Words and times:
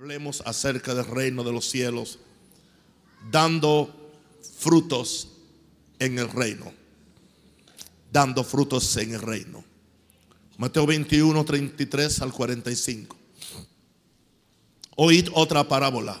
Hablemos 0.00 0.42
acerca 0.44 0.92
del 0.92 1.06
reino 1.06 1.44
de 1.44 1.52
los 1.52 1.70
cielos, 1.70 2.18
dando 3.30 3.94
frutos 4.58 5.28
en 6.00 6.18
el 6.18 6.28
reino. 6.28 6.72
Dando 8.10 8.42
frutos 8.42 8.96
en 8.96 9.14
el 9.14 9.22
reino. 9.22 9.62
Mateo 10.58 10.84
21, 10.84 11.44
33 11.44 12.22
al 12.22 12.32
45. 12.32 13.16
Oíd 14.96 15.28
otra 15.32 15.68
parábola. 15.68 16.20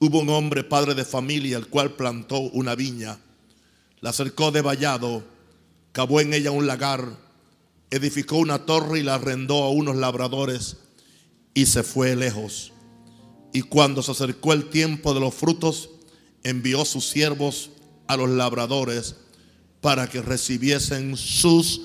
Hubo 0.00 0.18
un 0.18 0.28
hombre, 0.30 0.64
padre 0.64 0.96
de 0.96 1.04
familia, 1.04 1.58
el 1.58 1.68
cual 1.68 1.94
plantó 1.94 2.40
una 2.40 2.74
viña, 2.74 3.20
la 4.00 4.12
cercó 4.12 4.50
de 4.50 4.62
vallado, 4.62 5.22
cavó 5.92 6.20
en 6.20 6.34
ella 6.34 6.50
un 6.50 6.66
lagar, 6.66 7.08
edificó 7.90 8.36
una 8.38 8.66
torre 8.66 8.98
y 8.98 9.04
la 9.04 9.14
arrendó 9.14 9.62
a 9.62 9.70
unos 9.70 9.94
labradores 9.94 10.76
y 11.58 11.66
se 11.66 11.82
fue 11.82 12.14
lejos. 12.14 12.72
Y 13.52 13.62
cuando 13.62 14.00
se 14.00 14.12
acercó 14.12 14.52
el 14.52 14.70
tiempo 14.70 15.12
de 15.12 15.18
los 15.18 15.34
frutos, 15.34 15.90
envió 16.44 16.84
sus 16.84 17.08
siervos 17.08 17.70
a 18.06 18.16
los 18.16 18.30
labradores 18.30 19.16
para 19.80 20.08
que 20.08 20.22
recibiesen 20.22 21.16
sus 21.16 21.80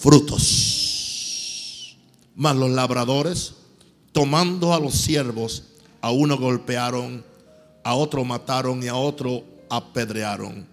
frutos. 0.00 1.96
Mas 2.34 2.56
los 2.56 2.70
labradores, 2.70 3.54
tomando 4.10 4.74
a 4.74 4.80
los 4.80 4.94
siervos, 4.94 5.62
a 6.00 6.10
uno 6.10 6.36
golpearon, 6.36 7.24
a 7.84 7.94
otro 7.94 8.24
mataron 8.24 8.82
y 8.82 8.88
a 8.88 8.96
otro 8.96 9.44
apedrearon. 9.70 10.66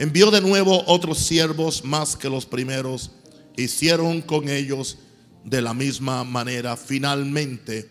Envió 0.00 0.32
de 0.32 0.40
nuevo 0.40 0.82
otros 0.88 1.18
siervos 1.18 1.84
más 1.84 2.16
que 2.16 2.28
los 2.28 2.44
primeros, 2.44 3.12
hicieron 3.56 4.20
con 4.20 4.48
ellos 4.48 4.98
de 5.44 5.62
la 5.62 5.74
misma 5.74 6.24
manera. 6.24 6.76
Finalmente 6.76 7.90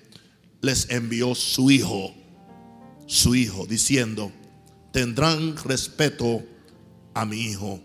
les 0.62 0.90
envió 0.90 1.36
su 1.36 1.72
hijo, 1.72 2.14
su 3.08 3.36
hijo, 3.36 3.66
diciendo, 3.66 4.32
tendrán 4.92 5.58
respeto 5.58 6.44
a 7.14 7.26
mi 7.26 7.42
hijo. 7.42 7.82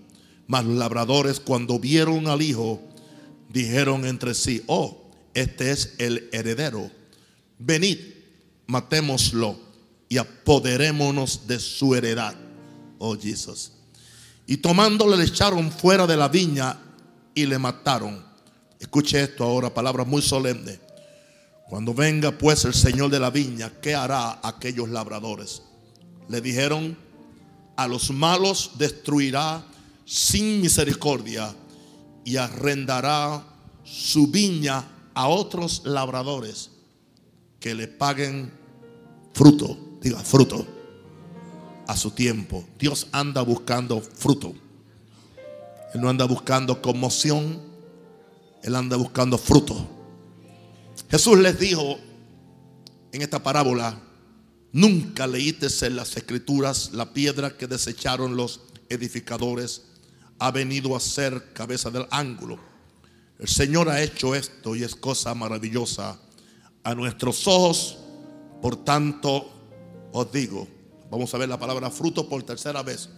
Mas 0.46 0.64
los 0.64 0.76
labradores 0.76 1.40
cuando 1.40 1.78
vieron 1.78 2.28
al 2.28 2.42
hijo, 2.42 2.80
dijeron 3.48 4.06
entre 4.06 4.34
sí, 4.34 4.62
oh, 4.66 5.10
este 5.34 5.70
es 5.70 5.94
el 5.98 6.28
heredero. 6.32 6.90
Venid, 7.58 7.98
matémoslo 8.66 9.58
y 10.08 10.18
apoderémonos 10.18 11.46
de 11.46 11.58
su 11.58 11.94
heredad. 11.94 12.34
Oh 12.98 13.16
Jesús. 13.16 13.72
Y 14.46 14.58
tomándole 14.58 15.16
le 15.16 15.24
echaron 15.24 15.70
fuera 15.72 16.06
de 16.06 16.16
la 16.16 16.28
viña 16.28 16.78
y 17.34 17.46
le 17.46 17.58
mataron. 17.58 18.24
Escuche 18.86 19.20
esto 19.20 19.42
ahora, 19.42 19.74
palabra 19.74 20.04
muy 20.04 20.22
solemne. 20.22 20.78
Cuando 21.68 21.92
venga 21.92 22.30
pues 22.30 22.64
el 22.64 22.72
Señor 22.72 23.10
de 23.10 23.18
la 23.18 23.30
viña, 23.30 23.72
¿qué 23.82 23.96
hará 23.96 24.38
aquellos 24.44 24.88
labradores? 24.88 25.62
Le 26.28 26.40
dijeron, 26.40 26.96
a 27.74 27.88
los 27.88 28.12
malos 28.12 28.70
destruirá 28.78 29.66
sin 30.04 30.60
misericordia 30.60 31.52
y 32.24 32.36
arrendará 32.36 33.44
su 33.82 34.28
viña 34.28 34.84
a 35.14 35.26
otros 35.26 35.82
labradores 35.84 36.70
que 37.58 37.74
le 37.74 37.88
paguen 37.88 38.52
fruto, 39.34 39.76
diga 40.00 40.20
fruto, 40.20 40.64
a 41.88 41.96
su 41.96 42.12
tiempo. 42.12 42.64
Dios 42.78 43.08
anda 43.10 43.42
buscando 43.42 44.00
fruto. 44.00 44.54
Él 45.92 46.00
no 46.00 46.08
anda 46.08 46.24
buscando 46.24 46.80
conmoción, 46.80 47.65
Él 48.62 48.74
anda 48.74 48.96
buscando 48.96 49.38
fruto. 49.38 49.88
Jesús 51.10 51.38
les 51.38 51.58
dijo 51.58 51.98
en 53.12 53.22
esta 53.22 53.42
parábola, 53.42 54.00
nunca 54.72 55.26
leíste 55.26 55.68
en 55.86 55.96
las 55.96 56.16
escrituras 56.16 56.90
la 56.92 57.12
piedra 57.12 57.56
que 57.56 57.66
desecharon 57.66 58.36
los 58.36 58.60
edificadores 58.88 59.82
ha 60.38 60.50
venido 60.50 60.96
a 60.96 61.00
ser 61.00 61.52
cabeza 61.52 61.90
del 61.90 62.06
ángulo. 62.10 62.58
El 63.38 63.48
Señor 63.48 63.88
ha 63.88 64.02
hecho 64.02 64.34
esto 64.34 64.76
y 64.76 64.82
es 64.82 64.94
cosa 64.94 65.34
maravillosa 65.34 66.18
a 66.82 66.94
nuestros 66.94 67.46
ojos. 67.46 67.98
Por 68.62 68.84
tanto, 68.84 69.50
os 70.12 70.32
digo, 70.32 70.66
vamos 71.10 71.32
a 71.34 71.38
ver 71.38 71.48
la 71.48 71.58
palabra 71.58 71.90
fruto 71.90 72.28
por 72.28 72.42
tercera 72.42 72.82
vez 72.82 73.08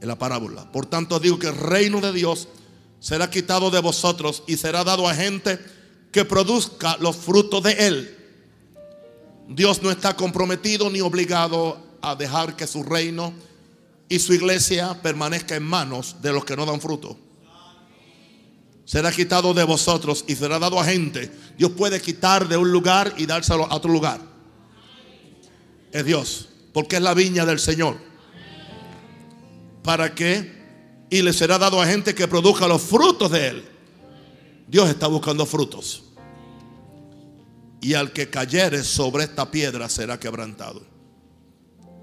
en 0.00 0.08
la 0.08 0.18
parábola. 0.18 0.70
Por 0.70 0.86
tanto, 0.86 1.16
os 1.16 1.22
digo 1.22 1.38
que 1.38 1.48
el 1.48 1.56
reino 1.56 2.00
de 2.00 2.12
Dios 2.12 2.48
será 3.00 3.30
quitado 3.30 3.70
de 3.70 3.80
vosotros 3.80 4.44
y 4.46 4.56
será 4.56 4.84
dado 4.84 5.08
a 5.08 5.14
gente 5.14 5.58
que 6.12 6.24
produzca 6.24 6.96
los 7.00 7.16
frutos 7.16 7.62
de 7.62 7.72
él. 7.72 8.16
Dios 9.48 9.82
no 9.82 9.90
está 9.90 10.14
comprometido 10.14 10.90
ni 10.90 11.00
obligado 11.00 11.98
a 12.02 12.14
dejar 12.14 12.54
que 12.54 12.66
su 12.66 12.82
reino 12.82 13.32
y 14.08 14.18
su 14.18 14.34
iglesia 14.34 15.00
permanezca 15.02 15.56
en 15.56 15.64
manos 15.64 16.16
de 16.20 16.32
los 16.32 16.44
que 16.44 16.56
no 16.56 16.66
dan 16.66 16.80
fruto. 16.80 17.16
Será 18.84 19.12
quitado 19.12 19.54
de 19.54 19.64
vosotros 19.64 20.24
y 20.26 20.34
será 20.34 20.58
dado 20.58 20.78
a 20.78 20.84
gente. 20.84 21.30
Dios 21.56 21.72
puede 21.72 22.00
quitar 22.00 22.48
de 22.48 22.56
un 22.56 22.70
lugar 22.72 23.14
y 23.16 23.26
dárselo 23.26 23.66
a 23.66 23.76
otro 23.76 23.92
lugar. 23.92 24.20
Es 25.92 26.04
Dios, 26.04 26.48
porque 26.72 26.96
es 26.96 27.02
la 27.02 27.14
viña 27.14 27.46
del 27.46 27.60
Señor. 27.60 27.98
¿Para 29.82 30.14
qué? 30.14 30.59
Y 31.10 31.22
le 31.22 31.32
será 31.32 31.58
dado 31.58 31.82
a 31.82 31.86
gente 31.86 32.14
que 32.14 32.28
produzca 32.28 32.68
los 32.68 32.80
frutos 32.80 33.30
de 33.32 33.48
él. 33.48 33.64
Dios 34.68 34.88
está 34.88 35.08
buscando 35.08 35.44
frutos. 35.44 36.04
Y 37.80 37.94
al 37.94 38.12
que 38.12 38.30
cayere 38.30 38.84
sobre 38.84 39.24
esta 39.24 39.50
piedra 39.50 39.88
será 39.88 40.20
quebrantado 40.20 40.90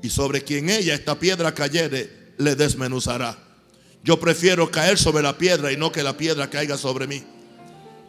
y 0.02 0.10
sobre 0.10 0.44
quien 0.44 0.70
ella, 0.70 0.94
esta 0.94 1.20
piedra 1.20 1.54
cayere, 1.54 2.34
le 2.38 2.56
desmenuzará. 2.56 3.38
Yo 4.04 4.20
prefiero 4.20 4.70
caer 4.70 4.98
sobre 4.98 5.24
la 5.24 5.38
piedra 5.38 5.72
y 5.72 5.78
no 5.78 5.92
que 5.92 6.04
la 6.04 6.16
piedra 6.16 6.50
caiga 6.50 6.78
sobre 6.78 7.08
mí. 7.08 7.24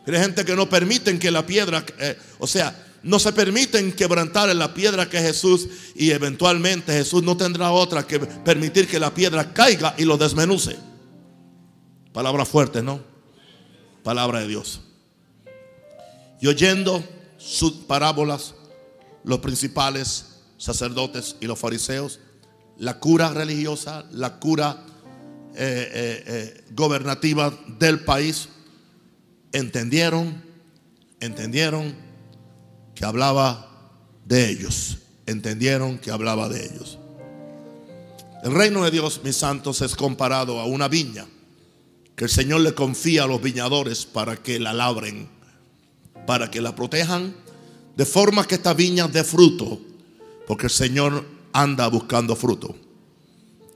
Hay 0.06 0.14
gente 0.14 0.44
que 0.44 0.56
no 0.56 0.68
permiten 0.68 1.18
que 1.18 1.30
la 1.30 1.44
piedra, 1.44 1.84
eh, 1.98 2.16
o 2.38 2.46
sea, 2.46 2.86
no 3.02 3.18
se 3.18 3.32
permiten 3.32 3.92
quebrantar 3.92 4.54
la 4.54 4.72
piedra 4.72 5.08
que 5.08 5.18
es 5.18 5.22
Jesús 5.24 5.68
y 5.94 6.10
eventualmente 6.10 6.92
Jesús 6.92 7.22
no 7.22 7.36
tendrá 7.36 7.70
otra 7.70 8.06
que 8.06 8.18
permitir 8.18 8.86
que 8.88 8.98
la 8.98 9.12
piedra 9.12 9.52
caiga 9.52 9.94
y 9.98 10.04
lo 10.04 10.16
desmenuce. 10.16 10.76
Palabra 12.12 12.44
fuerte, 12.44 12.82
¿no? 12.82 13.00
Palabra 14.02 14.40
de 14.40 14.48
Dios. 14.48 14.80
Y 16.40 16.46
oyendo 16.46 17.04
sus 17.36 17.72
parábolas, 17.72 18.54
los 19.24 19.40
principales 19.40 20.40
sacerdotes 20.56 21.36
y 21.40 21.46
los 21.46 21.58
fariseos, 21.58 22.20
la 22.78 22.98
cura 22.98 23.30
religiosa, 23.32 24.06
la 24.12 24.38
cura 24.38 24.84
eh, 25.54 25.90
eh, 25.92 26.24
eh, 26.26 26.64
gobernativa 26.72 27.52
del 27.78 28.00
país, 28.00 28.48
entendieron, 29.52 30.42
entendieron 31.20 31.94
que 32.94 33.04
hablaba 33.04 33.68
de 34.24 34.48
ellos, 34.48 34.98
entendieron 35.26 35.98
que 35.98 36.10
hablaba 36.10 36.48
de 36.48 36.64
ellos. 36.64 36.98
El 38.44 38.54
reino 38.54 38.84
de 38.84 38.90
Dios, 38.92 39.20
mis 39.24 39.36
santos, 39.36 39.82
es 39.82 39.96
comparado 39.96 40.60
a 40.60 40.64
una 40.64 40.86
viña 40.86 41.26
que 42.18 42.24
el 42.24 42.30
Señor 42.30 42.60
le 42.60 42.74
confía 42.74 43.24
a 43.24 43.26
los 43.26 43.40
viñadores 43.40 44.04
para 44.04 44.36
que 44.36 44.60
la 44.60 44.74
labren, 44.74 45.30
para 46.26 46.50
que 46.50 46.60
la 46.60 46.74
protejan, 46.74 47.34
de 47.96 48.04
forma 48.04 48.46
que 48.46 48.56
esta 48.56 48.74
viña 48.74 49.08
dé 49.08 49.24
fruto 49.24 49.80
porque 50.48 50.66
el 50.66 50.72
Señor 50.72 51.26
anda 51.52 51.86
buscando 51.88 52.34
fruto. 52.34 52.74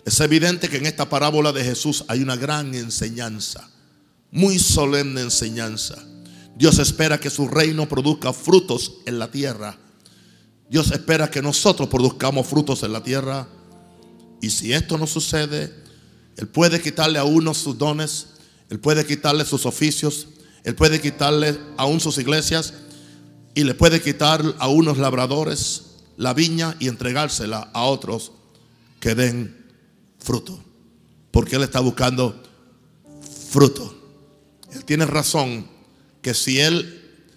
Es 0.07 0.19
evidente 0.21 0.71
que 0.71 0.79
en 0.79 0.87
esta 0.87 1.09
parábola 1.09 1.53
de 1.53 1.63
Jesús 1.63 2.03
hay 2.09 2.23
una 2.23 2.35
gran 2.35 2.75
enseñanza, 2.75 3.71
muy 4.31 4.59
solemne 4.59 5.21
enseñanza. 5.21 6.03
Dios 6.57 6.79
espera 6.79 7.21
que 7.21 7.29
su 7.29 7.47
reino 7.47 7.87
produzca 7.89 8.33
frutos 8.33 8.95
en 9.05 9.19
la 9.19 9.31
tierra. 9.31 9.79
Dios 10.71 10.91
espera 10.93 11.31
que 11.31 11.43
nosotros 11.43 11.91
produzcamos 11.91 12.47
frutos 12.47 12.83
en 12.83 12.95
la 12.95 13.03
tierra. 13.03 13.47
Y 14.41 14.49
si 14.49 14.73
esto 14.73 14.97
no 14.97 15.07
sucede, 15.07 15.75
Él 16.39 16.49
puede 16.49 16.81
quitarle 16.81 17.19
a 17.19 17.25
uno 17.25 17.53
sus 17.53 17.77
dones, 17.77 18.29
Él 18.73 18.81
puede 18.81 19.05
quitarle 19.05 19.45
sus 19.45 19.67
oficios, 19.67 20.29
Él 20.65 20.75
puede 20.75 20.99
quitarle 20.99 21.61
aún 21.77 22.01
sus 22.01 22.17
iglesias 22.17 22.73
y 23.55 23.65
le 23.65 23.75
puede 23.75 24.01
quitar 24.01 24.43
a 24.59 24.69
unos 24.69 24.97
labradores 24.97 25.97
la 26.17 26.33
viña 26.33 26.75
y 26.81 26.89
entregársela 26.89 27.71
a 27.75 27.83
otros 27.83 28.33
que 28.99 29.15
den 29.15 29.55
fruto. 30.19 30.59
Porque 31.33 31.57
Él 31.57 31.65
está 31.65 31.81
buscando 31.81 32.43
fruto. 33.51 33.95
Él 34.73 34.87
tiene 34.87 35.05
razón 35.05 35.69
que 36.23 36.33
si 36.33 36.59
Él 36.59 37.29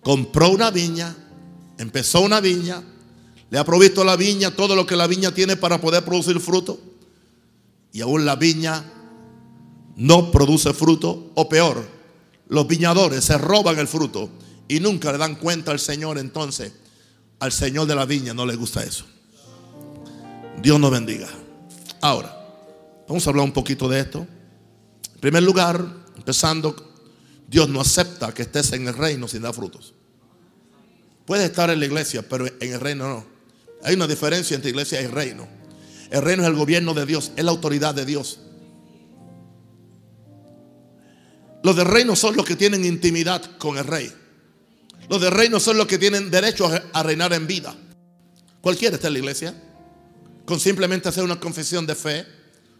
compró 0.00 0.48
una 0.50 0.70
viña, 0.70 1.16
empezó 1.76 2.20
una 2.20 2.40
viña, 2.40 2.84
le 3.50 3.58
ha 3.58 3.64
provisto 3.64 4.04
la 4.04 4.14
viña 4.14 4.54
todo 4.54 4.76
lo 4.76 4.86
que 4.86 4.94
la 4.94 5.08
viña 5.08 5.34
tiene 5.34 5.56
para 5.56 5.80
poder 5.80 6.04
producir 6.04 6.38
fruto, 6.38 6.78
y 7.92 8.00
aún 8.00 8.24
la 8.24 8.36
viña 8.36 9.01
no 9.96 10.30
produce 10.30 10.72
fruto, 10.72 11.32
o 11.34 11.48
peor, 11.48 11.82
los 12.48 12.66
viñadores 12.66 13.24
se 13.24 13.38
roban 13.38 13.78
el 13.78 13.88
fruto 13.88 14.28
y 14.68 14.80
nunca 14.80 15.12
le 15.12 15.18
dan 15.18 15.36
cuenta 15.36 15.70
al 15.70 15.78
Señor, 15.78 16.18
entonces 16.18 16.72
al 17.38 17.52
Señor 17.52 17.86
de 17.86 17.94
la 17.94 18.06
viña 18.06 18.34
no 18.34 18.46
le 18.46 18.56
gusta 18.56 18.82
eso. 18.84 19.04
Dios 20.60 20.78
nos 20.78 20.90
bendiga. 20.90 21.28
Ahora, 22.00 22.36
vamos 23.08 23.26
a 23.26 23.30
hablar 23.30 23.44
un 23.44 23.52
poquito 23.52 23.88
de 23.88 24.00
esto. 24.00 24.26
En 25.14 25.20
primer 25.20 25.42
lugar, 25.42 25.84
empezando, 26.16 26.76
Dios 27.48 27.68
no 27.68 27.80
acepta 27.80 28.32
que 28.32 28.42
estés 28.42 28.72
en 28.72 28.86
el 28.86 28.94
reino 28.94 29.28
sin 29.28 29.42
dar 29.42 29.54
frutos. 29.54 29.94
Puedes 31.26 31.44
estar 31.44 31.70
en 31.70 31.80
la 31.80 31.86
iglesia, 31.86 32.26
pero 32.28 32.46
en 32.46 32.72
el 32.72 32.80
reino 32.80 33.08
no. 33.08 33.26
Hay 33.84 33.94
una 33.94 34.06
diferencia 34.06 34.54
entre 34.54 34.70
iglesia 34.70 35.00
y 35.00 35.06
reino. 35.06 35.46
El 36.10 36.22
reino 36.22 36.42
es 36.42 36.48
el 36.48 36.54
gobierno 36.54 36.94
de 36.94 37.06
Dios, 37.06 37.32
es 37.36 37.44
la 37.44 37.50
autoridad 37.50 37.94
de 37.94 38.04
Dios. 38.04 38.40
Los 41.62 41.76
de 41.76 41.84
reino 41.84 42.16
son 42.16 42.36
los 42.36 42.44
que 42.44 42.56
tienen 42.56 42.84
intimidad 42.84 43.56
con 43.58 43.78
el 43.78 43.84
rey. 43.84 44.12
Los 45.08 45.20
de 45.20 45.30
reino 45.30 45.60
son 45.60 45.76
los 45.76 45.86
que 45.86 45.98
tienen 45.98 46.30
derecho 46.30 46.70
a 46.92 47.02
reinar 47.02 47.32
en 47.32 47.46
vida. 47.46 47.76
Cualquiera 48.60 48.96
está 48.96 49.08
en 49.08 49.14
la 49.14 49.18
iglesia. 49.20 49.54
Con 50.44 50.58
simplemente 50.58 51.08
hacer 51.08 51.22
una 51.22 51.38
confesión 51.38 51.86
de 51.86 51.94
fe 51.94 52.26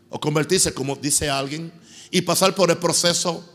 o 0.09 0.19
convertirse, 0.19 0.75
como 0.75 0.97
dice 0.97 1.31
alguien, 1.31 1.73
y 2.11 2.23
pasar 2.23 2.55
por 2.55 2.71
el 2.71 2.79
proceso 2.79 3.49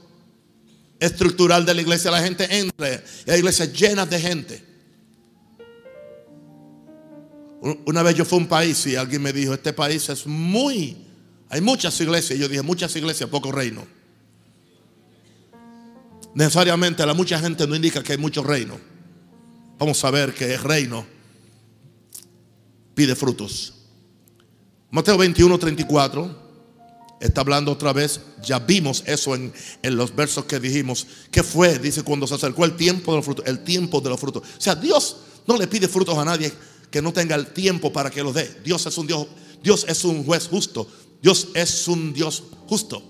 estructural 0.99 1.65
de 1.65 1.73
la 1.73 1.81
iglesia. 1.81 2.11
La 2.11 2.23
gente 2.23 2.47
entra 2.57 3.03
y 3.25 3.31
hay 3.31 3.39
iglesias 3.39 3.71
llenas 3.73 4.09
de 4.09 4.19
gente. 4.19 4.63
Una 7.85 8.03
vez 8.03 8.15
yo 8.15 8.23
fui 8.23 8.37
a 8.37 8.41
un 8.41 8.47
país 8.47 8.85
y 8.85 8.95
alguien 8.95 9.21
me 9.21 9.33
dijo, 9.33 9.53
este 9.53 9.73
país 9.73 10.07
es 10.09 10.25
muy, 10.25 10.97
hay 11.49 11.59
muchas 11.59 11.99
iglesias. 11.99 12.37
Y 12.37 12.41
yo 12.41 12.47
dije, 12.47 12.61
muchas 12.61 12.95
iglesias, 12.95 13.29
poco 13.29 13.51
reino. 13.51 13.96
Necesariamente 16.37 17.03
la 17.03 17.15
mucha 17.15 17.39
gente 17.39 17.65
no 17.65 17.75
indica 17.75 18.03
que 18.03 18.11
hay 18.11 18.19
mucho 18.19 18.43
reino. 18.43 18.79
Vamos 19.79 20.03
a 20.03 20.11
ver 20.11 20.35
que 20.35 20.53
el 20.53 20.59
reino 20.59 21.03
pide 22.93 23.15
frutos. 23.15 23.73
Mateo 24.91 25.17
21, 25.17 25.57
34 25.57 27.17
está 27.19 27.41
hablando 27.41 27.71
otra 27.71 27.91
vez. 27.91 28.21
Ya 28.43 28.59
vimos 28.59 29.01
eso 29.07 29.33
en, 29.33 29.51
en, 29.81 29.95
los 29.95 30.15
versos 30.15 30.45
que 30.45 30.59
dijimos. 30.59 31.07
¿Qué 31.31 31.41
fue? 31.41 31.79
Dice 31.79 32.03
cuando 32.03 32.27
se 32.27 32.35
acercó 32.35 32.65
el 32.65 32.75
tiempo 32.75 33.13
de 33.13 33.17
los 33.17 33.25
frutos. 33.25 33.47
El 33.47 33.63
tiempo 33.63 33.99
de 33.99 34.09
los 34.09 34.19
frutos. 34.19 34.43
O 34.43 34.61
sea, 34.61 34.75
Dios 34.75 35.17
no 35.47 35.57
le 35.57 35.65
pide 35.65 35.87
frutos 35.87 36.15
a 36.19 36.23
nadie 36.23 36.53
que 36.91 37.01
no 37.01 37.11
tenga 37.11 37.33
el 37.33 37.47
tiempo 37.47 37.91
para 37.91 38.11
que 38.11 38.21
los 38.21 38.35
dé. 38.35 38.61
Dios 38.63 38.85
es 38.85 38.95
un 38.99 39.07
Dios, 39.07 39.25
Dios 39.63 39.87
es 39.89 40.05
un 40.05 40.23
juez 40.23 40.47
justo. 40.47 40.87
Dios 41.19 41.47
es 41.55 41.87
un 41.87 42.13
Dios 42.13 42.43
justo. 42.67 43.01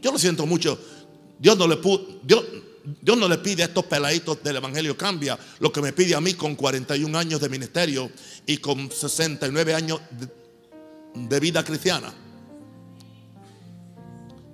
Yo 0.00 0.12
lo 0.12 0.18
siento 0.20 0.46
mucho. 0.46 0.78
Dios 1.38 1.56
no 1.56 1.68
le 3.28 3.38
pide 3.38 3.62
a 3.62 3.66
estos 3.66 3.84
peladitos 3.84 4.42
del 4.42 4.56
Evangelio 4.56 4.96
cambia 4.96 5.38
lo 5.60 5.72
que 5.72 5.80
me 5.80 5.92
pide 5.92 6.14
a 6.14 6.20
mí 6.20 6.34
con 6.34 6.56
41 6.56 7.16
años 7.18 7.40
de 7.40 7.48
ministerio 7.48 8.10
y 8.46 8.56
con 8.58 8.90
69 8.90 9.74
años 9.74 10.00
de 11.14 11.40
vida 11.40 11.64
cristiana. 11.64 12.12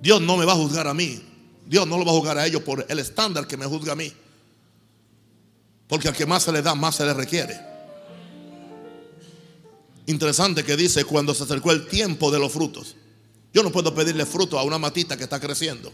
Dios 0.01 0.21
no 0.21 0.37
me 0.37 0.45
va 0.45 0.53
a 0.53 0.55
juzgar 0.55 0.87
a 0.87 0.93
mí. 0.93 1.21
Dios 1.65 1.87
no 1.87 1.97
lo 1.97 2.05
va 2.05 2.11
a 2.11 2.15
juzgar 2.15 2.37
a 2.37 2.45
ellos 2.45 2.61
por 2.61 2.85
el 2.87 2.99
estándar 2.99 3.47
que 3.47 3.57
me 3.57 3.65
juzga 3.65 3.93
a 3.93 3.95
mí. 3.95 4.13
Porque 5.87 6.07
al 6.07 6.15
que 6.15 6.25
más 6.25 6.43
se 6.43 6.51
le 6.51 6.61
da, 6.61 6.75
más 6.75 6.95
se 6.95 7.05
le 7.05 7.13
requiere. 7.13 7.59
Interesante 10.07 10.63
que 10.63 10.75
dice 10.75 11.03
cuando 11.05 11.33
se 11.33 11.43
acercó 11.43 11.71
el 11.71 11.87
tiempo 11.87 12.29
de 12.29 12.39
los 12.39 12.51
frutos. 12.51 12.95
Yo 13.53 13.63
no 13.63 13.71
puedo 13.71 13.95
pedirle 13.95 14.25
fruto 14.25 14.59
a 14.59 14.63
una 14.63 14.77
matita 14.77 15.17
que 15.17 15.23
está 15.23 15.39
creciendo. 15.39 15.91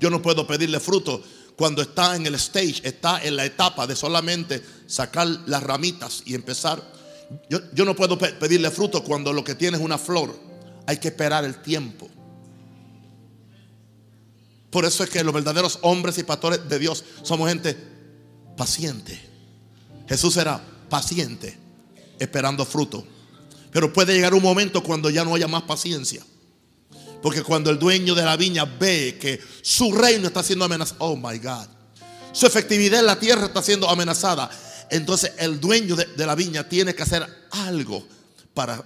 Yo 0.00 0.10
no 0.10 0.22
puedo 0.22 0.46
pedirle 0.46 0.80
fruto 0.80 1.22
cuando 1.56 1.82
está 1.82 2.16
en 2.16 2.26
el 2.26 2.34
stage, 2.36 2.80
está 2.82 3.22
en 3.22 3.36
la 3.36 3.44
etapa 3.44 3.86
de 3.86 3.94
solamente 3.94 4.62
sacar 4.86 5.28
las 5.46 5.62
ramitas 5.62 6.22
y 6.24 6.34
empezar. 6.34 6.82
Yo, 7.48 7.60
yo 7.74 7.84
no 7.84 7.94
puedo 7.94 8.18
pedirle 8.18 8.70
fruto 8.70 9.04
cuando 9.04 9.32
lo 9.32 9.44
que 9.44 9.54
tiene 9.54 9.76
es 9.76 9.82
una 9.82 9.98
flor. 9.98 10.34
Hay 10.86 10.96
que 10.96 11.08
esperar 11.08 11.44
el 11.44 11.60
tiempo. 11.60 12.08
Por 14.70 14.84
eso 14.84 15.04
es 15.04 15.10
que 15.10 15.22
los 15.22 15.34
verdaderos 15.34 15.78
hombres 15.82 16.16
y 16.18 16.22
pastores 16.22 16.66
de 16.68 16.78
Dios 16.78 17.04
somos 17.22 17.48
gente 17.48 17.76
paciente. 18.56 19.20
Jesús 20.08 20.36
era 20.36 20.62
paciente, 20.88 21.56
esperando 22.18 22.64
fruto. 22.64 23.04
Pero 23.70 23.92
puede 23.92 24.14
llegar 24.14 24.32
un 24.34 24.42
momento 24.42 24.82
cuando 24.82 25.10
ya 25.10 25.24
no 25.24 25.34
haya 25.34 25.46
más 25.46 25.62
paciencia. 25.62 26.24
Porque 27.22 27.42
cuando 27.42 27.70
el 27.70 27.78
dueño 27.78 28.14
de 28.14 28.24
la 28.24 28.36
viña 28.36 28.64
ve 28.64 29.18
que 29.20 29.40
su 29.62 29.92
reino 29.92 30.28
está 30.28 30.42
siendo 30.42 30.64
amenazado, 30.64 30.96
oh 31.00 31.16
my 31.16 31.38
God, 31.38 31.66
su 32.32 32.46
efectividad 32.46 33.00
en 33.00 33.06
la 33.06 33.18
tierra 33.18 33.46
está 33.46 33.62
siendo 33.62 33.88
amenazada, 33.88 34.50
entonces 34.90 35.32
el 35.38 35.60
dueño 35.60 35.96
de, 35.96 36.26
la 36.26 36.34
viña 36.34 36.68
tiene 36.68 36.94
que 36.94 37.02
hacer 37.02 37.26
algo 37.50 38.06
para 38.54 38.82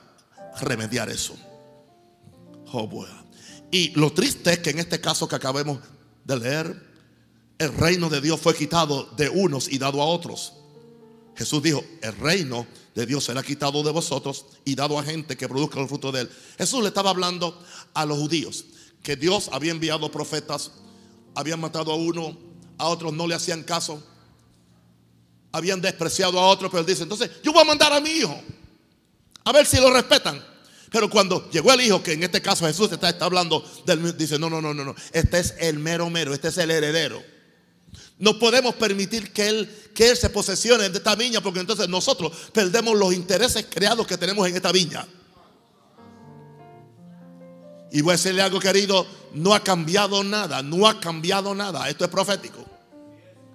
remediar 0.60 1.08
eso. 1.08 1.36
Oh, 2.72 2.88
boy. 2.88 3.08
Y 3.70 3.90
lo 3.98 4.12
triste 4.12 4.52
es 4.52 4.58
que 4.58 4.70
en 4.70 4.78
este 4.80 5.00
caso 5.00 5.28
que 5.28 5.36
acabemos 5.36 5.78
de 6.24 6.38
leer, 6.38 6.94
el 7.58 7.72
reino 7.76 8.08
de 8.08 8.20
Dios 8.20 8.40
fue 8.40 8.54
quitado 8.54 9.04
de 9.16 9.28
unos 9.28 9.68
y 9.68 9.78
dado 9.78 10.02
a 10.02 10.06
otros. 10.06 10.54
Jesús 11.36 11.62
dijo, 11.62 11.84
el 12.02 12.16
reino 12.16 12.66
de 12.94 13.06
Dios 13.06 13.24
será 13.24 13.42
quitado 13.42 13.82
de 13.82 13.90
vosotros 13.90 14.46
y 14.64 14.74
dado 14.74 14.98
a 14.98 15.02
gente 15.02 15.36
que 15.36 15.48
produzca 15.48 15.80
el 15.80 15.88
fruto 15.88 16.12
de 16.12 16.22
él. 16.22 16.30
Jesús 16.56 16.80
le 16.80 16.88
estaba 16.88 17.10
hablando 17.10 17.60
a 17.92 18.06
los 18.06 18.18
judíos 18.18 18.64
que 19.02 19.16
Dios 19.16 19.50
había 19.52 19.72
enviado 19.72 20.10
profetas, 20.10 20.72
habían 21.34 21.60
matado 21.60 21.92
a 21.92 21.96
uno, 21.96 22.36
a 22.78 22.86
otros 22.88 23.12
no 23.12 23.26
le 23.26 23.34
hacían 23.34 23.62
caso, 23.62 24.02
habían 25.52 25.80
despreciado 25.80 26.40
a 26.40 26.46
otros, 26.46 26.70
pero 26.70 26.80
él 26.80 26.86
dice, 26.86 27.02
entonces 27.02 27.30
yo 27.42 27.52
voy 27.52 27.62
a 27.62 27.66
mandar 27.66 27.92
a 27.92 28.00
mi 28.00 28.10
hijo, 28.10 28.40
a 29.44 29.52
ver 29.52 29.66
si 29.66 29.76
lo 29.76 29.92
respetan. 29.92 30.42
Pero 30.90 31.10
cuando 31.10 31.50
llegó 31.50 31.72
el 31.72 31.80
hijo, 31.80 32.02
que 32.02 32.12
en 32.12 32.22
este 32.22 32.40
caso 32.40 32.66
Jesús 32.66 32.90
está, 32.92 33.08
está 33.08 33.24
hablando 33.24 33.64
del, 33.84 34.16
dice, 34.16 34.38
no, 34.38 34.48
no, 34.48 34.62
no, 34.62 34.72
no, 34.72 34.84
no, 34.84 34.94
este 35.12 35.40
es 35.40 35.54
el 35.58 35.78
mero 35.78 36.08
mero, 36.08 36.32
este 36.32 36.48
es 36.48 36.58
el 36.58 36.70
heredero. 36.70 37.22
No 38.18 38.38
podemos 38.38 38.74
permitir 38.76 39.32
que 39.32 39.48
él, 39.48 39.90
que 39.94 40.10
él 40.10 40.16
se 40.16 40.30
posesione 40.30 40.88
de 40.88 40.98
esta 40.98 41.14
viña 41.14 41.40
porque 41.40 41.60
entonces 41.60 41.88
nosotros 41.88 42.32
perdemos 42.52 42.96
los 42.96 43.12
intereses 43.12 43.66
creados 43.68 44.06
que 44.06 44.16
tenemos 44.16 44.46
en 44.48 44.54
esta 44.54 44.72
viña. 44.72 45.06
Y 47.90 48.00
voy 48.00 48.12
a 48.12 48.16
decirle 48.16 48.42
algo 48.42 48.58
querido, 48.58 49.06
no 49.34 49.54
ha 49.54 49.62
cambiado 49.62 50.24
nada, 50.24 50.62
no 50.62 50.86
ha 50.88 51.00
cambiado 51.00 51.54
nada. 51.54 51.88
Esto 51.88 52.04
es 52.04 52.10
profético. 52.10 52.64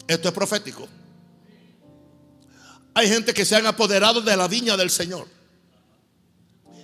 Esto 0.08 0.30
es 0.30 0.34
profético. 0.34 0.88
Hay 2.94 3.08
gente 3.08 3.34
que 3.34 3.46
se 3.46 3.56
han 3.56 3.68
apoderado 3.68 4.22
de 4.22 4.36
la 4.36 4.48
viña 4.48 4.76
del 4.76 4.90
Señor. 4.90 5.28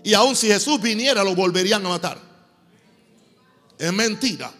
Y 0.03 0.13
aun 0.13 0.35
si 0.35 0.47
Jesús 0.47 0.79
viniera, 0.81 1.23
lo 1.23 1.33
volverían 1.33 1.85
a 1.85 1.89
matar. 1.89 2.19
Es 3.77 3.91
mentira. 3.91 4.51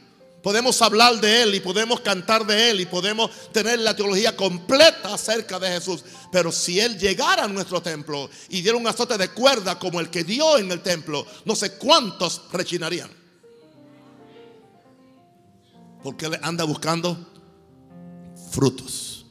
Podemos 0.45 0.79
hablar 0.83 1.19
de 1.19 1.41
Él 1.41 1.55
y 1.55 1.59
podemos 1.59 2.01
cantar 2.01 2.45
de 2.45 2.69
Él 2.69 2.79
y 2.79 2.85
podemos 2.85 3.31
tener 3.51 3.79
la 3.79 3.95
teología 3.95 4.35
completa 4.35 5.15
acerca 5.15 5.57
de 5.57 5.69
Jesús. 5.69 6.05
Pero 6.31 6.51
si 6.51 6.79
Él 6.79 6.99
llegara 6.99 7.45
a 7.45 7.47
nuestro 7.47 7.81
templo 7.81 8.29
y 8.49 8.61
diera 8.61 8.77
un 8.77 8.85
azote 8.85 9.17
de 9.17 9.29
cuerda 9.29 9.79
como 9.79 9.99
el 9.99 10.11
que 10.11 10.23
dio 10.23 10.59
en 10.59 10.71
el 10.71 10.83
templo, 10.83 11.25
no 11.45 11.55
sé 11.55 11.79
cuántos 11.79 12.43
rechinarían. 12.51 13.09
Porque 16.03 16.27
Él 16.27 16.37
anda 16.43 16.63
buscando 16.63 17.17
frutos. 18.51 19.25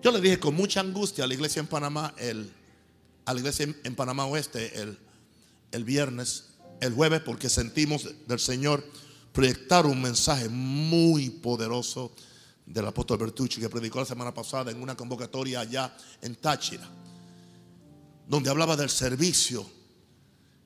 Yo 0.00 0.12
le 0.12 0.20
dije 0.22 0.40
con 0.40 0.54
mucha 0.54 0.80
angustia 0.80 1.24
a 1.24 1.26
la 1.26 1.34
iglesia 1.34 1.60
en 1.60 1.66
Panamá, 1.66 2.14
el, 2.16 2.50
a 3.26 3.34
la 3.34 3.38
iglesia 3.38 3.68
en 3.84 3.94
Panamá 3.94 4.24
Oeste 4.24 4.80
el, 4.80 4.98
el 5.72 5.84
viernes 5.84 6.55
el 6.80 6.94
jueves 6.94 7.20
porque 7.20 7.48
sentimos 7.48 8.08
del 8.26 8.38
Señor 8.38 8.84
proyectar 9.32 9.86
un 9.86 10.00
mensaje 10.00 10.48
muy 10.48 11.30
poderoso 11.30 12.12
del 12.64 12.86
apóstol 12.86 13.18
Bertucci 13.18 13.60
que 13.60 13.68
predicó 13.68 14.00
la 14.00 14.06
semana 14.06 14.34
pasada 14.34 14.70
en 14.70 14.82
una 14.82 14.96
convocatoria 14.96 15.60
allá 15.60 15.96
en 16.22 16.34
Táchira, 16.34 16.88
donde 18.26 18.50
hablaba 18.50 18.76
del 18.76 18.90
servicio. 18.90 19.68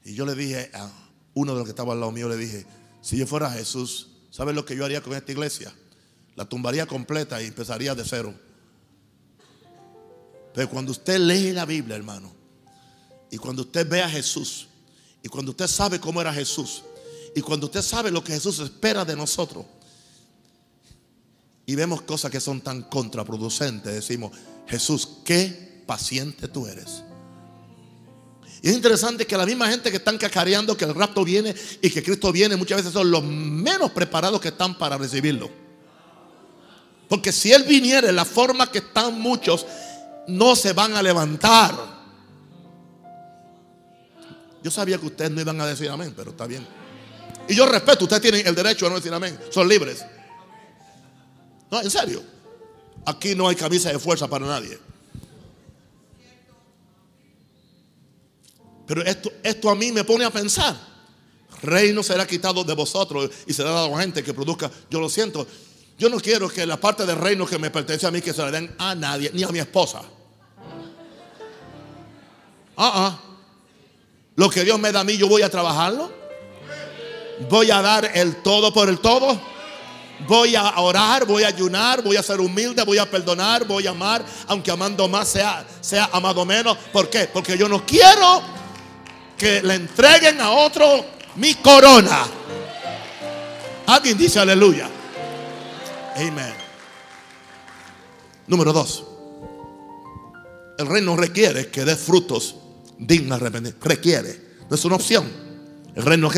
Y 0.05 0.15
yo 0.15 0.25
le 0.25 0.35
dije 0.35 0.71
a 0.73 0.91
uno 1.35 1.53
de 1.53 1.59
los 1.59 1.67
que 1.67 1.71
estaba 1.71 1.93
al 1.93 2.01
lado 2.01 2.13
mío, 2.13 2.29
le 2.29 2.37
dije, 2.37 2.65
si 3.03 3.17
yo 3.17 3.27
fuera 3.27 3.51
Jesús, 3.51 4.09
¿sabes 4.31 4.55
lo 4.55 4.65
que 4.65 4.77
yo 4.77 4.85
haría 4.85 5.03
con 5.03 5.15
esta 5.15 5.33
iglesia? 5.33 5.73
La 6.37 6.45
tumbaría 6.47 6.87
completa 6.87 7.43
y 7.43 7.47
empezaría 7.47 7.95
de 7.95 8.05
cero. 8.05 8.35
Pero 10.55 10.71
cuando 10.71 10.93
usted 10.93 11.19
lee 11.19 11.53
la 11.53 11.67
Biblia, 11.67 11.97
hermano, 11.97 12.33
y 13.31 13.37
cuando 13.37 13.63
usted 13.63 13.89
ve 13.89 14.03
a 14.03 14.09
Jesús, 14.09 14.70
y 15.23 15.29
cuando 15.29 15.51
usted 15.51 15.67
sabe 15.67 16.01
cómo 16.01 16.21
era 16.21 16.33
Jesús, 16.33 16.83
y 17.35 17.41
cuando 17.41 17.67
usted 17.67 17.83
sabe 17.83 18.11
lo 18.11 18.25
que 18.25 18.33
Jesús 18.33 18.59
espera 18.59 19.05
de 19.05 19.17
nosotros, 19.17 19.65
y 21.67 21.75
vemos 21.75 22.03
cosas 22.03 22.31
que 22.31 22.41
son 22.41 22.61
tan 22.61 22.83
contraproducentes, 22.83 23.93
decimos, 23.93 24.33
Jesús, 24.67 25.09
qué 25.25 25.83
paciente 25.87 26.49
tú 26.49 26.67
eres. 26.67 27.05
Y 28.63 28.69
es 28.69 28.75
interesante 28.75 29.27
que 29.27 29.37
la 29.37 29.47
misma 29.47 29.69
gente 29.69 29.91
que 29.91 29.97
están 29.97 30.19
cacareando 30.19 30.77
que 30.77 30.85
el 30.85 30.95
rapto 30.95 31.25
viene 31.25 31.55
y 31.81 31.91
que 31.91 32.03
Cristo 32.03 32.31
viene, 32.31 32.57
muchas 32.57 32.79
veces 32.79 32.93
son 32.93 33.11
los 33.11 33.23
menos 33.23 33.91
preparados 33.93 34.41
que 34.41 34.49
están 34.49 34.77
para 34.77 34.99
recibirlo. 34.99 35.51
Porque 37.09 37.33
si 37.33 37.53
Él 37.53 37.65
viniera 37.65 38.09
en 38.09 38.17
la 38.17 38.25
forma 38.25 38.71
que 38.71 38.79
están 38.79 39.19
muchos, 39.21 39.67
no 40.29 40.55
se 40.55 40.73
van 40.73 40.95
a 40.95 41.03
levantar. 41.03 42.00
Yo 44.63 44.71
sabía 44.71 44.99
que 44.99 45.07
ustedes 45.07 45.31
no 45.31 45.41
iban 45.41 45.61
a 45.61 45.67
decir 45.67 45.89
amén, 45.89 46.13
pero 46.17 46.31
está 46.33 46.47
bien. 46.47 46.67
Y 47.49 47.55
yo 47.55 47.67
respeto, 47.67 48.05
ustedes 48.05 48.23
tienen 48.23 48.47
el 48.47 48.55
derecho 48.55 48.87
a 48.87 48.91
no 48.91 48.97
decir 48.97 49.13
amén. 49.13 49.39
Son 49.51 49.69
libres. 49.69 50.05
No, 51.71 51.81
en 51.81 51.91
serio. 51.91 52.23
Aquí 53.07 53.35
no 53.35 53.49
hay 53.49 53.57
camisa 53.57 53.91
de 53.91 53.99
fuerza 53.99 54.29
para 54.29 54.47
nadie. 54.47 54.79
Pero 58.87 59.03
esto, 59.05 59.33
esto 59.43 59.71
a 59.71 59.75
mí 59.75 59.93
me 59.93 60.05
pone 60.05 60.25
a 60.25 60.31
pensar. 60.31 60.77
Reino 61.63 62.03
será 62.03 62.27
quitado 62.27 62.65
de 62.65 62.75
vosotros 62.75 63.31
y 63.47 63.53
será 63.53 63.71
dado 63.71 63.97
a 63.97 64.01
gente 64.01 64.23
que 64.23 64.35
produzca. 64.35 64.71
Yo 64.91 65.01
lo 65.01 65.09
siento. 65.09 65.47
Yo 65.99 66.09
no 66.09 66.19
quiero 66.19 66.49
que 66.49 66.65
la 66.67 66.79
parte 66.79 67.05
del 67.05 67.17
reino 67.17 67.47
que 67.47 67.59
me 67.59 67.71
pertenece 67.71 68.07
a 68.07 68.11
mí 68.11 68.21
que 68.21 68.33
se 68.33 68.43
la 68.43 68.51
den 68.51 68.75
a 68.79 68.95
nadie, 68.95 69.31
ni 69.33 69.43
a 69.43 69.49
mi 69.49 69.59
esposa. 69.59 70.03
Ah, 72.77 72.93
ah. 72.95 73.30
Lo 74.41 74.49
que 74.49 74.65
Dios 74.65 74.81
me 74.81 74.91
da 74.91 75.01
a 75.01 75.05
mí, 75.05 75.19
yo 75.19 75.29
voy 75.29 75.43
a 75.43 75.51
trabajarlo. 75.51 76.11
Voy 77.51 77.71
a 77.71 77.83
dar 77.83 78.11
el 78.15 78.37
todo 78.37 78.73
por 78.73 78.89
el 78.89 78.99
todo. 78.99 79.39
Voy 80.27 80.57
a 80.57 80.81
orar, 80.81 81.27
voy 81.27 81.43
a 81.43 81.49
ayunar, 81.49 82.01
voy 82.01 82.17
a 82.17 82.23
ser 82.23 82.41
humilde, 82.41 82.83
voy 82.85 82.97
a 82.97 83.05
perdonar, 83.05 83.67
voy 83.67 83.87
a 83.87 83.91
amar, 83.91 84.25
aunque 84.47 84.71
amando 84.71 85.07
más 85.09 85.29
sea, 85.29 85.67
sea 85.83 86.09
amado 86.11 86.47
menos. 86.47 86.79
¿Por 86.91 87.11
qué? 87.11 87.29
Porque 87.31 87.59
yo 87.59 87.69
no 87.69 87.85
quiero 87.85 88.41
que 89.37 89.63
le 89.63 89.75
entreguen 89.75 90.41
a 90.41 90.53
otro 90.53 91.05
mi 91.35 91.57
corona. 91.57 92.27
Alguien 93.89 94.17
dice 94.17 94.41
aleluya. 94.41 94.89
Amén. 96.17 96.55
Número 98.47 98.73
dos. 98.73 99.05
El 100.79 100.87
reino 100.87 101.15
requiere 101.15 101.69
que 101.69 101.85
dé 101.85 101.95
frutos 101.95 102.55
dignos 103.01 103.41
de 103.41 103.47
arrepentimiento. 103.47 103.89
Requiere. 103.89 104.41
No 104.69 104.77
es 104.77 104.85
una 104.85 104.97
opción. 104.97 105.31
El 105.95 106.03
reino 106.05 106.31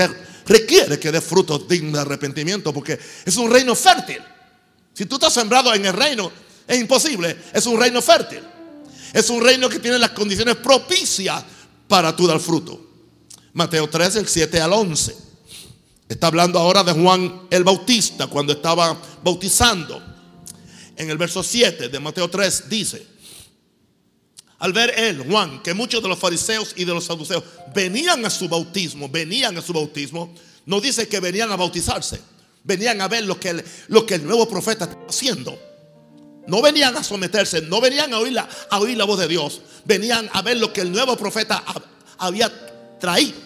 requiere 0.47 0.99
que 0.99 1.12
dé 1.12 1.21
frutos 1.21 1.69
dignos 1.69 1.95
de 1.95 2.00
arrepentimiento 2.00 2.73
porque 2.73 2.99
es 3.25 3.37
un 3.37 3.50
reino 3.50 3.75
fértil. 3.75 4.21
Si 4.95 5.07
tú 5.07 5.16
estás 5.16 5.35
sembrado 5.35 5.75
en 5.75 5.85
el 5.85 5.92
reino, 5.92 6.31
es 6.66 6.78
imposible. 6.78 7.37
Es 7.52 7.66
un 7.66 7.78
reino 7.78 8.00
fértil. 8.00 8.40
Es 9.12 9.28
un 9.28 9.42
reino 9.42 9.69
que 9.69 9.78
tiene 9.78 9.99
las 9.99 10.11
condiciones 10.11 10.57
propicias 10.57 11.45
para 11.87 12.14
tú 12.16 12.26
dar 12.26 12.40
fruto. 12.40 12.81
Mateo 13.52 13.88
3, 13.88 14.16
el 14.16 14.28
7 14.28 14.61
al 14.61 14.73
11. 14.73 15.14
Está 16.09 16.28
hablando 16.28 16.59
ahora 16.59 16.83
de 16.83 16.92
Juan 16.92 17.42
el 17.50 17.64
Bautista 17.64 18.26
cuando 18.26 18.52
estaba 18.52 18.99
bautizando. 19.23 20.02
En 20.97 21.11
el 21.11 21.19
verso 21.19 21.42
7 21.42 21.88
de 21.88 22.00
Mateo 22.00 22.28
3 22.28 22.69
dice, 22.69 23.07
al 24.62 24.73
ver 24.73 24.95
él, 24.97 25.25
Juan, 25.28 25.61
que 25.61 25.75
muchos 25.75 26.00
de 26.00 26.09
los 26.09 26.21
fariseos 26.21 26.73
y 26.76 26.85
de 26.85 26.95
los 26.95 27.07
saduceos 27.07 27.42
venían 27.75 28.25
a 28.25 28.31
su 28.31 28.49
bautismo, 28.49 29.09
venían 29.09 29.59
a 29.59 29.61
su 29.61 29.73
bautismo, 29.73 30.33
no 30.66 30.81
dice 30.81 31.09
que 31.09 31.19
venían 31.19 31.50
a 31.50 31.57
bautizarse, 31.57 32.21
venían 32.62 33.00
a 33.00 33.09
ver 33.09 33.25
lo 33.25 33.40
que 33.40 33.49
el, 33.50 34.25
nuevo 34.25 34.49
profeta 34.49 34.85
estaba 34.85 35.07
haciendo. 35.09 35.59
No 36.47 36.62
venían 36.62 36.97
a 36.97 37.02
someterse, 37.02 37.62
no 37.62 37.81
venían 37.81 38.14
a 38.14 38.21
oír, 38.21 38.35
la, 38.35 38.49
a 38.71 38.78
oír 38.78 38.97
la 38.97 39.04
voz 39.04 39.19
de 39.19 39.26
Dios, 39.26 39.62
venían 39.85 40.31
a 40.33 40.42
ver 40.42 40.59
lo 40.59 40.73
que 40.73 40.83
el 40.83 40.92
nuevo 40.92 41.16
profeta 41.16 41.64
había 42.19 42.49
traído. 43.00 43.40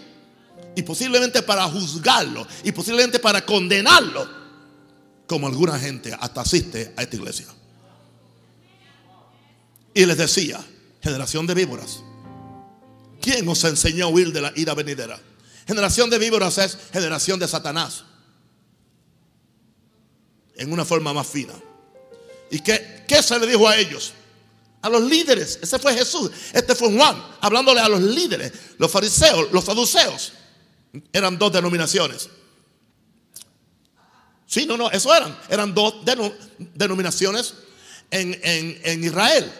Y 0.75 0.83
posiblemente 0.83 1.43
para 1.43 1.65
juzgarlo 1.65 2.47
y 2.63 2.73
posiblemente 2.73 3.21
para 3.21 3.41
condenarlo, 3.41 4.29
como 5.27 5.47
alguna 5.47 5.79
gente 5.79 6.15
hasta 6.21 6.43
asiste 6.43 6.93
a 6.95 7.03
esta 7.03 7.17
iglesia. 7.17 7.47
Y 9.95 10.05
les 10.05 10.19
decía, 10.19 10.63
generación 11.07 11.47
de 11.47 11.55
víboras, 11.55 12.03
¿quién 13.21 13.49
os 13.49 13.63
enseñó 13.63 14.07
a 14.07 14.09
huir 14.09 14.33
de 14.33 14.41
la 14.41 14.53
ira 14.57 14.75
venidera? 14.75 15.21
Generación 15.65 16.11
de 16.11 16.19
víboras 16.19 16.59
es 16.59 16.77
generación 16.93 17.39
de 17.39 17.47
Satanás. 17.47 18.05
En 20.57 20.73
una 20.73 20.85
forma 20.85 21.13
más 21.13 21.29
fina. 21.29 21.53
¿Y 22.51 22.59
qué, 22.59 23.05
qué 23.07 23.23
se 23.23 23.39
le 23.39 23.47
dijo 23.47 23.69
a 23.69 23.77
ellos? 23.77 24.15
A 24.83 24.89
los 24.89 25.03
líderes. 25.03 25.61
Ese 25.63 25.79
fue 25.79 25.95
Jesús. 25.95 26.31
Este 26.53 26.75
fue 26.75 26.93
Juan. 26.97 27.23
Hablándole 27.41 27.81
a 27.81 27.89
los 27.89 28.01
líderes. 28.01 28.53
Los 28.79 28.91
fariseos, 28.91 29.53
los 29.53 29.65
saduceos. 29.65 30.33
Eran 31.13 31.39
dos 31.39 31.53
denominaciones. 31.53 32.31
Sí, 34.47 34.67
no, 34.67 34.77
no, 34.77 34.91
eso 34.91 35.15
eran. 35.15 35.37
Eran 35.49 35.73
dos 35.75 36.05
denominaciones 36.75 37.55
en, 38.11 38.41
en, 38.43 39.05
Israel. 39.05 39.53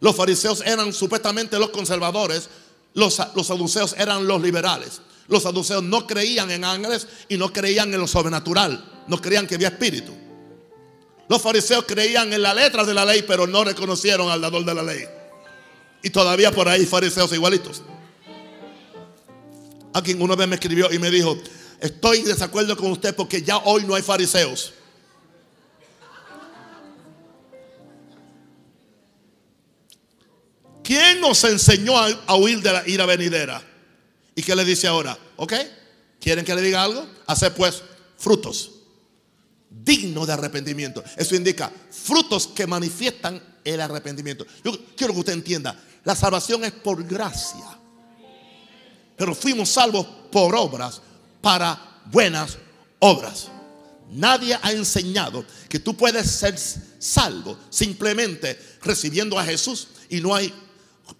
Los 0.00 0.14
fariseos 0.14 0.62
eran 0.64 0.92
supuestamente 0.92 1.58
los 1.58 1.70
conservadores. 1.70 2.48
Los, 2.94 3.14
saduceos 3.14 3.94
eran 3.98 4.26
los 4.26 4.40
liberales. 4.40 5.00
Los 5.26 5.42
saduceos 5.42 5.82
no 5.82 6.06
creían 6.06 6.50
en 6.50 6.64
ángeles 6.64 7.06
y 7.28 7.36
no 7.36 7.52
creían 7.52 7.92
en 7.92 8.00
lo 8.00 8.06
sobrenatural. 8.06 9.04
No 9.08 9.20
creían 9.20 9.46
que 9.46 9.56
había 9.56 9.68
espíritu. 9.68 10.12
Los 11.28 11.42
fariseos 11.42 11.84
creían 11.86 12.32
en 12.32 12.42
la 12.42 12.54
letra 12.54 12.84
de 12.84 12.94
la 12.94 13.04
ley, 13.04 13.24
pero 13.26 13.46
no 13.46 13.64
reconocieron 13.64 14.30
al 14.30 14.40
dador 14.40 14.64
de 14.64 14.74
la 14.74 14.82
ley. 14.82 15.04
Y 16.02 16.10
todavía 16.10 16.52
por 16.52 16.68
ahí 16.68 16.86
fariseos 16.86 17.32
igualitos. 17.32 17.82
Alguien 19.92 20.22
una 20.22 20.36
vez 20.36 20.48
me 20.48 20.54
escribió 20.54 20.92
y 20.92 20.98
me 20.98 21.10
dijo, 21.10 21.36
estoy 21.80 22.22
desacuerdo 22.22 22.76
con 22.76 22.92
usted 22.92 23.14
porque 23.14 23.42
ya 23.42 23.58
hoy 23.58 23.84
no 23.84 23.94
hay 23.94 24.02
fariseos. 24.02 24.72
¿Quién 30.88 31.20
nos 31.20 31.44
enseñó 31.44 31.98
a, 31.98 32.34
huir 32.36 32.62
de 32.62 32.72
la 32.72 32.88
ira 32.88 33.04
venidera? 33.04 33.62
¿Y 34.34 34.40
qué 34.40 34.56
le 34.56 34.64
dice 34.64 34.86
ahora? 34.86 35.18
¿Ok? 35.36 35.52
¿Quieren 36.18 36.46
que 36.46 36.54
le 36.54 36.62
diga 36.62 36.82
algo? 36.82 37.06
Hacer 37.26 37.52
pues 37.52 37.82
frutos 38.16 38.70
dignos 39.68 40.26
de 40.26 40.32
arrepentimiento. 40.32 41.04
Eso 41.14 41.34
indica 41.34 41.70
frutos 41.90 42.46
que 42.46 42.66
manifiestan 42.66 43.38
el 43.62 43.82
arrepentimiento. 43.82 44.46
Yo 44.64 44.72
quiero 44.96 45.12
que 45.12 45.18
usted 45.18 45.34
entienda, 45.34 45.78
la 46.04 46.16
salvación 46.16 46.64
es 46.64 46.72
por 46.72 47.04
gracia. 47.04 47.66
Pero 49.14 49.34
fuimos 49.34 49.68
salvos 49.68 50.06
por 50.32 50.56
obras 50.56 51.02
para 51.42 52.00
buenas 52.06 52.56
obras. 52.98 53.48
Nadie 54.10 54.58
ha 54.62 54.72
enseñado 54.72 55.44
que 55.68 55.80
tú 55.80 55.94
puedes 55.94 56.30
ser 56.30 56.58
salvo 56.98 57.58
simplemente 57.68 58.58
recibiendo 58.80 59.38
a 59.38 59.44
Jesús 59.44 59.88
y 60.08 60.22
no 60.22 60.34
hay 60.34 60.50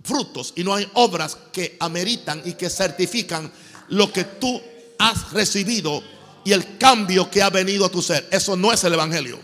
frutos 0.02 0.52
y 0.56 0.64
no 0.64 0.74
hay 0.74 0.88
obras 0.94 1.36
que 1.52 1.76
ameritan 1.80 2.42
y 2.44 2.54
que 2.54 2.70
certifican 2.70 3.50
lo 3.88 4.12
que 4.12 4.24
tú 4.24 4.60
has 4.98 5.32
recibido 5.32 6.02
y 6.44 6.52
el 6.52 6.78
cambio 6.78 7.30
que 7.30 7.42
ha 7.42 7.50
venido 7.50 7.84
a 7.84 7.90
tu 7.90 8.02
ser. 8.02 8.28
Eso 8.30 8.56
no 8.56 8.72
es 8.72 8.82
el 8.84 8.94
Evangelio. 8.94 9.38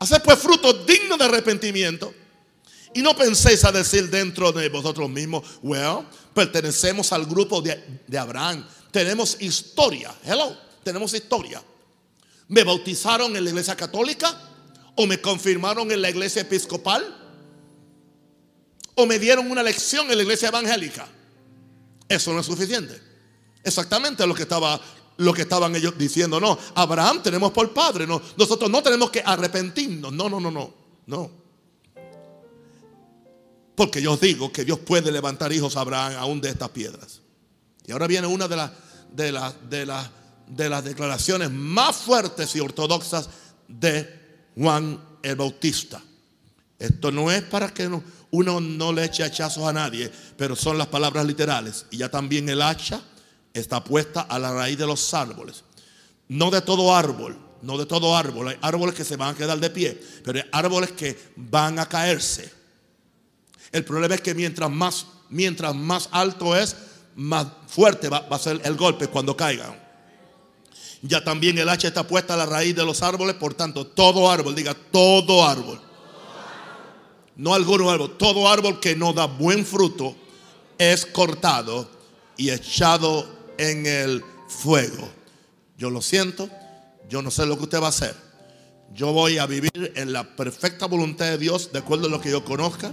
Hacer 0.00 0.22
pues 0.22 0.38
frutos 0.38 0.86
dignos 0.86 1.18
de 1.18 1.24
arrepentimiento. 1.24 2.14
Y 2.94 3.02
no 3.02 3.14
penséis 3.14 3.64
a 3.64 3.72
decir 3.72 4.08
dentro 4.08 4.50
de 4.50 4.68
vosotros 4.70 5.10
mismos, 5.10 5.44
well, 5.62 6.06
pertenecemos 6.32 7.12
al 7.12 7.26
grupo 7.26 7.60
de, 7.60 8.00
de 8.06 8.18
Abraham. 8.18 8.66
Tenemos 8.90 9.36
historia. 9.40 10.14
Hello, 10.24 10.56
tenemos 10.82 11.12
historia. 11.12 11.62
¿Me 12.48 12.64
bautizaron 12.64 13.36
en 13.36 13.44
la 13.44 13.50
iglesia 13.50 13.76
católica? 13.76 14.47
¿O 15.00 15.06
me 15.06 15.20
confirmaron 15.20 15.92
en 15.92 16.02
la 16.02 16.10
iglesia 16.10 16.42
episcopal? 16.42 17.06
¿O 18.96 19.06
me 19.06 19.20
dieron 19.20 19.48
una 19.48 19.62
lección 19.62 20.10
en 20.10 20.16
la 20.16 20.24
iglesia 20.24 20.48
evangélica? 20.48 21.06
Eso 22.08 22.32
no 22.32 22.40
es 22.40 22.46
suficiente. 22.46 23.00
Exactamente 23.62 24.26
lo 24.26 24.34
que 24.34 24.42
estaba 24.42 24.80
lo 25.18 25.32
que 25.32 25.42
estaban 25.42 25.76
ellos 25.76 25.96
diciendo. 25.96 26.40
No, 26.40 26.58
Abraham 26.74 27.22
tenemos 27.22 27.52
por 27.52 27.72
padre. 27.72 28.08
No, 28.08 28.20
nosotros 28.36 28.68
no 28.68 28.82
tenemos 28.82 29.10
que 29.10 29.22
arrepentirnos. 29.24 30.12
No, 30.12 30.28
no, 30.28 30.40
no, 30.40 30.50
no. 30.50 30.74
No. 31.06 31.30
Porque 33.76 34.02
yo 34.02 34.16
digo 34.16 34.50
que 34.50 34.64
Dios 34.64 34.80
puede 34.80 35.12
levantar 35.12 35.52
hijos 35.52 35.76
a 35.76 35.82
Abraham 35.82 36.14
aún 36.18 36.40
de 36.40 36.48
estas 36.48 36.70
piedras. 36.70 37.20
Y 37.86 37.92
ahora 37.92 38.08
viene 38.08 38.26
una 38.26 38.48
de 38.48 38.56
las 38.56 38.72
de 39.12 39.30
de 39.70 40.08
de 40.48 40.68
las 40.68 40.84
declaraciones 40.84 41.52
más 41.52 41.94
fuertes 41.98 42.56
y 42.56 42.60
ortodoxas 42.60 43.30
de 43.68 44.17
Juan 44.58 45.00
el 45.22 45.36
Bautista. 45.36 46.02
Esto 46.78 47.12
no 47.12 47.30
es 47.30 47.42
para 47.42 47.72
que 47.72 47.88
uno 48.30 48.60
no 48.60 48.92
le 48.92 49.04
eche 49.04 49.22
hachazos 49.22 49.64
a 49.64 49.72
nadie, 49.72 50.10
pero 50.36 50.56
son 50.56 50.76
las 50.76 50.88
palabras 50.88 51.24
literales. 51.26 51.86
Y 51.90 51.98
ya 51.98 52.08
también 52.08 52.48
el 52.48 52.62
hacha 52.62 53.00
está 53.54 53.82
puesta 53.82 54.22
a 54.22 54.38
la 54.38 54.52
raíz 54.52 54.76
de 54.76 54.86
los 54.86 55.14
árboles. 55.14 55.64
No 56.28 56.50
de 56.50 56.60
todo 56.60 56.94
árbol, 56.94 57.38
no 57.62 57.78
de 57.78 57.86
todo 57.86 58.16
árbol. 58.16 58.48
Hay 58.48 58.58
árboles 58.60 58.94
que 58.94 59.04
se 59.04 59.16
van 59.16 59.34
a 59.34 59.38
quedar 59.38 59.58
de 59.58 59.70
pie, 59.70 60.00
pero 60.24 60.38
hay 60.38 60.44
árboles 60.52 60.92
que 60.92 61.16
van 61.36 61.78
a 61.78 61.88
caerse. 61.88 62.52
El 63.70 63.84
problema 63.84 64.16
es 64.16 64.20
que 64.20 64.34
mientras 64.34 64.70
más, 64.70 65.06
mientras 65.30 65.74
más 65.74 66.08
alto 66.10 66.56
es, 66.56 66.76
más 67.14 67.46
fuerte 67.66 68.08
va, 68.08 68.20
va 68.20 68.36
a 68.36 68.40
ser 68.40 68.60
el 68.64 68.76
golpe 68.76 69.08
cuando 69.08 69.36
caigan. 69.36 69.87
Ya 71.02 71.22
también 71.22 71.58
el 71.58 71.68
hacha 71.68 71.88
está 71.88 72.06
puesta 72.06 72.34
a 72.34 72.36
la 72.36 72.46
raíz 72.46 72.74
de 72.74 72.84
los 72.84 73.02
árboles, 73.02 73.36
por 73.36 73.54
tanto, 73.54 73.86
todo 73.86 74.30
árbol, 74.30 74.54
diga 74.54 74.74
todo 74.74 75.46
árbol. 75.46 75.80
No 77.36 77.54
alguno 77.54 77.88
árbol, 77.88 78.16
todo 78.18 78.48
árbol 78.48 78.80
que 78.80 78.96
no 78.96 79.12
da 79.12 79.26
buen 79.26 79.64
fruto 79.64 80.16
es 80.76 81.06
cortado 81.06 81.88
y 82.36 82.50
echado 82.50 83.28
en 83.58 83.86
el 83.86 84.24
fuego. 84.48 85.08
Yo 85.76 85.90
lo 85.90 86.02
siento, 86.02 86.50
yo 87.08 87.22
no 87.22 87.30
sé 87.30 87.46
lo 87.46 87.56
que 87.56 87.64
usted 87.64 87.80
va 87.80 87.86
a 87.86 87.90
hacer. 87.90 88.14
Yo 88.92 89.12
voy 89.12 89.38
a 89.38 89.46
vivir 89.46 89.92
en 89.94 90.12
la 90.12 90.24
perfecta 90.34 90.86
voluntad 90.86 91.26
de 91.26 91.38
Dios, 91.38 91.72
de 91.72 91.78
acuerdo 91.78 92.06
a 92.06 92.10
lo 92.10 92.20
que 92.20 92.30
yo 92.30 92.44
conozca. 92.44 92.92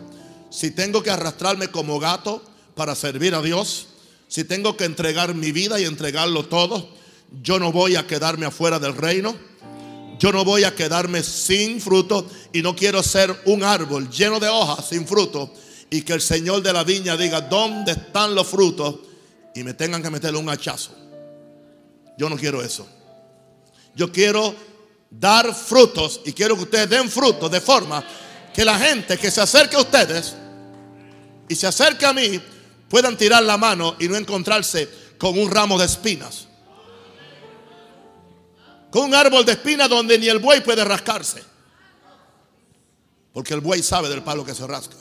Si 0.52 0.72
tengo 0.72 1.02
que 1.02 1.10
arrastrarme 1.10 1.70
como 1.70 2.00
gato 2.00 2.44
para 2.76 2.94
servir 2.94 3.34
a 3.34 3.42
Dios, 3.42 3.88
si 4.28 4.44
tengo 4.44 4.78
que 4.78 4.86
entregar 4.86 5.34
mi 5.34 5.52
vida 5.52 5.80
y 5.80 5.86
entregarlo 5.86 6.46
todo, 6.46 6.90
yo 7.42 7.60
no 7.60 7.72
voy 7.72 7.96
a 7.96 8.08
quedarme 8.08 8.46
afuera 8.46 8.80
del 8.80 8.96
reino. 8.96 9.36
Yo 10.18 10.32
no 10.32 10.46
voy 10.46 10.64
a 10.64 10.74
quedarme 10.74 11.24
sin 11.24 11.82
fruto 11.82 12.26
y 12.54 12.62
no 12.62 12.76
quiero 12.76 13.04
ser 13.04 13.38
un 13.46 13.64
árbol 13.64 14.10
lleno 14.10 14.40
de 14.40 14.48
hojas 14.48 14.88
sin 14.88 15.06
fruto 15.06 15.52
y 15.90 16.02
que 16.02 16.14
el 16.14 16.22
Señor 16.22 16.62
de 16.62 16.72
la 16.72 16.84
viña 16.84 17.18
diga, 17.18 17.42
¿dónde 17.42 17.92
están 17.92 18.34
los 18.34 18.48
frutos? 18.48 18.96
Y 19.54 19.64
me 19.64 19.74
tengan 19.74 20.02
que 20.02 20.10
meterle 20.10 20.40
un 20.40 20.50
hachazo. 20.50 20.92
Yo 22.18 22.30
no 22.30 22.38
quiero 22.38 22.62
eso. 22.62 22.88
Yo 23.94 24.12
quiero 24.12 24.56
dar 25.10 25.54
frutos 25.54 26.22
y 26.26 26.34
quiero 26.34 26.56
que 26.56 26.64
ustedes 26.64 26.90
den 26.90 27.10
frutos 27.10 27.52
de 27.52 27.62
forma 27.62 28.04
que 28.54 28.66
la 28.66 28.78
gente 28.80 29.18
que 29.18 29.30
se 29.30 29.42
acerque 29.42 29.76
a 29.76 29.80
ustedes 29.80 30.34
y 31.48 31.56
se 31.56 31.68
acerque 31.68 32.06
a 32.06 32.14
mí 32.14 32.42
puedan 32.90 33.18
tirar 33.18 33.44
la 33.44 33.58
mano 33.58 33.96
y 34.00 34.08
no 34.08 34.16
encontrarse 34.16 34.90
con 35.18 35.38
un 35.38 35.50
ramo 35.50 35.78
de 35.78 35.86
espinas. 35.86 36.48
Con 38.96 39.08
un 39.08 39.14
árbol 39.14 39.44
de 39.44 39.52
espinas 39.52 39.90
donde 39.90 40.18
ni 40.18 40.30
el 40.30 40.40
buey 40.40 40.64
puede 40.64 40.82
rascarse. 40.86 41.44
Porque 43.34 43.54
el 43.54 43.60
buey 43.60 43.84
sabe 43.84 44.08
del 44.08 44.24
palo 44.24 44.46
que 44.46 44.56
se 44.56 44.66
rasca. 44.66 44.96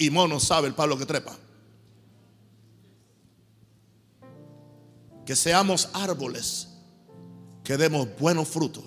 Y 0.00 0.10
mono 0.10 0.40
sabe 0.40 0.66
el 0.66 0.74
palo 0.74 0.98
que 0.98 1.06
trepa. 1.06 1.38
Que 5.24 5.36
seamos 5.36 5.90
árboles 5.92 6.70
que 7.62 7.76
demos 7.76 8.08
buenos 8.18 8.48
frutos 8.48 8.82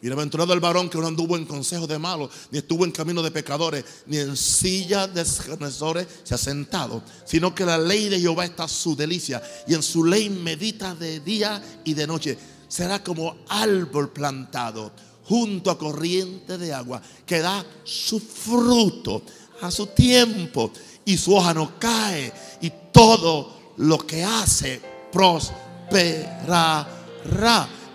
Bienaventurado 0.00 0.52
el 0.52 0.60
varón 0.60 0.90
que 0.90 0.98
no 0.98 1.06
anduvo 1.08 1.36
en 1.36 1.46
consejo 1.46 1.86
de 1.86 1.98
malos, 1.98 2.30
ni 2.52 2.58
estuvo 2.58 2.84
en 2.84 2.92
camino 2.92 3.22
de 3.22 3.32
pecadores, 3.32 3.84
ni 4.06 4.18
en 4.18 4.36
silla 4.36 5.08
de 5.08 5.22
escarnecedores 5.22 6.06
se 6.22 6.34
ha 6.34 6.38
sentado, 6.38 7.02
sino 7.24 7.54
que 7.54 7.64
la 7.64 7.76
ley 7.76 8.08
de 8.08 8.20
Jehová 8.20 8.44
está 8.44 8.68
su 8.68 8.94
delicia, 8.94 9.42
y 9.66 9.74
en 9.74 9.82
su 9.82 10.04
ley 10.04 10.30
medita 10.30 10.94
de 10.94 11.18
día 11.18 11.60
y 11.82 11.94
de 11.94 12.06
noche. 12.06 12.38
Será 12.68 13.02
como 13.02 13.36
árbol 13.48 14.10
plantado 14.10 14.92
junto 15.28 15.70
a 15.70 15.78
corriente 15.78 16.56
de 16.58 16.72
agua, 16.72 17.02
que 17.24 17.40
da 17.40 17.64
su 17.84 18.20
fruto 18.20 19.22
a 19.62 19.70
su 19.70 19.86
tiempo, 19.88 20.72
y 21.04 21.16
su 21.16 21.34
hoja 21.34 21.54
no 21.54 21.78
cae, 21.78 22.32
y 22.60 22.70
todo 22.92 23.74
lo 23.78 23.98
que 23.98 24.24
hace 24.24 24.80
prosperará. 25.12 26.86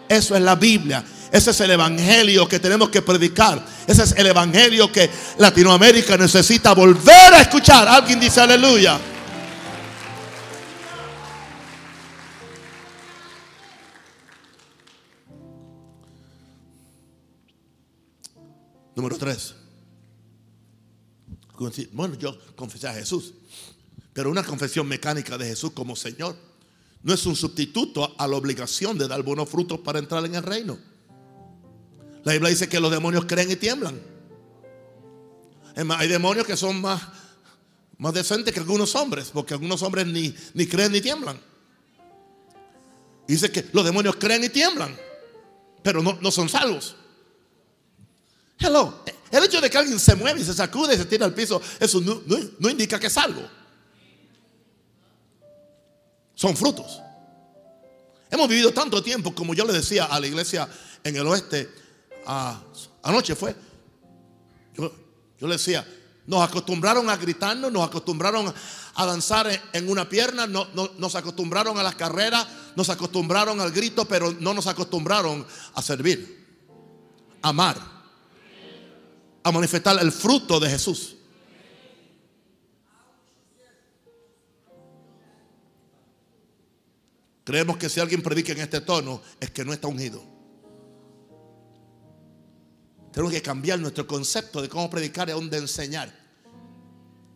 Eso 0.08 0.36
es 0.36 0.42
la 0.42 0.56
Biblia. 0.56 1.04
Ese 1.32 1.52
es 1.52 1.60
el 1.62 1.72
evangelio 1.72 2.48
que 2.48 2.60
tenemos 2.60 2.90
que 2.90 3.02
predicar. 3.02 3.66
Ese 3.88 4.04
es 4.04 4.12
el 4.18 4.28
evangelio 4.28 4.92
que 4.92 5.10
Latinoamérica 5.38 6.18
necesita 6.18 6.74
volver 6.74 7.34
a 7.34 7.42
escuchar. 7.42 7.88
Alguien 7.88 8.20
dice 8.20 8.42
aleluya. 8.42 9.00
Número 18.96 19.18
tres. 19.18 19.56
Bueno, 21.92 22.16
yo 22.16 22.38
confesé 22.56 22.88
a 22.88 22.94
Jesús, 22.94 23.34
pero 24.14 24.32
una 24.32 24.44
confesión 24.44 24.88
mecánica 24.88 25.38
de 25.38 25.46
Jesús 25.46 25.72
como 25.72 25.96
Señor 25.96 26.36
no 27.04 27.14
es 27.14 27.26
un 27.26 27.36
sustituto 27.36 28.16
a 28.18 28.28
la 28.28 28.36
obligación 28.36 28.98
de 28.98 29.08
dar 29.08 29.22
buenos 29.24 29.50
frutos 29.50 29.80
para 29.80 30.00
entrar 30.00 30.26
en 30.26 30.36
el 30.36 30.44
reino. 30.44 30.78
La 32.24 32.34
Biblia 32.34 32.50
dice 32.50 32.70
que 32.70 32.80
los 32.80 32.92
demonios 32.92 33.26
creen 33.26 33.52
y 33.52 33.56
tiemblan. 33.56 34.00
hay 35.76 36.08
demonios 36.08 36.46
que 36.46 36.58
son 36.58 36.82
más, 36.82 37.02
más 37.98 38.14
decentes 38.14 38.54
que 38.54 38.60
algunos 38.60 38.96
hombres, 38.96 39.30
porque 39.34 39.54
algunos 39.54 39.82
hombres 39.82 40.06
ni, 40.08 40.34
ni 40.54 40.68
creen 40.68 40.92
ni 40.92 41.02
tiemblan. 41.02 41.40
Dice 43.28 43.52
que 43.52 43.68
los 43.72 43.86
demonios 43.86 44.16
creen 44.18 44.44
y 44.44 44.50
tiemblan, 44.50 44.96
pero 45.84 46.04
no, 46.04 46.18
no 46.22 46.32
son 46.32 46.50
salvos. 46.50 46.96
Hello. 48.62 49.04
El 49.32 49.44
hecho 49.44 49.60
de 49.60 49.70
que 49.70 49.78
alguien 49.78 50.00
se 50.00 50.16
mueve 50.16 50.42
y 50.42 50.44
se 50.44 50.54
sacude 50.54 50.94
y 50.94 50.98
se 50.98 51.06
tira 51.06 51.26
al 51.26 51.34
piso, 51.34 51.62
eso 51.80 52.02
no, 52.02 52.22
no 52.60 52.70
indica 52.70 53.00
que 53.00 53.08
es 53.08 53.14
salvo. 53.14 53.42
Son 56.36 56.56
frutos. 56.58 57.02
Hemos 58.32 58.48
vivido 58.48 58.72
tanto 58.72 59.04
tiempo, 59.04 59.36
como 59.36 59.54
yo 59.54 59.66
le 59.66 59.74
decía 59.74 60.06
a 60.06 60.20
la 60.20 60.26
iglesia 60.26 60.68
en 61.04 61.16
el 61.18 61.28
oeste, 61.28 61.70
anoche 63.04 63.36
fue. 63.36 63.54
Yo, 64.74 64.92
le 65.40 65.54
decía, 65.54 65.86
nos 66.26 66.42
acostumbraron 66.42 67.10
a 67.10 67.18
gritarnos, 67.18 67.72
nos 67.72 67.86
acostumbraron 67.86 68.54
a 68.96 69.06
danzar 69.06 69.50
en 69.74 69.90
una 69.90 70.08
pierna, 70.08 70.48
no, 70.48 70.66
nos 70.98 71.16
acostumbraron 71.16 71.78
a 71.78 71.84
las 71.84 71.96
carreras, 71.96 72.48
nos 72.78 72.90
acostumbraron 72.90 73.60
al 73.60 73.72
grito, 73.72 74.06
pero 74.06 74.32
no 74.40 74.54
nos 74.54 74.68
acostumbraron 74.68 75.46
a 75.74 75.82
servir, 75.82 76.48
a 77.42 77.50
amar, 77.50 77.91
a 79.44 79.52
manifestar 79.52 79.98
el 80.00 80.12
fruto 80.12 80.60
de 80.60 80.70
Jesús. 80.70 81.18
Creemos 87.44 87.78
que 87.78 87.90
si 87.90 88.00
alguien 88.00 88.22
predica 88.22 88.54
en 88.54 88.60
este 88.60 88.82
tono 88.82 89.22
es 89.40 89.52
que 89.52 89.66
no 89.66 89.74
está 89.74 89.88
ungido. 89.88 90.24
Tenemos 93.12 93.34
que 93.34 93.42
cambiar 93.42 93.80
nuestro 93.80 94.08
concepto 94.08 94.62
de 94.62 94.70
cómo 94.70 94.90
predicar 94.90 95.28
y 95.28 95.32
a 95.32 95.36
dónde 95.36 95.58
enseñar. 95.58 96.18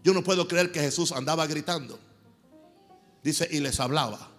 Yo 0.03 0.13
no 0.13 0.23
puedo 0.23 0.47
creer 0.47 0.71
que 0.71 0.79
Jesús 0.79 1.11
andaba 1.11 1.45
gritando. 1.47 1.99
Dice, 3.23 3.47
y 3.51 3.59
les 3.59 3.79
hablaba. 3.79 4.31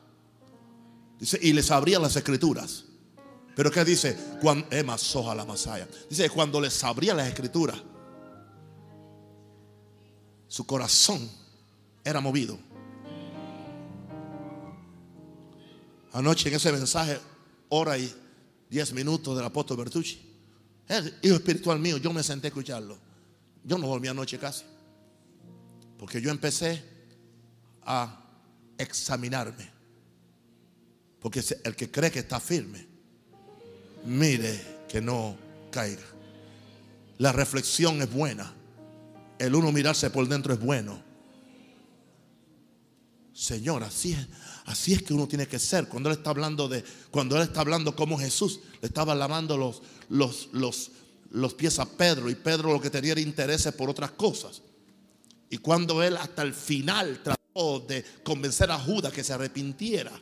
Dice, 1.18 1.38
y 1.42 1.52
les 1.52 1.70
abría 1.70 1.98
las 1.98 2.16
escrituras. 2.16 2.85
Pero 3.56 3.70
¿qué 3.70 3.86
dice? 3.86 4.14
Cuando, 4.42 4.66
Emma 4.70 4.98
la 5.34 5.46
masaya. 5.46 5.88
Dice, 6.10 6.28
cuando 6.28 6.60
les 6.60 6.84
abría 6.84 7.14
las 7.14 7.26
escrituras, 7.26 7.78
su 10.46 10.66
corazón 10.66 11.26
era 12.04 12.20
movido. 12.20 12.58
Anoche 16.12 16.50
en 16.50 16.56
ese 16.56 16.70
mensaje, 16.70 17.18
hora 17.70 17.96
y 17.96 18.14
diez 18.68 18.92
minutos 18.92 19.34
del 19.34 19.46
apóstol 19.46 19.78
Bertucci, 19.78 20.20
el 20.88 21.14
hijo 21.22 21.36
espiritual 21.36 21.78
mío, 21.78 21.96
yo 21.96 22.12
me 22.12 22.22
senté 22.22 22.48
a 22.48 22.50
escucharlo. 22.50 22.98
Yo 23.64 23.78
no 23.78 23.86
volví 23.86 24.06
anoche 24.06 24.38
casi. 24.38 24.64
Porque 25.98 26.20
yo 26.20 26.30
empecé 26.30 26.84
a 27.86 28.22
examinarme. 28.76 29.70
Porque 31.20 31.42
el 31.64 31.74
que 31.74 31.90
cree 31.90 32.10
que 32.10 32.18
está 32.18 32.38
firme, 32.38 32.85
mire 34.06 34.84
que 34.88 35.00
no 35.00 35.36
caiga. 35.70 36.02
La 37.18 37.32
reflexión 37.32 38.00
es 38.02 38.12
buena. 38.12 38.52
El 39.38 39.54
uno 39.54 39.72
mirarse 39.72 40.10
por 40.10 40.26
dentro 40.28 40.54
es 40.54 40.60
bueno. 40.60 41.02
Señor, 43.32 43.82
así 43.84 44.12
es, 44.12 44.26
así 44.64 44.94
es 44.94 45.02
que 45.02 45.12
uno 45.12 45.28
tiene 45.28 45.46
que 45.46 45.58
ser. 45.58 45.88
Cuando 45.88 46.08
él 46.08 46.16
está 46.16 46.30
hablando 46.30 46.68
de, 46.68 46.82
cuando 47.10 47.36
él 47.36 47.42
está 47.42 47.60
hablando 47.60 47.94
como 47.94 48.18
Jesús, 48.18 48.60
le 48.80 48.88
estaba 48.88 49.14
lavando 49.14 49.58
los, 49.58 49.82
los, 50.08 50.48
los, 50.52 50.90
los 51.30 51.52
pies 51.52 51.78
a 51.78 51.84
Pedro 51.84 52.30
y 52.30 52.34
Pedro 52.34 52.72
lo 52.72 52.80
que 52.80 52.88
tenía 52.88 53.12
era 53.12 53.20
intereses 53.20 53.74
por 53.74 53.90
otras 53.90 54.12
cosas. 54.12 54.62
Y 55.50 55.58
cuando 55.58 56.02
él 56.02 56.16
hasta 56.16 56.42
el 56.42 56.54
final 56.54 57.20
trató 57.22 57.80
de 57.80 58.04
convencer 58.24 58.70
a 58.70 58.78
Judas 58.78 59.12
que 59.12 59.22
se 59.22 59.34
arrepintiera, 59.34 60.12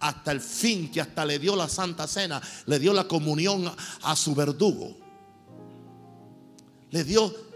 hasta 0.00 0.32
el 0.32 0.40
fin 0.40 0.90
que 0.90 1.00
hasta 1.00 1.24
le 1.24 1.38
dio 1.38 1.56
la 1.56 1.68
santa 1.68 2.06
cena, 2.06 2.40
le 2.66 2.78
dio 2.78 2.92
la 2.92 3.08
comunión 3.08 3.72
a 4.02 4.16
su 4.16 4.34
verdugo. 4.34 4.96
Le 6.90 7.04
dio 7.04 7.46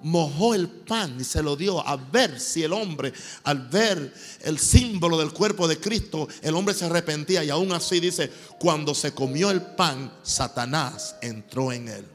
mojó 0.00 0.54
el 0.54 0.68
pan 0.68 1.16
y 1.20 1.24
se 1.24 1.42
lo 1.42 1.56
dio 1.56 1.86
a 1.86 1.96
ver 1.96 2.38
si 2.38 2.62
el 2.62 2.72
hombre, 2.72 3.12
al 3.44 3.68
ver 3.68 4.12
el 4.42 4.58
símbolo 4.58 5.18
del 5.18 5.32
cuerpo 5.32 5.66
de 5.66 5.78
Cristo, 5.78 6.28
el 6.42 6.54
hombre 6.54 6.74
se 6.74 6.84
arrepentía. 6.84 7.44
Y 7.44 7.50
aún 7.50 7.72
así 7.72 8.00
dice, 8.00 8.30
cuando 8.58 8.94
se 8.94 9.12
comió 9.12 9.50
el 9.50 9.62
pan, 9.62 10.12
Satanás 10.22 11.16
entró 11.20 11.72
en 11.72 11.88
él. 11.88 12.06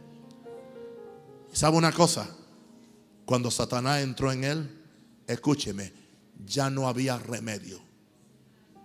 ¿Y 1.52 1.56
sabe 1.56 1.78
una 1.78 1.92
cosa? 1.92 2.30
Cuando 3.26 3.52
Satanás 3.52 4.02
entró 4.02 4.32
en 4.32 4.44
él, 4.44 4.82
escúcheme, 5.28 5.94
ya 6.46 6.70
no 6.70 6.88
había 6.88 7.18
remedio 7.18 7.83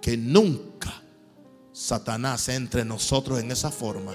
que 0.00 0.16
nunca 0.16 1.02
Satanás 1.72 2.48
entre 2.48 2.84
nosotros 2.84 3.38
en 3.40 3.50
esa 3.50 3.70
forma, 3.70 4.14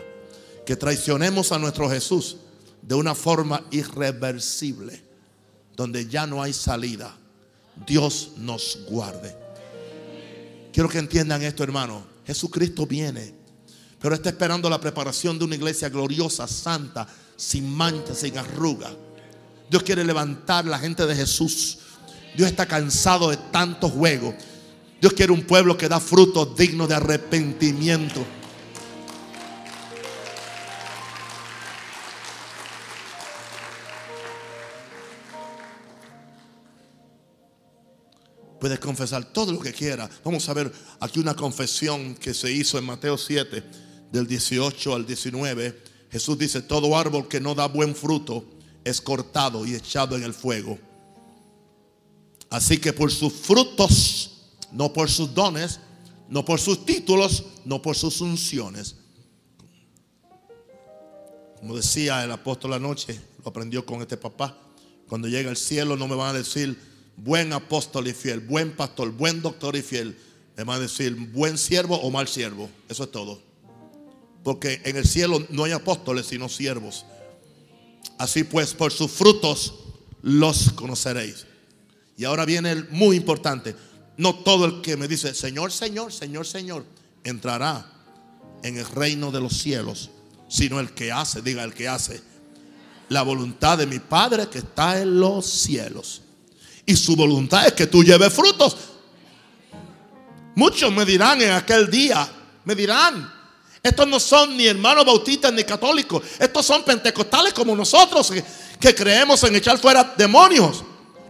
que 0.65 0.75
traicionemos 0.75 1.51
a 1.51 1.59
nuestro 1.59 1.89
Jesús 1.89 2.37
de 2.81 2.95
una 2.95 3.15
forma 3.15 3.63
irreversible, 3.71 5.01
donde 5.75 6.07
ya 6.07 6.27
no 6.27 6.41
hay 6.43 6.53
salida. 6.53 7.15
Dios 7.87 8.31
nos 8.37 8.79
guarde. 8.89 9.35
Quiero 10.71 10.89
que 10.89 10.99
entiendan 10.99 11.41
esto, 11.43 11.63
hermano. 11.63 12.05
Jesucristo 12.25 12.85
viene, 12.85 13.33
pero 13.99 14.15
está 14.15 14.29
esperando 14.29 14.69
la 14.69 14.79
preparación 14.79 15.39
de 15.39 15.45
una 15.45 15.55
iglesia 15.55 15.89
gloriosa, 15.89 16.47
santa, 16.47 17.07
sin 17.35 17.69
mancha, 17.69 18.13
sin 18.13 18.37
arruga. 18.37 18.91
Dios 19.69 19.83
quiere 19.83 20.03
levantar 20.03 20.65
la 20.65 20.79
gente 20.79 21.05
de 21.05 21.15
Jesús. 21.15 21.79
Dios 22.35 22.49
está 22.49 22.65
cansado 22.65 23.29
de 23.29 23.37
tantos 23.37 23.91
juegos. 23.91 24.35
Dios 25.03 25.11
quiere 25.11 25.33
un 25.33 25.43
pueblo 25.43 25.77
que 25.77 25.89
da 25.89 25.99
frutos 25.99 26.55
dignos 26.55 26.87
de 26.87 26.95
arrepentimiento. 26.95 28.25
Puedes 38.61 38.79
confesar 38.79 39.25
todo 39.25 39.51
lo 39.51 39.59
que 39.59 39.73
quiera. 39.73 40.09
Vamos 40.23 40.47
a 40.47 40.53
ver 40.53 40.71
aquí 41.01 41.19
una 41.19 41.35
confesión 41.35 42.15
que 42.15 42.33
se 42.33 42.49
hizo 42.49 42.77
en 42.77 42.85
Mateo 42.85 43.17
7, 43.17 43.61
del 44.09 44.25
18 44.25 44.95
al 44.95 45.05
19. 45.05 45.83
Jesús 46.13 46.37
dice, 46.37 46.61
todo 46.61 46.97
árbol 46.97 47.27
que 47.27 47.41
no 47.41 47.53
da 47.53 47.67
buen 47.67 47.93
fruto 47.93 48.45
es 48.85 49.01
cortado 49.01 49.65
y 49.65 49.75
echado 49.75 50.15
en 50.15 50.23
el 50.23 50.33
fuego. 50.33 50.79
Así 52.49 52.77
que 52.77 52.93
por 52.93 53.11
sus 53.11 53.33
frutos, 53.33 54.32
no 54.73 54.91
por 54.91 55.09
sus 55.09 55.33
dones, 55.33 55.79
no 56.27 56.43
por 56.43 56.59
sus 56.59 56.85
títulos, 56.85 57.45
no 57.63 57.81
por 57.81 57.95
sus 57.95 58.19
unciones. 58.21 58.95
Como 61.59 61.77
decía 61.77 62.23
el 62.23 62.31
apóstol 62.31 62.73
anoche, 62.73 63.19
lo 63.43 63.49
aprendió 63.49 63.85
con 63.85 64.01
este 64.01 64.17
papá. 64.17 64.57
Cuando 65.07 65.27
llegue 65.27 65.47
al 65.47 65.57
cielo 65.57 65.95
no 65.95 66.07
me 66.07 66.15
van 66.15 66.35
a 66.35 66.39
decir 66.39 66.77
buen 67.15 67.53
apóstol 67.53 68.07
y 68.07 68.13
fiel, 68.13 68.39
buen 68.39 68.75
pastor, 68.75 69.11
buen 69.11 69.41
doctor 69.41 69.75
y 69.75 69.81
fiel. 69.81 70.17
Me 70.57 70.63
van 70.63 70.77
a 70.77 70.81
decir 70.81 71.15
buen 71.15 71.57
siervo 71.57 71.95
o 71.95 72.11
mal 72.11 72.27
siervo. 72.27 72.69
Eso 72.89 73.03
es 73.03 73.11
todo. 73.11 73.39
Porque 74.43 74.81
en 74.83 74.97
el 74.97 75.07
cielo 75.07 75.45
no 75.49 75.63
hay 75.63 75.71
apóstoles 75.71 76.25
sino 76.25 76.49
siervos. 76.49 77.05
Así 78.17 78.43
pues, 78.43 78.73
por 78.73 78.91
sus 78.91 79.11
frutos 79.11 79.75
los 80.21 80.71
conoceréis. 80.73 81.45
Y 82.17 82.25
ahora 82.25 82.45
viene 82.45 82.71
el 82.71 82.89
muy 82.89 83.15
importante. 83.15 83.75
No 84.17 84.35
todo 84.35 84.65
el 84.65 84.81
que 84.81 84.97
me 84.97 85.07
dice, 85.07 85.33
Señor, 85.33 85.71
Señor, 85.71 86.13
Señor, 86.13 86.45
Señor, 86.45 86.85
entrará 87.23 87.85
en 88.61 88.77
el 88.77 88.85
reino 88.85 89.31
de 89.31 89.41
los 89.41 89.57
cielos, 89.57 90.09
sino 90.47 90.79
el 90.79 90.93
que 90.93 91.11
hace, 91.11 91.41
diga 91.41 91.63
el 91.63 91.73
que 91.73 91.87
hace, 91.87 92.21
la 93.09 93.23
voluntad 93.23 93.77
de 93.77 93.87
mi 93.87 93.99
Padre 93.99 94.47
que 94.49 94.59
está 94.59 95.01
en 95.01 95.19
los 95.19 95.45
cielos. 95.45 96.21
Y 96.85 96.95
su 96.95 97.15
voluntad 97.15 97.67
es 97.67 97.73
que 97.73 97.87
tú 97.87 98.03
lleves 98.03 98.33
frutos. 98.33 98.75
Muchos 100.55 100.91
me 100.91 101.05
dirán 101.05 101.41
en 101.41 101.51
aquel 101.51 101.89
día, 101.89 102.27
me 102.65 102.75
dirán, 102.75 103.31
estos 103.81 104.07
no 104.07 104.19
son 104.19 104.55
ni 104.55 104.67
hermanos 104.67 105.05
bautistas 105.05 105.51
ni 105.51 105.65
católicos, 105.65 106.23
estos 106.39 106.65
son 106.65 106.83
pentecostales 106.83 107.53
como 107.53 107.75
nosotros 107.75 108.31
que, 108.79 108.95
creemos 108.95 109.43
en 109.43 109.55
echar 109.55 109.77
fuera 109.77 110.13
demonios, 110.15 110.83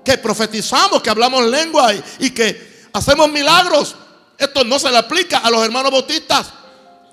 que 0.04 0.18
profetizamos, 0.18 1.02
que 1.02 1.10
hablamos 1.10 1.46
lengua 1.46 1.94
y, 2.20 2.30
que 2.32 2.73
hacemos 2.94 3.30
milagros. 3.32 3.96
Esto 4.38 4.64
no 4.64 4.80
se 4.80 4.90
le 4.90 4.98
aplica 4.98 5.40
a 5.40 5.50
los 5.50 5.64
hermanos 5.64 5.92
bautistas. 5.92 6.54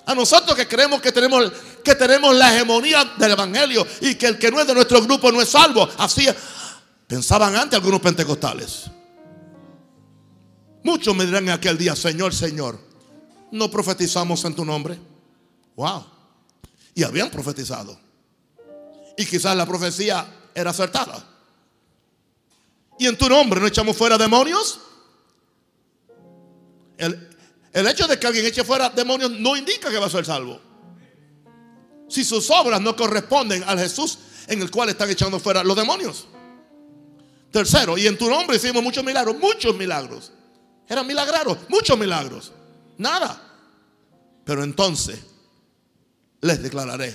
A 0.07 0.15
nosotros 0.15 0.57
que 0.57 0.67
creemos 0.67 1.01
que 1.01 1.13
tenemos, 1.13 1.53
que 1.85 1.95
tenemos 1.95 2.35
la 2.35 2.55
hegemonía 2.55 3.05
del 3.17 3.33
Evangelio 3.33 3.87
y 4.01 4.15
que 4.15 4.27
el 4.27 4.39
que 4.39 4.51
no 4.51 4.61
es 4.61 4.67
de 4.67 4.75
nuestro 4.75 5.03
grupo 5.03 5.31
no 5.31 5.41
es 5.41 5.49
salvo. 5.49 5.89
Así, 5.99 6.27
Pensaban 7.11 7.57
antes 7.57 7.77
algunos 7.77 7.99
pentecostales. 7.99 8.85
Muchos 10.85 11.13
me 11.17 11.27
dirán 11.27 11.43
en 11.43 11.51
aquel 11.51 11.77
día, 11.77 11.97
Señor, 11.97 12.33
Señor, 12.33 12.79
no 13.51 13.69
profetizamos 13.69 14.45
en 14.45 14.55
tu 14.55 14.65
nombre. 14.65 14.97
Wow. 15.75 16.07
Y 16.95 17.03
habían 17.03 17.29
profetizado. 17.29 17.99
Y 19.19 19.27
quizás 19.27 19.57
la 19.57 19.67
profecía 19.67 20.25
era 20.55 20.71
acertada. 20.71 21.27
Y 22.97 23.09
en 23.09 23.19
tu 23.19 23.29
nombre 23.29 23.59
no 23.59 23.67
echamos 23.67 23.97
fuera 23.97 24.17
demonios. 24.17 24.79
El, 27.01 27.87
hecho 27.87 28.07
de 28.07 28.19
que 28.19 28.27
alguien 28.27 28.45
eche 28.47 28.63
fuera 28.63 28.91
demonios 28.91 29.31
no 29.31 29.57
indica 29.57 29.91
que 29.91 29.99
va 29.99 30.07
a 30.07 30.11
ser 30.11 30.25
salvo. 30.25 30.61
Si 32.09 32.25
sus 32.25 32.51
obras 32.51 32.81
no 32.81 32.95
corresponden 32.95 33.63
al 33.65 33.79
Jesús 33.79 34.19
en 34.49 34.61
el 34.61 34.71
cual 34.71 34.91
están 34.91 35.09
echando 35.09 35.41
fuera 35.41 35.65
los 35.65 35.77
demonios. 35.77 36.27
Tercero, 37.51 37.97
y 37.97 38.07
en 38.07 38.19
tu 38.19 38.29
nombre 38.29 38.57
hicimos 38.57 38.83
muchos 38.83 39.05
milagros, 39.05 39.37
muchos 39.39 39.75
milagros. 39.77 40.33
Eran 40.89 41.07
milagros, 41.07 41.59
muchos 41.69 41.99
milagros. 41.99 42.53
Nada. 42.99 43.41
Pero 44.45 44.63
entonces 44.63 45.21
les 46.41 46.63
declararé, 46.63 47.15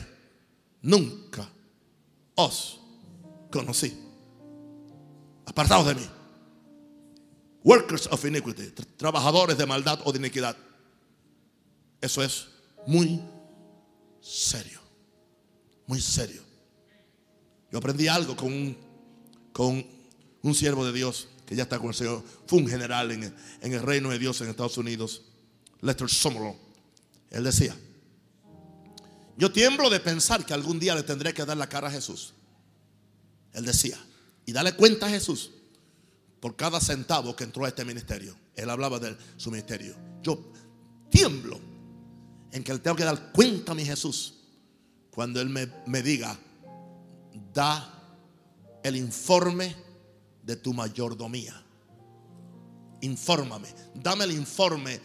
nunca 0.82 1.50
os 2.36 2.80
conocí. 3.52 3.98
Apartados 5.46 5.88
de 5.88 5.96
mí. 5.96 6.10
Workers 7.66 8.06
of 8.12 8.24
iniquity, 8.26 8.72
trabajadores 8.96 9.58
de 9.58 9.66
maldad 9.66 10.00
o 10.06 10.12
de 10.12 10.20
iniquidad. 10.20 10.56
Eso 12.00 12.22
es 12.22 12.46
muy 12.86 13.20
serio. 14.22 14.80
Muy 15.88 16.00
serio. 16.00 16.44
Yo 17.72 17.80
aprendí 17.80 18.08
algo 18.08 18.36
con 18.36 18.54
un, 18.54 18.78
con 19.52 19.84
un 20.44 20.54
siervo 20.54 20.86
de 20.86 20.94
Dios 20.94 21.28
que 21.48 21.56
ya 21.56 21.64
está 21.64 21.80
con 21.80 21.88
el 21.88 21.96
Señor, 21.96 22.24
fue 22.46 22.60
un 22.60 22.68
general 22.68 23.12
en 23.12 23.34
el, 23.62 23.82
reino 23.82 24.12
de 24.12 24.20
Dios 24.20 24.40
en 24.42 24.50
Estados 24.50 24.78
Unidos, 24.78 25.24
Lester 25.82 26.10
Summerall. 26.10 26.56
Él 27.32 27.44
decía, 27.44 27.76
yo 29.38 29.52
tiemblo 29.52 29.90
de 29.90 30.00
pensar 30.00 30.46
que 30.46 30.54
algún 30.54 30.80
día 30.80 30.94
le 30.94 31.02
tendré 31.02 31.34
que 31.34 31.46
dar 31.46 31.58
la 31.58 31.68
cara 31.68 31.88
a 31.88 31.92
Jesús. 31.92 32.34
Él 33.54 33.66
decía, 33.66 33.98
y 34.46 34.52
dale 34.52 34.74
cuenta 34.74 35.08
a 35.08 35.10
Jesús 35.10 35.52
por 36.46 36.56
cada 36.56 36.80
centavo 36.80 37.36
que 37.36 37.44
entró 37.44 37.66
a 37.66 37.70
este 37.70 37.84
ministerio. 37.84 38.36
Él 38.56 38.70
hablaba 38.70 39.00
de 39.00 39.18
su 39.36 39.50
ministerio. 39.50 39.96
Yo 40.22 40.52
tiemblo 41.10 41.60
en 42.52 42.64
que 42.64 42.72
le 42.72 42.78
tengo 42.78 42.96
que 42.96 43.04
dar 43.04 43.32
cuenta 43.32 43.72
a 43.72 43.76
mi 43.76 43.84
Jesús 43.84 44.36
cuando 45.10 45.42
Él 45.42 45.50
me, 45.50 45.68
me 45.88 46.04
diga, 46.04 46.38
da 47.52 48.16
el 48.84 48.96
informe 48.96 49.76
de 50.44 50.56
tu 50.58 50.72
mayordomía. 50.72 51.60
Infórmame, 53.02 53.70
dame 53.96 54.26
el 54.26 54.34
informe. 54.34 55.00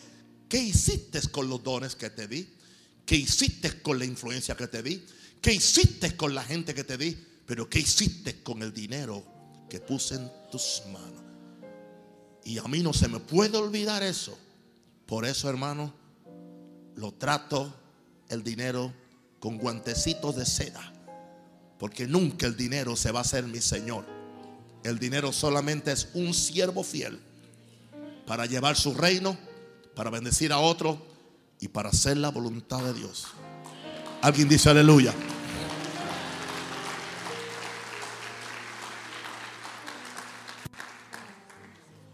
¿Qué 0.46 0.58
hiciste 0.58 1.22
con 1.30 1.48
los 1.48 1.62
dones 1.62 1.96
que 1.96 2.10
te 2.10 2.28
di? 2.28 2.52
¿Qué 3.06 3.16
hiciste 3.16 3.80
con 3.80 3.98
la 3.98 4.04
influencia 4.04 4.54
que 4.54 4.68
te 4.68 4.82
di? 4.82 5.02
¿Qué 5.40 5.54
hiciste 5.54 6.18
con 6.18 6.34
la 6.34 6.44
gente 6.44 6.74
que 6.74 6.84
te 6.84 6.98
di? 6.98 7.16
Pero 7.46 7.70
¿qué 7.70 7.78
hiciste 7.78 8.42
con 8.42 8.62
el 8.62 8.74
dinero 8.74 9.24
que 9.70 9.80
puse 9.80 10.16
en 10.16 10.30
tus 10.52 10.82
manos? 10.92 11.29
Y 12.50 12.58
a 12.58 12.64
mí 12.64 12.80
no 12.80 12.92
se 12.92 13.06
me 13.06 13.20
puede 13.20 13.56
olvidar 13.58 14.02
eso. 14.02 14.36
Por 15.06 15.24
eso, 15.24 15.48
hermano, 15.48 15.94
lo 16.96 17.12
trato 17.12 17.72
el 18.28 18.42
dinero 18.42 18.92
con 19.38 19.56
guantecitos 19.56 20.34
de 20.34 20.44
seda. 20.44 20.92
Porque 21.78 22.08
nunca 22.08 22.46
el 22.46 22.56
dinero 22.56 22.96
se 22.96 23.12
va 23.12 23.20
a 23.20 23.24
ser 23.24 23.44
mi 23.44 23.60
Señor. 23.60 24.04
El 24.82 24.98
dinero 24.98 25.32
solamente 25.32 25.92
es 25.92 26.08
un 26.14 26.34
siervo 26.34 26.82
fiel 26.82 27.20
para 28.26 28.46
llevar 28.46 28.74
su 28.74 28.94
reino, 28.94 29.38
para 29.94 30.10
bendecir 30.10 30.52
a 30.52 30.58
otro 30.58 31.00
y 31.60 31.68
para 31.68 31.90
hacer 31.90 32.16
la 32.16 32.30
voluntad 32.30 32.82
de 32.82 32.94
Dios. 32.94 33.26
Alguien 34.22 34.48
dice 34.48 34.70
aleluya. 34.70 35.14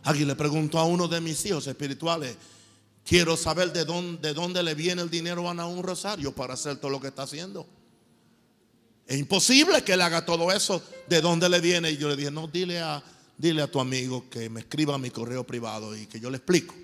Alguien 0.06 0.28
le 0.28 0.36
preguntó 0.36 0.78
a 0.78 0.84
uno 0.84 1.08
de 1.08 1.20
mis 1.20 1.44
hijos 1.46 1.66
espirituales, 1.66 2.36
quiero 3.04 3.36
saber 3.36 3.72
de 3.72 3.84
dónde, 3.84 4.28
de 4.28 4.34
dónde 4.34 4.62
le 4.62 4.76
viene 4.76 5.02
el 5.02 5.10
dinero 5.10 5.48
a 5.48 5.66
un 5.66 5.82
rosario 5.82 6.32
para 6.32 6.54
hacer 6.54 6.76
todo 6.76 6.92
lo 6.92 7.00
que 7.00 7.08
está 7.08 7.24
haciendo. 7.24 7.66
Es 9.04 9.18
imposible 9.18 9.82
que 9.82 9.94
él 9.94 10.02
haga 10.02 10.24
todo 10.24 10.52
eso. 10.52 10.80
¿De 11.08 11.20
dónde 11.20 11.48
le 11.48 11.60
viene? 11.60 11.90
Y 11.90 11.96
yo 11.96 12.08
le 12.08 12.14
dije, 12.14 12.30
no, 12.30 12.46
dile 12.46 12.78
a, 12.78 13.02
dile 13.36 13.62
a 13.62 13.66
tu 13.66 13.80
amigo 13.80 14.30
que 14.30 14.48
me 14.48 14.60
escriba 14.60 14.96
mi 14.96 15.10
correo 15.10 15.44
privado 15.44 15.96
y 15.96 16.06
que 16.06 16.20
yo 16.20 16.30
le 16.30 16.36
explico. 16.36 16.76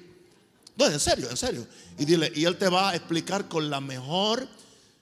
No, 0.77 0.87
en 0.87 0.99
serio, 0.99 1.31
en 1.31 1.37
serio. 1.37 1.65
Y 2.01 2.05
dile, 2.05 2.33
y 2.35 2.45
él 2.45 2.57
te 2.57 2.69
va 2.69 2.91
a 2.91 2.97
explicar 2.97 3.47
con 3.47 3.71
la 3.71 3.81
mejor, 3.81 4.49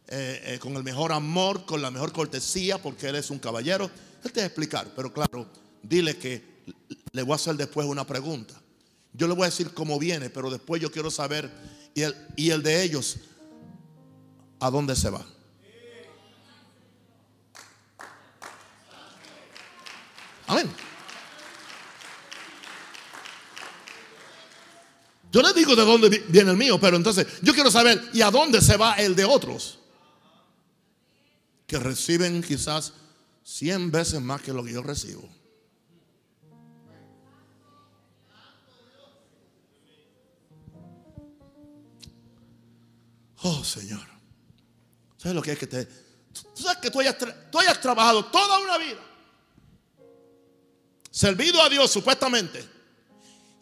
eh, 0.09 0.43
eh, 0.45 0.59
con 0.59 0.77
el 0.77 0.83
mejor 0.83 1.11
amor, 1.13 1.65
con 1.65 1.81
la 1.81 1.91
mejor 1.91 2.13
cortesía, 2.13 2.77
porque 2.77 3.09
él 3.09 3.15
es 3.15 3.31
un 3.31 3.39
caballero. 3.39 3.91
Él 4.23 4.31
te 4.31 4.41
va 4.41 4.45
a 4.45 4.47
explicar, 4.49 4.93
pero 4.95 5.11
claro, 5.11 5.47
dile 5.83 6.19
que 6.19 6.50
le 7.13 7.23
voy 7.23 7.33
a 7.33 7.37
hacer 7.37 7.57
después 7.57 7.87
una 7.87 8.07
pregunta. 8.07 8.55
Yo 9.13 9.27
le 9.27 9.35
voy 9.35 9.45
a 9.45 9.47
decir 9.47 9.73
cómo 9.75 9.99
viene, 9.99 10.31
pero 10.31 10.51
después 10.51 10.81
yo 10.81 10.91
quiero 10.91 11.11
saber 11.11 11.51
y 12.37 12.51
el, 12.51 12.63
de 12.63 12.83
ellos, 12.83 13.17
¿a 14.61 14.71
dónde 14.71 14.95
se 14.95 15.11
va? 15.11 15.25
Amén. 20.47 20.71
Yo 25.33 25.43
le 25.43 25.53
digo 25.53 25.77
de 25.77 25.85
dónde 25.85 26.25
viene 26.29 26.51
el 26.51 26.57
mío, 26.57 26.81
pero 26.81 26.97
entonces 26.97 27.27
yo 27.41 27.55
quiero 27.55 27.71
saber, 27.71 28.03
¿y 28.13 28.21
a 28.21 28.31
dónde 28.31 28.61
se 28.61 28.77
va 28.77 28.95
el 28.95 29.15
de 29.15 29.25
otros? 29.25 29.79
Que 31.67 31.79
reciben 31.79 32.43
quizás 32.43 32.95
100 33.45 33.93
veces 33.93 34.21
más 34.21 34.43
que 34.43 34.53
lo 34.53 34.65
que 34.65 34.73
yo 34.73 34.83
recibo. 34.83 35.29
Oh 43.43 43.65
Señor. 43.65 44.07
¿Sabes 45.17 45.35
lo 45.35 45.43
que 45.43 45.53
es 45.53 45.59
que 45.59 45.67
te... 45.67 45.85
Tú 45.85 46.63
sabes 46.63 46.79
que 46.79 46.91
tú 46.91 47.01
hayas, 47.01 47.17
tú 47.51 47.59
hayas 47.59 47.81
trabajado 47.81 48.25
toda 48.27 48.59
una 48.61 48.79
vida. 48.79 49.01
Servido 51.11 51.61
a 51.61 51.69
Dios 51.69 51.91
supuestamente. 51.91 52.67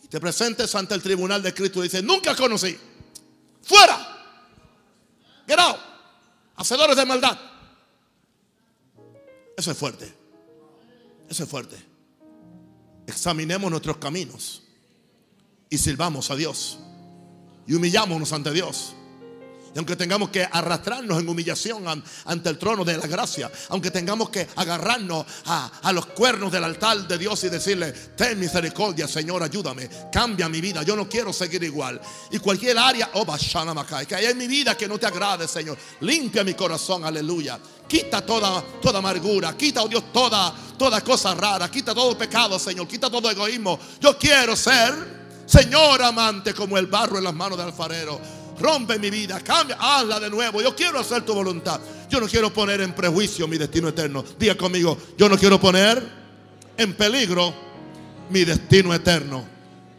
Y 0.03 0.09
te 0.09 0.21
presentes 0.21 0.75
ante 0.75 0.95
el 0.95 1.03
tribunal 1.03 1.43
de 1.43 1.55
Cristo 1.55 1.81
y 1.81 1.85
dices, 1.85 2.03
nunca 2.03 2.37
conocí. 2.37 2.79
Fuera. 3.63 4.17
Get 5.47 5.59
out. 5.59 5.79
Hacedores 6.57 6.97
de 6.97 7.07
maldad. 7.07 7.39
Eso 9.57 9.71
es 9.71 9.79
fuerte. 9.79 10.15
Eso 11.29 11.45
es 11.45 11.49
fuerte. 11.49 11.77
Examinemos 13.07 13.71
nuestros 13.71 13.97
caminos 13.97 14.63
y 15.71 15.79
sirvamos 15.79 16.31
a 16.31 16.37
Dios. 16.37 16.79
Y 17.67 17.75
humillámonos 17.75 18.33
ante 18.33 18.53
Dios. 18.53 18.95
Aunque 19.79 19.95
tengamos 19.95 20.31
que 20.31 20.43
arrastrarnos 20.43 21.21
en 21.21 21.29
humillación 21.29 21.85
ante 22.25 22.49
el 22.49 22.59
trono 22.59 22.85
de 22.85 22.97
la 22.97 23.07
gracia, 23.07 23.49
aunque 23.69 23.93
tengamos 23.93 24.29
que 24.29 24.49
agarrarnos 24.57 25.25
a, 25.47 25.93
los 25.93 26.07
cuernos 26.07 26.51
del 26.51 26.65
altar 26.65 27.07
de 27.07 27.17
Dios 27.17 27.45
y 27.45 27.49
decirle, 27.49 27.93
ten 27.93 28.41
misericordia, 28.41 29.07
Señor, 29.07 29.41
ayúdame, 29.41 29.89
cambia 30.13 30.49
mi 30.49 30.61
vida, 30.61 30.83
yo 30.83 30.97
no 30.97 31.09
quiero 31.09 31.33
seguir 31.33 31.63
igual. 31.63 32.01
Y 32.33 32.41
cualquier 32.41 32.77
área, 32.77 33.11
oh, 33.15 33.25
que 34.09 34.15
hay 34.17 34.27
en 34.27 34.37
mi 34.37 34.49
vida 34.49 34.77
que 34.77 34.89
no 34.89 34.99
te 34.99 35.07
agrade, 35.07 35.47
Señor, 35.47 35.79
limpia 36.01 36.43
mi 36.43 36.55
corazón, 36.55 37.05
aleluya. 37.05 37.61
Quita 37.87 38.27
toda, 38.27 38.61
toda 38.83 38.99
amargura, 38.99 39.57
quita, 39.57 39.85
oh 39.85 39.89
Dios, 39.89 40.13
toda, 40.13 40.53
toda 40.77 41.01
cosa 41.03 41.37
rara, 41.37 41.71
quita 41.71 41.95
todo 41.95 42.19
pecado, 42.19 42.59
Señor, 42.59 42.89
quita 42.89 43.09
todo 43.09 43.31
egoísmo. 43.31 43.79
Yo 44.01 44.19
quiero 44.19 44.57
ser, 44.57 44.93
Señor 45.47 46.03
amante, 46.03 46.53
como 46.53 46.77
el 46.77 46.89
barro 46.89 47.19
en 47.19 47.25
las 47.25 47.35
manos 47.35 47.57
del 47.57 47.69
alfarero 47.69 48.38
rompe 48.61 48.99
mi 48.99 49.11
vida, 49.11 49.41
cambia, 49.41 49.77
hazla 49.81 50.21
de 50.21 50.31
nuevo. 50.31 50.61
Yo 50.61 50.75
quiero 50.75 50.99
hacer 50.99 51.25
tu 51.25 51.35
voluntad. 51.35 51.81
Yo 52.09 52.21
no 52.21 52.27
quiero 52.27 52.53
poner 52.53 52.81
en 52.81 52.95
prejuicio 52.95 53.47
mi 53.47 53.59
destino 53.59 53.89
eterno. 53.89 54.25
Diga 54.39 54.57
conmigo, 54.57 54.97
yo 55.17 55.29
no 55.29 55.37
quiero 55.37 55.61
poner 55.61 56.03
en 56.77 56.95
peligro 56.95 57.55
mi 58.31 58.45
destino 58.45 58.95
eterno. 58.95 59.45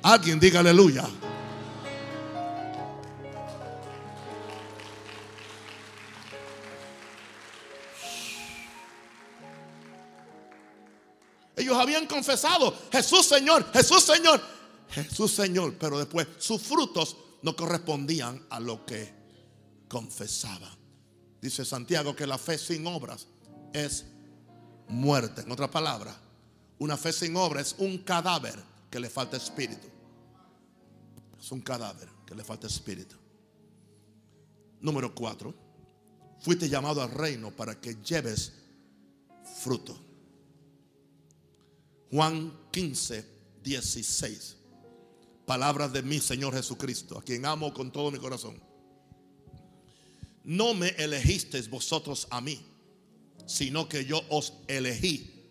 Alguien 0.02 0.40
diga 0.40 0.62
aleluya. 0.62 1.08
Ellos 11.56 11.78
habían 11.78 12.08
confesado, 12.08 12.74
Jesús 12.90 13.26
Señor, 13.26 13.70
Jesús 13.74 14.02
Señor, 14.02 14.42
Jesús 14.92 15.32
Señor, 15.32 15.76
pero 15.78 16.00
después 16.00 16.26
sus 16.38 16.62
frutos 16.62 17.18
no 17.42 17.56
correspondían 17.56 18.46
a 18.50 18.60
lo 18.60 18.86
que 18.86 19.14
confesaban. 19.88 20.72
Dice 21.42 21.64
Santiago 21.64 22.16
que 22.16 22.28
la 22.28 22.38
fe 22.38 22.58
sin 22.58 22.86
obras 22.86 23.28
es 23.74 24.06
muerte. 24.88 25.42
En 25.42 25.52
otra 25.52 25.70
palabra, 25.72 26.16
una 26.80 26.98
fe 26.98 27.14
sin 27.14 27.36
obras 27.36 27.68
es 27.68 27.76
un 27.80 28.00
cadáver 28.00 28.56
que 28.90 29.00
le 29.00 29.10
falta 29.10 29.38
espíritu. 29.38 29.88
Es 31.40 31.52
un 31.52 31.62
cadáver 31.62 32.10
que 32.26 32.36
le 32.36 32.44
falta 32.44 32.68
espíritu. 32.68 33.16
Número 34.82 35.14
cuatro, 35.14 35.54
fuiste 36.40 36.68
llamado 36.68 37.02
al 37.02 37.12
reino 37.12 37.52
para 37.52 37.80
que 37.80 37.96
lleves 38.04 38.54
fruto. 39.62 39.98
Juan 42.12 42.68
15, 42.72 43.26
16 43.64 44.59
palabras 45.50 45.92
de 45.92 46.04
mi 46.04 46.20
Señor 46.20 46.54
Jesucristo, 46.54 47.18
a 47.18 47.24
quien 47.24 47.44
amo 47.44 47.74
con 47.74 47.92
todo 47.92 48.12
mi 48.12 48.20
corazón. 48.20 48.62
No 50.44 50.76
me 50.76 50.90
elegisteis 50.90 51.68
vosotros 51.68 52.28
a 52.30 52.40
mí, 52.40 52.64
sino 53.48 53.90
que 53.90 54.06
yo 54.06 54.22
os 54.30 54.54
elegí 54.68 55.50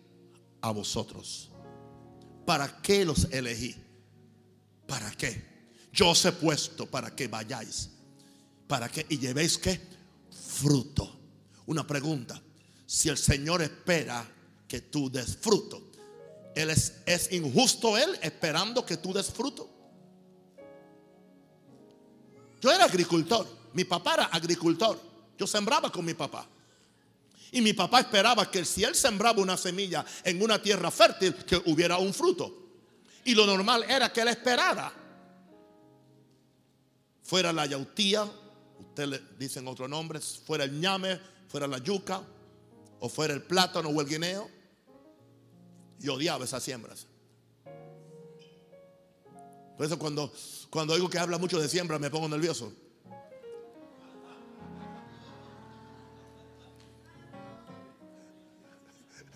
a 0.61 0.71
vosotros. 0.71 1.51
¿Para 2.45 2.81
qué 2.81 3.03
los 3.03 3.25
elegí? 3.33 3.75
¿Para 4.87 5.11
qué? 5.11 5.67
Yo 5.91 6.11
os 6.11 6.23
he 6.23 6.31
puesto 6.31 6.85
para 6.85 7.13
que 7.13 7.27
vayáis. 7.27 7.89
¿Para 8.67 8.87
qué? 8.87 9.05
Y 9.09 9.17
llevéis 9.17 9.57
qué? 9.57 9.81
Fruto. 10.31 11.13
Una 11.65 11.85
pregunta. 11.85 12.41
Si 12.85 13.09
el 13.09 13.17
Señor 13.17 13.61
espera 13.61 14.25
que 14.65 14.79
tú 14.79 15.11
des 15.11 15.35
fruto, 15.35 15.91
¿Él 16.55 16.69
es, 16.69 16.93
es 17.05 17.33
injusto 17.33 17.97
Él 17.97 18.17
esperando 18.21 18.85
que 18.85 18.95
tú 18.95 19.11
des 19.11 19.29
fruto? 19.29 19.78
Yo 22.61 22.71
era 22.71 22.85
agricultor, 22.85 23.47
mi 23.73 23.85
papá 23.85 24.15
era 24.15 24.25
agricultor, 24.25 24.99
yo 25.37 25.47
sembraba 25.47 25.91
con 25.91 26.05
mi 26.05 26.13
papá. 26.13 26.45
Y 27.51 27.61
mi 27.61 27.73
papá 27.73 28.01
esperaba 28.01 28.49
que 28.49 28.63
si 28.63 28.83
él 28.83 28.93
sembraba 28.95 29.41
una 29.41 29.57
semilla 29.57 30.05
en 30.23 30.41
una 30.41 30.61
tierra 30.61 30.91
fértil, 30.91 31.33
que 31.33 31.57
hubiera 31.65 31.97
un 31.97 32.13
fruto. 32.13 32.55
Y 33.25 33.33
lo 33.33 33.45
normal 33.45 33.83
era 33.87 34.11
que 34.11 34.21
él 34.21 34.27
esperara. 34.27 34.93
Fuera 37.23 37.51
la 37.51 37.65
yautía, 37.65 38.29
usted 38.79 39.07
le 39.07 39.21
dicen 39.37 39.67
otros 39.67 39.89
nombres, 39.89 40.41
fuera 40.45 40.63
el 40.63 40.79
ñame, 40.79 41.19
fuera 41.47 41.67
la 41.67 41.79
yuca, 41.79 42.21
o 42.99 43.09
fuera 43.09 43.33
el 43.33 43.41
plátano 43.41 43.89
o 43.89 44.01
el 44.01 44.07
guineo. 44.07 44.49
Yo 45.99 46.15
odiaba 46.15 46.45
esas 46.45 46.63
siembras. 46.63 47.07
Por 49.79 49.85
eso 49.85 49.97
cuando, 49.97 50.29
cuando 50.69 50.93
oigo 50.93 51.09
que 51.09 51.17
habla 51.17 51.37
mucho 51.37 51.57
de 51.57 51.69
siembra 51.69 51.97
me 51.97 52.09
pongo 52.09 52.27
nervioso. 52.27 52.73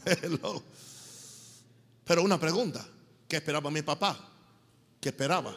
Pero 2.03 2.23
una 2.23 2.38
pregunta, 2.38 2.86
¿qué 3.25 3.38
esperaba 3.38 3.71
mi 3.71 3.84
papá? 3.84 4.19
¿Qué 4.99 5.08
esperaba? 5.08 5.56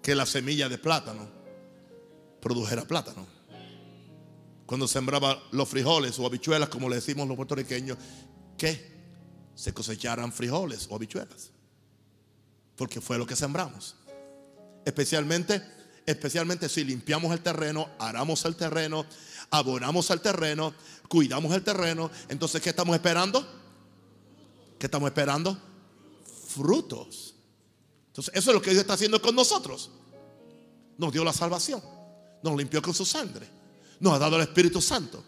Que 0.00 0.14
la 0.14 0.24
semilla 0.24 0.70
de 0.70 0.78
plátano 0.78 1.28
produjera 2.40 2.86
plátano. 2.86 3.26
Cuando 4.64 4.88
sembraba 4.88 5.42
los 5.50 5.68
frijoles 5.68 6.18
o 6.18 6.24
habichuelas, 6.24 6.70
como 6.70 6.88
le 6.88 6.94
decimos 6.96 7.28
los 7.28 7.36
puertorriqueños, 7.36 7.98
que 8.56 8.96
se 9.54 9.74
cosecharan 9.74 10.32
frijoles 10.32 10.86
o 10.88 10.94
habichuelas 10.94 11.52
porque 12.78 13.00
fue 13.00 13.18
lo 13.18 13.26
que 13.26 13.36
sembramos. 13.36 13.96
Especialmente, 14.84 15.60
especialmente 16.06 16.68
si 16.68 16.84
limpiamos 16.84 17.32
el 17.32 17.40
terreno, 17.40 17.90
aramos 17.98 18.44
el 18.44 18.54
terreno, 18.54 19.04
abonamos 19.50 20.08
el 20.10 20.20
terreno, 20.20 20.72
cuidamos 21.08 21.52
el 21.54 21.62
terreno. 21.62 22.08
Entonces, 22.28 22.62
¿qué 22.62 22.70
estamos 22.70 22.94
esperando? 22.94 23.46
¿Qué 24.78 24.86
estamos 24.86 25.08
esperando? 25.08 25.58
Frutos. 26.46 27.34
Entonces, 28.06 28.32
eso 28.34 28.50
es 28.50 28.54
lo 28.54 28.62
que 28.62 28.70
Dios 28.70 28.82
está 28.82 28.94
haciendo 28.94 29.20
con 29.20 29.34
nosotros. 29.34 29.90
Nos 30.96 31.12
dio 31.12 31.24
la 31.24 31.32
salvación, 31.32 31.82
nos 32.42 32.56
limpió 32.56 32.80
con 32.80 32.94
su 32.94 33.04
sangre, 33.04 33.48
nos 33.98 34.14
ha 34.14 34.18
dado 34.20 34.36
el 34.36 34.42
Espíritu 34.42 34.80
Santo, 34.80 35.24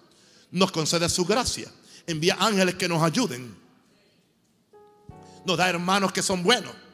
nos 0.52 0.70
concede 0.70 1.08
su 1.08 1.24
gracia, 1.24 1.70
envía 2.06 2.36
ángeles 2.38 2.76
que 2.76 2.88
nos 2.88 3.02
ayuden, 3.02 3.56
nos 5.44 5.58
da 5.58 5.68
hermanos 5.68 6.12
que 6.12 6.22
son 6.22 6.42
buenos 6.42 6.89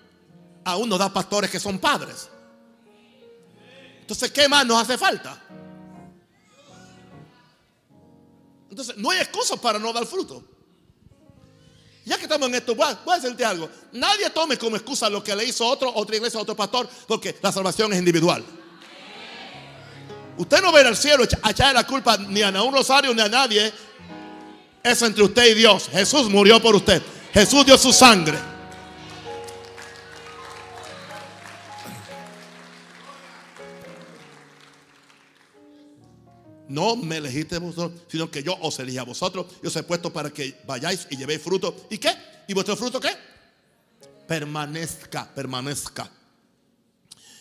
aún 0.66 0.88
nos 0.88 0.98
da 0.98 1.12
pastores 1.12 1.48
que 1.48 1.60
son 1.60 1.78
padres. 1.78 2.28
Entonces, 4.00 4.30
¿qué 4.32 4.48
más 4.48 4.66
nos 4.66 4.82
hace 4.82 4.98
falta? 4.98 5.40
Entonces, 8.68 8.96
no 8.96 9.10
hay 9.10 9.20
excusa 9.20 9.56
para 9.56 9.78
no 9.78 9.92
dar 9.92 10.04
fruto. 10.06 10.42
Ya 12.04 12.16
que 12.16 12.24
estamos 12.24 12.48
en 12.48 12.56
esto, 12.56 12.74
voy 12.74 12.86
a, 12.86 13.16
decirte 13.16 13.44
algo. 13.44 13.70
Nadie 13.92 14.28
tome 14.30 14.58
como 14.58 14.76
excusa 14.76 15.08
lo 15.08 15.22
que 15.22 15.34
le 15.36 15.44
hizo 15.44 15.64
otro, 15.66 15.92
otra 15.94 16.16
iglesia, 16.16 16.40
otro 16.40 16.56
pastor, 16.56 16.88
porque 17.06 17.36
la 17.40 17.52
salvación 17.52 17.92
es 17.92 17.98
individual. 18.00 18.44
Usted 20.36 20.60
no 20.60 20.78
ir 20.78 20.86
al 20.86 20.96
cielo 20.96 21.24
a 21.42 21.50
echarle 21.50 21.74
la 21.74 21.86
culpa 21.86 22.16
ni 22.16 22.42
a 22.42 22.50
un 22.62 22.74
rosario 22.74 23.14
ni 23.14 23.22
a 23.22 23.28
nadie. 23.28 23.72
Es 24.82 25.02
entre 25.02 25.22
usted 25.22 25.46
y 25.46 25.54
Dios. 25.54 25.88
Jesús 25.90 26.28
murió 26.28 26.60
por 26.60 26.74
usted. 26.74 27.02
Jesús 27.32 27.64
dio 27.64 27.78
su 27.78 27.92
sangre. 27.92 28.55
No 36.68 36.96
me 36.96 37.18
elegiste 37.18 37.58
vosotros, 37.58 38.02
sino 38.08 38.30
que 38.30 38.42
yo 38.42 38.56
os 38.60 38.78
elegí 38.78 38.98
a 38.98 39.04
vosotros. 39.04 39.46
Yo 39.62 39.68
os 39.68 39.76
he 39.76 39.82
puesto 39.82 40.12
para 40.12 40.30
que 40.30 40.60
vayáis 40.66 41.06
y 41.10 41.16
llevéis 41.16 41.42
fruto. 41.42 41.86
¿Y 41.90 41.98
qué? 41.98 42.10
¿Y 42.48 42.54
vuestro 42.54 42.76
fruto 42.76 43.00
qué? 43.00 43.10
Permanezca, 44.26 45.32
permanezca. 45.32 46.10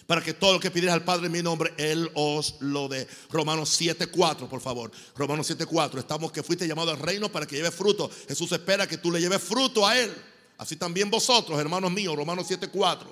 Para 0.05 0.21
que 0.21 0.33
todo 0.33 0.53
lo 0.53 0.59
que 0.59 0.69
pidierais 0.69 0.99
al 0.99 1.03
Padre 1.03 1.25
en 1.27 1.31
mi 1.31 1.41
nombre, 1.41 1.73
Él 1.77 2.11
os 2.13 2.57
lo 2.59 2.87
dé. 2.87 3.07
Romanos 3.31 3.81
7.4, 3.81 4.47
por 4.47 4.61
favor. 4.61 4.91
Romanos 5.15 5.49
7.4. 5.49 5.97
Estamos 5.97 6.31
que 6.31 6.43
fuiste 6.43 6.67
llamado 6.67 6.91
al 6.91 6.99
reino 6.99 7.31
para 7.31 7.47
que 7.47 7.55
lleve 7.55 7.71
fruto. 7.71 8.11
Jesús 8.27 8.51
espera 8.51 8.87
que 8.87 8.99
tú 8.99 9.11
le 9.11 9.19
lleves 9.19 9.41
fruto 9.41 9.87
a 9.87 9.97
Él. 9.97 10.13
Así 10.59 10.75
también 10.75 11.09
vosotros, 11.09 11.59
hermanos 11.59 11.91
míos. 11.91 12.15
Romanos 12.15 12.47
7.4. 12.47 13.07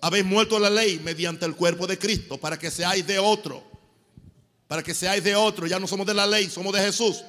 Habéis 0.00 0.24
muerto 0.24 0.58
la 0.58 0.70
ley 0.70 1.00
mediante 1.02 1.44
el 1.46 1.56
cuerpo 1.56 1.86
de 1.88 1.98
Cristo 1.98 2.38
para 2.38 2.58
que 2.58 2.70
seáis 2.70 3.04
de 3.04 3.18
otro. 3.18 3.71
Para 4.72 4.82
que 4.82 4.94
seáis 4.94 5.22
de 5.22 5.36
otro. 5.36 5.66
Ya 5.66 5.78
no 5.78 5.86
somos 5.86 6.06
de 6.06 6.14
la 6.14 6.26
ley, 6.26 6.48
somos 6.48 6.72
de 6.72 6.80
Jesús. 6.80 7.22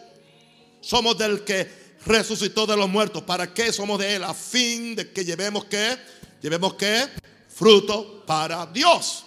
Somos 0.79 1.17
del 1.17 1.43
que 1.43 1.69
resucitó 2.05 2.65
de 2.65 2.77
los 2.77 2.87
muertos. 2.87 3.21
¿Para 3.23 3.53
qué 3.53 3.73
somos 3.73 3.99
de 3.99 4.15
Él? 4.15 4.23
A 4.23 4.33
fin 4.33 4.95
de 4.95 5.11
que 5.11 5.25
llevemos 5.25 5.65
que, 5.65 5.97
llevemos 6.41 6.75
que 6.75 7.05
fruto 7.49 8.23
para 8.25 8.65
Dios. 8.67 9.25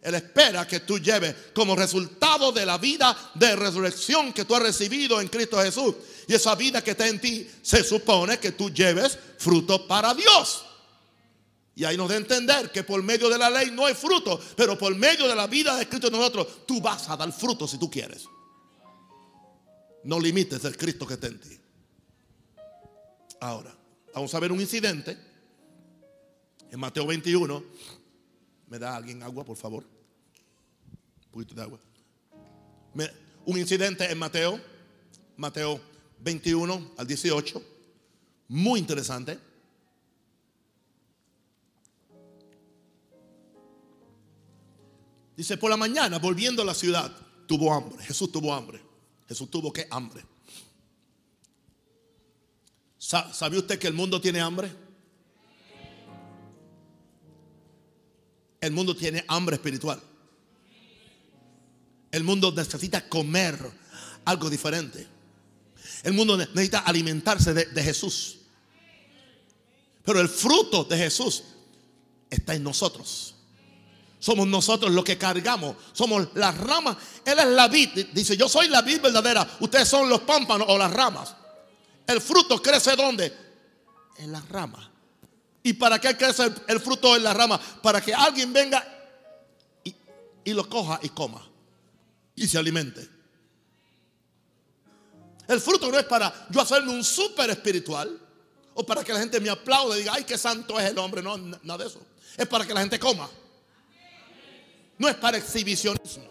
Él 0.00 0.14
espera 0.14 0.66
que 0.66 0.80
tú 0.80 0.98
lleves 0.98 1.34
como 1.54 1.76
resultado 1.76 2.52
de 2.52 2.64
la 2.64 2.78
vida 2.78 3.14
de 3.34 3.54
resurrección 3.54 4.32
que 4.32 4.46
tú 4.46 4.54
has 4.54 4.62
recibido 4.62 5.20
en 5.20 5.28
Cristo 5.28 5.60
Jesús. 5.60 5.94
Y 6.26 6.32
esa 6.32 6.54
vida 6.54 6.82
que 6.82 6.92
está 6.92 7.06
en 7.06 7.20
ti 7.20 7.46
se 7.60 7.84
supone 7.84 8.38
que 8.38 8.52
tú 8.52 8.70
lleves 8.70 9.18
fruto 9.36 9.86
para 9.86 10.14
Dios. 10.14 10.64
Y 11.76 11.84
ahí 11.84 11.94
nos 11.94 12.08
da 12.08 12.16
entender 12.16 12.72
que 12.72 12.82
por 12.82 13.02
medio 13.02 13.28
de 13.28 13.36
la 13.36 13.50
ley 13.50 13.70
no 13.70 13.84
hay 13.84 13.92
fruto, 13.92 14.40
pero 14.56 14.78
por 14.78 14.94
medio 14.96 15.28
de 15.28 15.36
la 15.36 15.46
vida 15.46 15.76
de 15.76 15.86
Cristo 15.86 16.06
en 16.06 16.14
nosotros, 16.14 16.66
tú 16.66 16.80
vas 16.80 17.08
a 17.10 17.18
dar 17.18 17.30
fruto 17.30 17.68
si 17.68 17.78
tú 17.78 17.90
quieres. 17.90 18.24
No 20.02 20.18
limites 20.18 20.64
el 20.64 20.74
Cristo 20.74 21.06
que 21.06 21.14
está 21.14 21.26
en 21.26 21.38
ti. 21.38 21.60
Ahora, 23.40 23.76
vamos 24.14 24.34
a 24.34 24.40
ver 24.40 24.52
un 24.52 24.60
incidente 24.60 25.18
en 26.70 26.80
Mateo 26.80 27.06
21, 27.06 27.62
¿me 28.68 28.78
da 28.78 28.96
alguien 28.96 29.22
agua, 29.22 29.44
por 29.44 29.58
favor? 29.58 29.84
Un 29.84 31.30
poquito 31.30 31.54
de 31.54 31.62
agua. 31.62 31.78
Un 33.44 33.58
incidente 33.58 34.10
en 34.10 34.16
Mateo, 34.16 34.58
Mateo 35.36 35.78
21 36.20 36.92
al 36.96 37.06
18, 37.06 37.62
muy 38.48 38.80
interesante. 38.80 39.38
Dice, 45.36 45.56
por 45.56 45.70
la 45.70 45.76
mañana, 45.76 46.18
volviendo 46.18 46.62
a 46.62 46.64
la 46.64 46.74
ciudad, 46.74 47.12
tuvo 47.46 47.72
hambre. 47.72 48.02
Jesús 48.04 48.32
tuvo 48.32 48.54
hambre. 48.54 48.80
Jesús 49.28 49.50
tuvo 49.50 49.72
qué 49.72 49.86
hambre. 49.90 50.24
¿Sabe 52.98 53.58
usted 53.58 53.78
que 53.78 53.86
el 53.86 53.94
mundo 53.94 54.20
tiene 54.20 54.40
hambre? 54.40 54.72
El 58.60 58.72
mundo 58.72 58.96
tiene 58.96 59.24
hambre 59.28 59.56
espiritual. 59.56 60.02
El 62.10 62.24
mundo 62.24 62.50
necesita 62.50 63.08
comer 63.08 63.56
algo 64.24 64.50
diferente. 64.50 65.06
El 66.02 66.14
mundo 66.14 66.36
necesita 66.36 66.80
alimentarse 66.80 67.54
de, 67.54 67.82
Jesús. 67.82 68.38
Pero 70.02 70.20
el 70.20 70.28
fruto 70.28 70.82
de 70.84 70.96
Jesús 70.96 71.44
está 72.28 72.54
en 72.54 72.64
nosotros. 72.64 73.35
Somos 74.26 74.48
nosotros 74.48 74.90
los 74.90 75.04
que 75.04 75.16
cargamos. 75.16 75.76
Somos 75.92 76.30
las 76.34 76.58
ramas. 76.58 76.96
Él 77.24 77.38
es 77.38 77.46
la 77.46 77.68
vid. 77.68 78.06
Dice, 78.12 78.36
yo 78.36 78.48
soy 78.48 78.66
la 78.66 78.82
vid 78.82 79.00
verdadera. 79.00 79.48
Ustedes 79.60 79.86
son 79.86 80.08
los 80.08 80.22
pámpanos 80.22 80.66
o 80.68 80.76
las 80.76 80.92
ramas. 80.92 81.32
El 82.04 82.20
fruto 82.20 82.60
crece 82.60 82.96
¿dónde? 82.96 83.32
En 84.16 84.32
las 84.32 84.48
ramas. 84.48 84.84
¿Y 85.62 85.74
para 85.74 86.00
qué 86.00 86.16
crece 86.16 86.52
el, 86.66 86.80
fruto 86.80 87.14
en 87.14 87.22
la 87.22 87.34
rama? 87.34 87.60
Para 87.80 88.00
que 88.00 88.12
alguien 88.12 88.52
venga 88.52 88.84
y, 89.84 90.52
lo 90.52 90.68
coja 90.68 90.98
y 91.04 91.10
coma. 91.10 91.46
Y 92.34 92.48
se 92.48 92.58
alimente. 92.58 93.08
El 95.46 95.60
fruto 95.60 95.88
no 95.88 96.00
es 96.00 96.04
para 96.06 96.48
yo 96.50 96.60
hacerme 96.60 96.90
un 96.90 97.04
súper 97.04 97.50
espiritual. 97.50 98.20
O 98.74 98.84
para 98.84 99.04
que 99.04 99.12
la 99.12 99.20
gente 99.20 99.38
me 99.38 99.50
aplaude 99.50 99.98
y 99.98 100.00
diga, 100.00 100.14
ay, 100.16 100.24
qué 100.24 100.36
santo 100.36 100.80
es 100.80 100.90
el 100.90 100.98
hombre. 100.98 101.22
No, 101.22 101.38
nada 101.38 101.78
de 101.78 101.86
eso. 101.86 102.00
Es 102.36 102.48
para 102.48 102.66
que 102.66 102.74
la 102.74 102.80
gente 102.80 102.98
coma. 102.98 103.30
No 104.98 105.08
es 105.08 105.14
para 105.16 105.36
exhibicionismo. 105.36 106.24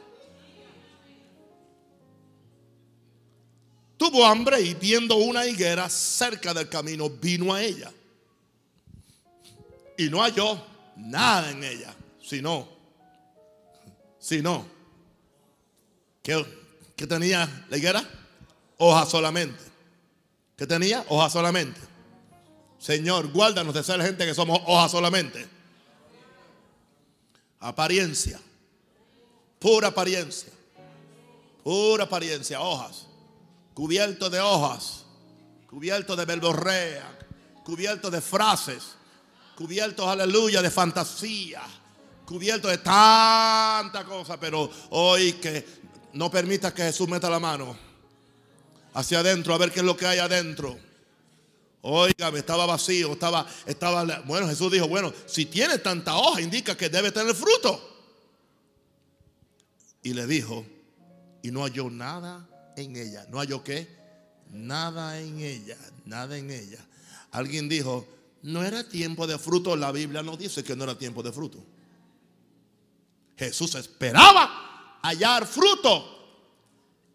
Tuvo 3.97 4.25
hambre 4.25 4.61
y 4.61 4.73
viendo 4.73 5.15
una 5.15 5.45
higuera 5.45 5.89
cerca 5.89 6.53
del 6.53 6.67
camino, 6.67 7.09
vino 7.09 7.53
a 7.53 7.61
ella 7.61 7.91
y 9.97 10.09
no 10.09 10.21
halló 10.21 10.61
nada 10.97 11.51
en 11.51 11.63
ella, 11.63 11.93
sino, 12.21 12.67
sino, 14.19 14.65
¿qué, 16.21 16.45
qué 16.95 17.07
tenía 17.07 17.65
la 17.69 17.77
higuera? 17.77 18.07
Hoja 18.77 19.05
solamente. 19.05 19.63
¿Qué 20.57 20.67
tenía? 20.67 21.05
Hoja 21.09 21.29
solamente. 21.29 21.79
Señor, 22.79 23.31
guárdanos 23.31 23.73
de 23.73 23.83
ser 23.83 24.01
gente 24.01 24.25
que 24.25 24.33
somos 24.33 24.59
hoja 24.65 24.89
solamente. 24.89 25.47
Apariencia. 27.59 28.39
Pura 29.65 29.87
apariencia. 29.87 30.51
Pura 31.63 32.03
apariencia. 32.03 32.61
Hojas. 32.61 33.07
Cubierto 33.73 34.29
de 34.29 34.39
hojas. 34.39 35.05
Cubierto 35.67 36.15
de 36.15 36.25
verborrea. 36.25 37.17
Cubierto 37.63 38.11
de 38.11 38.21
frases 38.21 38.95
cubiertos, 39.55 40.05
aleluya, 40.05 40.61
de 40.61 40.69
fantasía, 40.69 41.61
cubiertos 42.25 42.69
de 42.69 42.77
tanta 42.79 44.03
cosa, 44.05 44.37
pero 44.37 44.69
hoy 44.89 45.33
que 45.33 45.65
no 46.13 46.29
permita 46.29 46.73
que 46.73 46.83
Jesús 46.83 47.07
meta 47.07 47.29
la 47.29 47.39
mano 47.39 47.75
hacia 48.93 49.19
adentro 49.19 49.53
a 49.53 49.57
ver 49.57 49.71
qué 49.71 49.79
es 49.79 49.85
lo 49.85 49.95
que 49.95 50.05
hay 50.05 50.19
adentro. 50.19 50.77
Oiga, 51.81 52.29
estaba 52.29 52.65
vacío, 52.65 53.13
estaba, 53.13 53.45
estaba, 53.65 54.03
bueno, 54.25 54.47
Jesús 54.47 54.71
dijo, 54.71 54.87
bueno, 54.87 55.13
si 55.25 55.45
tiene 55.45 55.77
tanta 55.77 56.15
hoja, 56.15 56.41
indica 56.41 56.75
que 56.75 56.89
debe 56.89 57.11
tener 57.11 57.35
fruto. 57.35 57.94
Y 60.05 60.13
le 60.13 60.27
dijo, 60.27 60.63
y 61.41 61.49
no 61.49 61.63
halló 61.63 61.89
nada 61.89 62.47
en 62.77 62.95
ella. 62.95 63.25
¿No 63.31 63.39
halló 63.39 63.63
qué? 63.63 63.87
Nada 64.51 65.19
en 65.19 65.39
ella, 65.39 65.75
nada 66.05 66.37
en 66.37 66.51
ella. 66.51 66.77
Alguien 67.31 67.67
dijo, 67.67 68.07
no 68.43 68.63
era 68.63 68.87
tiempo 68.87 69.25
de 69.25 69.39
fruto. 69.39 69.75
La 69.75 69.91
Biblia 69.91 70.21
no 70.21 70.37
dice 70.37 70.63
que 70.63 70.75
no 70.75 70.83
era 70.83 70.95
tiempo 70.95 71.23
de 71.23 71.31
fruto. 71.31 71.57
Jesús 73.35 73.73
esperaba 73.73 74.99
hallar 75.01 75.47
fruto 75.47 76.05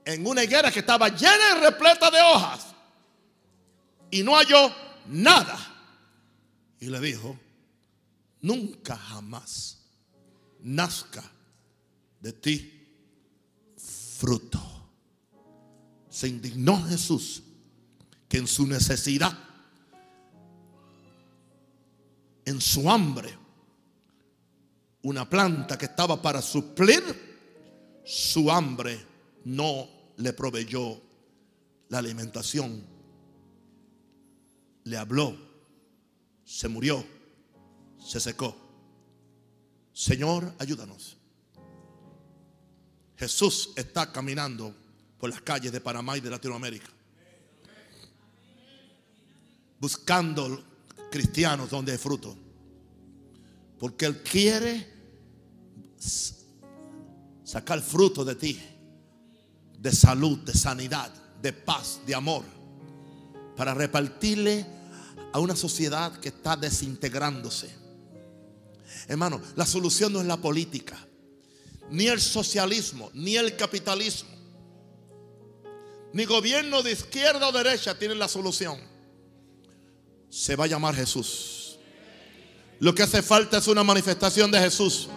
en 0.05 0.27
una 0.27 0.43
higuera 0.43 0.73
que 0.73 0.81
estaba 0.81 1.11
llena 1.11 1.59
y 1.59 1.61
repleta 1.61 2.11
de 2.11 2.21
hojas. 2.21 2.67
Y 4.11 4.25
no 4.25 4.35
halló 4.35 4.75
nada. 5.07 5.57
Y 6.81 6.87
le 6.87 6.99
dijo, 6.99 7.39
nunca 8.41 8.97
jamás 8.97 9.79
nazca 10.59 11.23
de 12.19 12.33
ti 12.33 12.79
fruto. 14.21 14.61
Se 16.11 16.29
indignó 16.29 16.83
Jesús 16.85 17.43
que 18.29 18.37
en 18.37 18.47
su 18.47 18.67
necesidad 18.67 19.33
en 22.45 22.61
su 22.61 22.91
hambre 22.91 23.37
una 25.03 25.29
planta 25.29 25.79
que 25.79 25.87
estaba 25.87 26.21
para 26.21 26.43
suplir 26.43 27.03
su 28.05 28.51
hambre, 28.51 29.01
no 29.45 29.89
le 30.17 30.33
proveyó 30.35 31.01
la 31.89 31.99
alimentación. 31.99 32.85
Le 34.85 34.97
habló, 34.99 35.35
se 36.45 36.69
murió, 36.69 37.03
se 37.99 38.21
secó. 38.21 38.55
Señor, 39.93 40.53
ayúdanos. 40.59 41.20
Jesús 43.21 43.73
está 43.77 44.11
caminando 44.11 44.75
por 45.19 45.29
las 45.29 45.43
calles 45.43 45.71
de 45.71 45.83
Panamá 45.83 46.17
y 46.17 46.23
de 46.23 46.31
Latinoamérica, 46.31 46.89
buscando 49.79 50.65
cristianos 51.11 51.69
donde 51.69 51.93
hay 51.93 51.99
fruto. 51.99 52.35
Porque 53.79 54.07
Él 54.07 54.23
quiere 54.23 54.91
sacar 57.45 57.83
fruto 57.83 58.25
de 58.25 58.37
ti, 58.37 58.59
de 59.79 59.93
salud, 59.93 60.39
de 60.39 60.55
sanidad, 60.55 61.13
de 61.43 61.53
paz, 61.53 62.01
de 62.07 62.15
amor, 62.15 62.45
para 63.55 63.75
repartirle 63.75 64.65
a 65.31 65.41
una 65.41 65.57
sociedad 65.57 66.19
que 66.21 66.31
está 66.31 66.57
desintegrándose. 66.57 67.69
Hermano, 69.09 69.43
la 69.57 69.67
solución 69.67 70.11
no 70.11 70.23
es 70.23 70.27
la 70.27 70.39
política, 70.39 70.97
ni 71.91 72.07
el 72.07 72.21
socialismo, 72.21 73.11
ni 73.13 73.37
el 73.37 73.57
capitalismo, 73.57 74.31
ni 76.13 76.25
gobierno 76.25 76.83
de 76.83 76.93
izquierda 76.93 77.49
o 77.49 77.53
derecha 77.53 77.99
tienen 77.99 78.19
la 78.19 78.29
solución. 78.29 78.81
Se 80.29 80.57
va 80.57 80.65
a 80.65 80.69
llamar 80.69 80.95
Jesús. 80.95 81.79
Lo 82.79 82.95
que 82.95 83.03
hace 83.03 83.23
falta 83.23 83.59
es 83.59 83.67
una 83.67 83.85
manifestación 83.85 84.51
de 84.51 84.61
Jesús. 84.61 85.09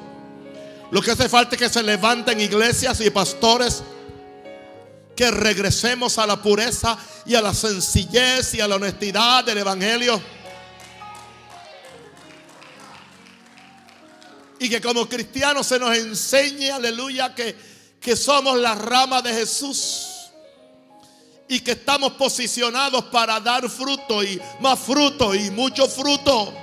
Lo 0.92 1.02
que 1.02 1.12
hace 1.12 1.30
falta 1.30 1.56
es 1.56 1.62
que 1.62 1.70
se 1.70 1.82
levanten 1.82 2.40
iglesias 2.40 3.00
y 3.02 3.10
pastores 3.10 3.84
que 5.16 5.30
regresemos 5.32 6.18
a 6.18 6.26
la 6.26 6.42
pureza 6.42 6.98
y 7.26 7.36
a 7.36 7.42
la 7.42 7.54
sencillez 7.54 8.54
y 8.56 8.62
a 8.62 8.68
la 8.68 8.76
honestidad 8.76 9.44
del 9.44 9.60
Evangelio. 9.60 10.22
Y 14.64 14.70
que 14.70 14.80
como 14.80 15.10
cristianos 15.10 15.68
se 15.68 15.78
nos 15.78 15.94
enseñe, 15.98 16.72
aleluya, 16.72 17.36
que, 17.36 17.54
que 18.00 18.16
somos 18.16 18.58
la 18.58 18.74
rama 18.76 19.22
de 19.22 19.34
Jesús. 19.34 20.06
Y 21.50 21.60
que 21.60 21.72
estamos 21.72 22.14
posicionados 22.14 23.04
para 23.12 23.42
dar 23.42 23.70
fruto 23.70 24.24
y 24.24 24.40
más 24.62 24.80
fruto 24.80 25.36
y 25.36 25.52
mucho 25.52 25.86
fruto. 25.90 26.54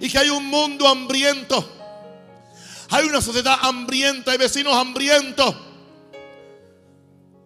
Y 0.00 0.10
que 0.10 0.18
hay 0.18 0.28
un 0.28 0.46
mundo 0.46 0.88
hambriento. 0.88 1.70
Hay 2.90 3.04
una 3.04 3.20
sociedad 3.20 3.58
hambrienta, 3.62 4.32
hay 4.32 4.38
vecinos 4.38 4.74
hambrientos 4.74 5.54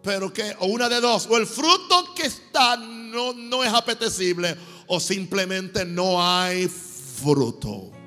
pero 0.02 0.32
que, 0.32 0.56
o 0.60 0.66
una 0.66 0.88
de 0.88 1.00
dos, 1.00 1.28
o 1.30 1.36
el 1.36 1.46
fruto 1.46 2.12
que 2.16 2.22
está 2.22 2.76
no, 2.76 3.34
no 3.34 3.62
es 3.62 3.72
apetecible, 3.72 4.56
o 4.88 4.98
simplemente 4.98 5.84
no 5.84 6.20
hay 6.20 6.66
fruto. 6.66 8.01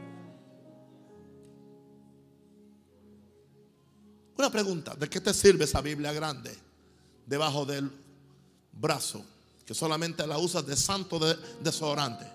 Una 4.37 4.49
pregunta, 4.49 4.95
¿de 4.95 5.09
qué 5.09 5.21
te 5.21 5.33
sirve 5.33 5.65
esa 5.65 5.81
Biblia 5.81 6.11
grande 6.11 6.55
debajo 7.25 7.65
del 7.65 7.89
brazo? 8.71 9.23
Que 9.65 9.73
solamente 9.73 10.25
la 10.27 10.37
usas 10.37 10.65
de 10.65 10.75
santo 10.75 11.17
de 11.19 11.35
desodorante. 11.61 12.25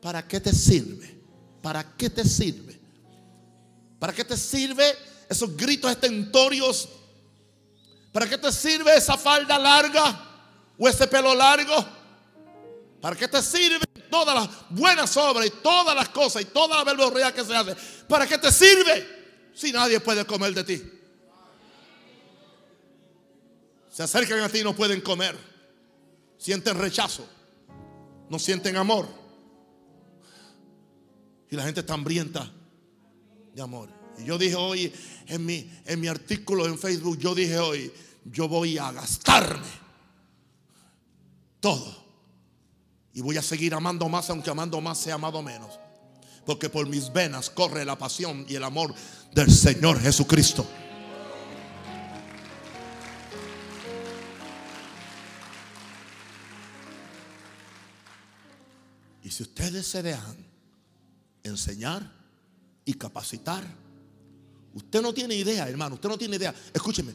¿Para 0.00 0.26
qué 0.26 0.40
te 0.40 0.52
sirve? 0.52 1.18
¿Para 1.62 1.96
qué 1.96 2.10
te 2.10 2.24
sirve? 2.24 2.78
¿Para 3.98 4.12
qué 4.12 4.24
te 4.24 4.36
sirve 4.36 4.84
esos 5.28 5.56
gritos 5.56 5.90
estentorios 5.90 6.88
¿Para 8.12 8.28
qué 8.28 8.38
te 8.38 8.50
sirve 8.50 8.96
esa 8.96 9.16
falda 9.16 9.58
larga 9.58 10.18
o 10.78 10.88
ese 10.88 11.06
pelo 11.06 11.34
largo? 11.34 11.74
¿Para 13.00 13.14
qué 13.14 13.28
te 13.28 13.42
sirven 13.42 13.80
todas 14.10 14.34
las 14.34 14.48
buenas 14.70 15.16
obras 15.16 15.46
y 15.46 15.50
todas 15.50 15.94
las 15.94 16.08
cosas 16.08 16.42
y 16.42 16.46
toda 16.46 16.78
la 16.78 16.84
verborrea 16.84 17.32
que 17.32 17.44
se 17.44 17.54
hace? 17.54 17.76
¿Para 18.08 18.26
qué 18.26 18.38
te 18.38 18.50
sirve 18.50 19.17
si 19.58 19.72
nadie 19.72 19.98
puede 19.98 20.24
comer 20.24 20.54
de 20.54 20.62
ti? 20.62 20.82
Se 23.90 24.04
acercan 24.04 24.38
a 24.38 24.48
ti 24.48 24.60
y 24.60 24.62
no 24.62 24.76
pueden 24.76 25.00
comer. 25.00 25.36
Sienten 26.38 26.78
rechazo. 26.78 27.28
No 28.30 28.38
sienten 28.38 28.76
amor. 28.76 29.08
Y 31.50 31.56
la 31.56 31.64
gente 31.64 31.80
está 31.80 31.94
hambrienta 31.94 32.48
de 33.52 33.60
amor. 33.60 33.88
Y 34.18 34.24
yo 34.26 34.38
dije 34.38 34.54
hoy 34.54 34.92
en 35.26 35.44
mi, 35.44 35.68
en 35.86 36.00
mi 36.00 36.06
artículo 36.06 36.66
en 36.66 36.78
Facebook, 36.78 37.18
yo 37.18 37.34
dije 37.34 37.58
hoy, 37.58 37.92
yo 38.26 38.46
voy 38.46 38.78
a 38.78 38.92
gastarme 38.92 39.66
todo. 41.58 42.06
Y 43.12 43.22
voy 43.22 43.36
a 43.36 43.42
seguir 43.42 43.74
amando 43.74 44.08
más, 44.08 44.30
aunque 44.30 44.50
amando 44.50 44.80
más 44.80 44.98
sea 44.98 45.16
amado 45.16 45.42
menos. 45.42 45.80
Porque 46.46 46.68
por 46.68 46.86
mis 46.86 47.12
venas 47.12 47.50
corre 47.50 47.84
la 47.84 47.98
pasión 47.98 48.46
y 48.48 48.54
el 48.54 48.62
amor 48.62 48.94
del 49.32 49.50
Señor 49.50 50.00
Jesucristo. 50.00 50.66
Y 59.22 59.30
si 59.30 59.42
ustedes 59.42 59.86
se 59.86 60.02
dejan 60.02 60.36
enseñar 61.42 62.10
y 62.84 62.94
capacitar, 62.94 63.64
Usted 64.78 65.02
no 65.02 65.12
tiene 65.12 65.34
idea, 65.34 65.68
hermano, 65.68 65.96
usted 65.96 66.08
no 66.08 66.16
tiene 66.16 66.36
idea. 66.36 66.54
Escúcheme, 66.72 67.12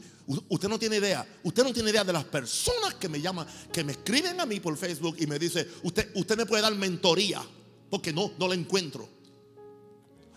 usted 0.50 0.68
no 0.68 0.78
tiene 0.78 0.98
idea. 0.98 1.26
Usted 1.44 1.64
no 1.64 1.72
tiene 1.72 1.92
idea 1.92 2.04
de 2.04 2.12
las 2.12 2.26
personas 2.26 2.96
que 2.96 3.08
me 3.08 3.22
llaman, 3.22 3.48
que 3.72 3.86
me 3.86 3.94
escriben 3.94 4.40
a 4.42 4.46
mí 4.46 4.60
por 4.60 4.76
Facebook 4.76 5.16
y 5.20 5.28
me 5.28 5.40
dice, 5.40 5.68
usted, 5.84 6.12
usted 6.16 6.36
me 6.36 6.46
puede 6.46 6.62
dar 6.62 6.76
mentoría, 6.76 7.42
porque 7.90 8.12
no, 8.12 8.34
no 8.38 8.50
la 8.50 8.56
encuentro. 8.56 9.08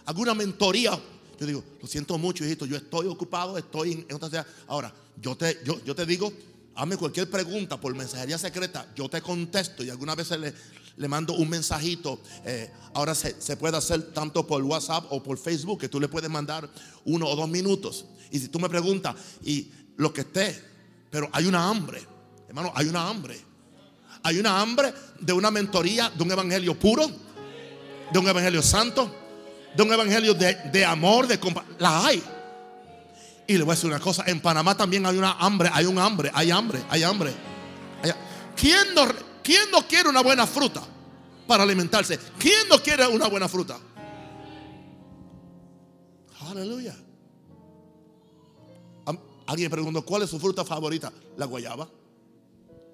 Alguna 0.05 0.35
mentoría. 0.35 0.97
Yo 1.39 1.47
digo, 1.47 1.65
lo 1.81 1.87
siento 1.89 2.17
mucho, 2.19 2.45
hijito, 2.45 2.67
yo 2.67 2.77
estoy 2.77 3.07
ocupado, 3.07 3.59
estoy 3.59 4.05
en, 4.09 4.15
otra 4.15 4.29
ciudad. 4.29 4.47
Ahora, 4.67 4.93
yo 5.21 5.37
te, 5.37 5.61
yo, 5.65 5.83
yo 5.85 5.95
te 5.95 6.07
digo, 6.07 6.33
hazme 6.75 6.97
cualquier 6.97 7.29
pregunta 7.31 7.81
por 7.81 7.95
mensajería 7.95 8.39
secreta, 8.39 8.87
yo 8.95 9.09
te 9.09 9.21
contesto 9.21 9.85
y 9.85 9.91
algunas 9.91 10.17
veces 10.17 10.39
le, 10.39 10.55
le 10.97 11.09
mando 11.09 11.35
un 11.35 11.49
mensajito. 11.49 12.21
Eh, 12.45 12.71
ahora 12.95 13.15
se, 13.15 13.57
puede 13.57 13.77
hacer 13.77 14.13
tanto 14.13 14.47
por 14.47 14.63
WhatsApp 14.63 15.07
o 15.11 15.23
por 15.23 15.39
Facebook, 15.39 15.81
que 15.81 15.89
tú 15.89 16.01
le 16.01 16.09
puedes 16.09 16.31
mandar 16.31 16.69
uno 17.05 17.27
o 17.27 17.37
dos 17.37 17.49
minutos. 17.49 18.07
Y 18.31 18.39
si 18.39 18.49
tú 18.49 18.59
me 18.59 18.69
preguntas, 18.69 19.15
y 19.45 19.71
lo 19.97 20.13
que 20.13 20.23
esté, 20.23 20.63
pero 21.11 21.29
hay 21.33 21.47
una 21.47 21.69
hambre, 21.69 22.03
hermano, 22.49 22.73
hay 22.75 22.87
una 22.87 23.09
hambre. 23.09 23.39
Hay 24.23 24.39
una 24.39 24.61
hambre 24.61 24.93
de 25.21 25.33
una 25.33 25.51
mentoría, 25.51 26.11
de 26.11 26.23
un 26.23 26.33
evangelio 26.33 26.77
puro, 26.77 27.07
de 28.13 28.19
un 28.19 28.27
evangelio 28.27 28.61
santo, 28.61 29.15
de 29.75 29.83
un 29.83 29.93
evangelio 29.93 30.35
de, 30.35 30.85
amor, 30.85 31.27
de 31.27 31.39
La 31.79 32.07
hay. 32.07 32.23
Y 33.47 33.57
le 33.57 33.65
voy 33.65 33.73
a 33.73 33.75
decir 33.75 33.89
una 33.89 34.01
cosa, 34.01 34.25
en 34.27 34.41
Panamá 34.41 34.77
también 34.77 35.07
hay 35.07 35.17
una 35.17 35.33
hambre, 35.33 35.71
hay 35.73 35.87
un 35.87 35.99
hambre, 35.99 36.31
hay 36.35 36.51
hambre, 36.51 36.83
hay 36.89 37.03
hambre. 37.03 37.33
¿Quién 38.57 38.95
no, 38.95 39.07
¿Quién 39.43 39.71
no 39.71 39.87
quiere 39.87 40.09
una 40.09 40.23
buena 40.23 40.47
fruta 40.47 40.83
para 41.47 41.63
alimentarse? 41.63 42.19
¿Quién 42.39 42.69
no 42.69 42.83
quiere 42.83 43.07
una 43.07 43.29
buena 43.29 43.49
fruta? 43.49 43.79
Aleluya. 46.41 46.97
Alguien 49.47 49.71
preguntó, 49.71 50.05
¿cuál 50.05 50.23
es 50.23 50.31
su 50.31 50.41
fruta 50.41 50.65
favorita? 50.65 51.13
La 51.37 51.47
guayaba. 51.47 51.89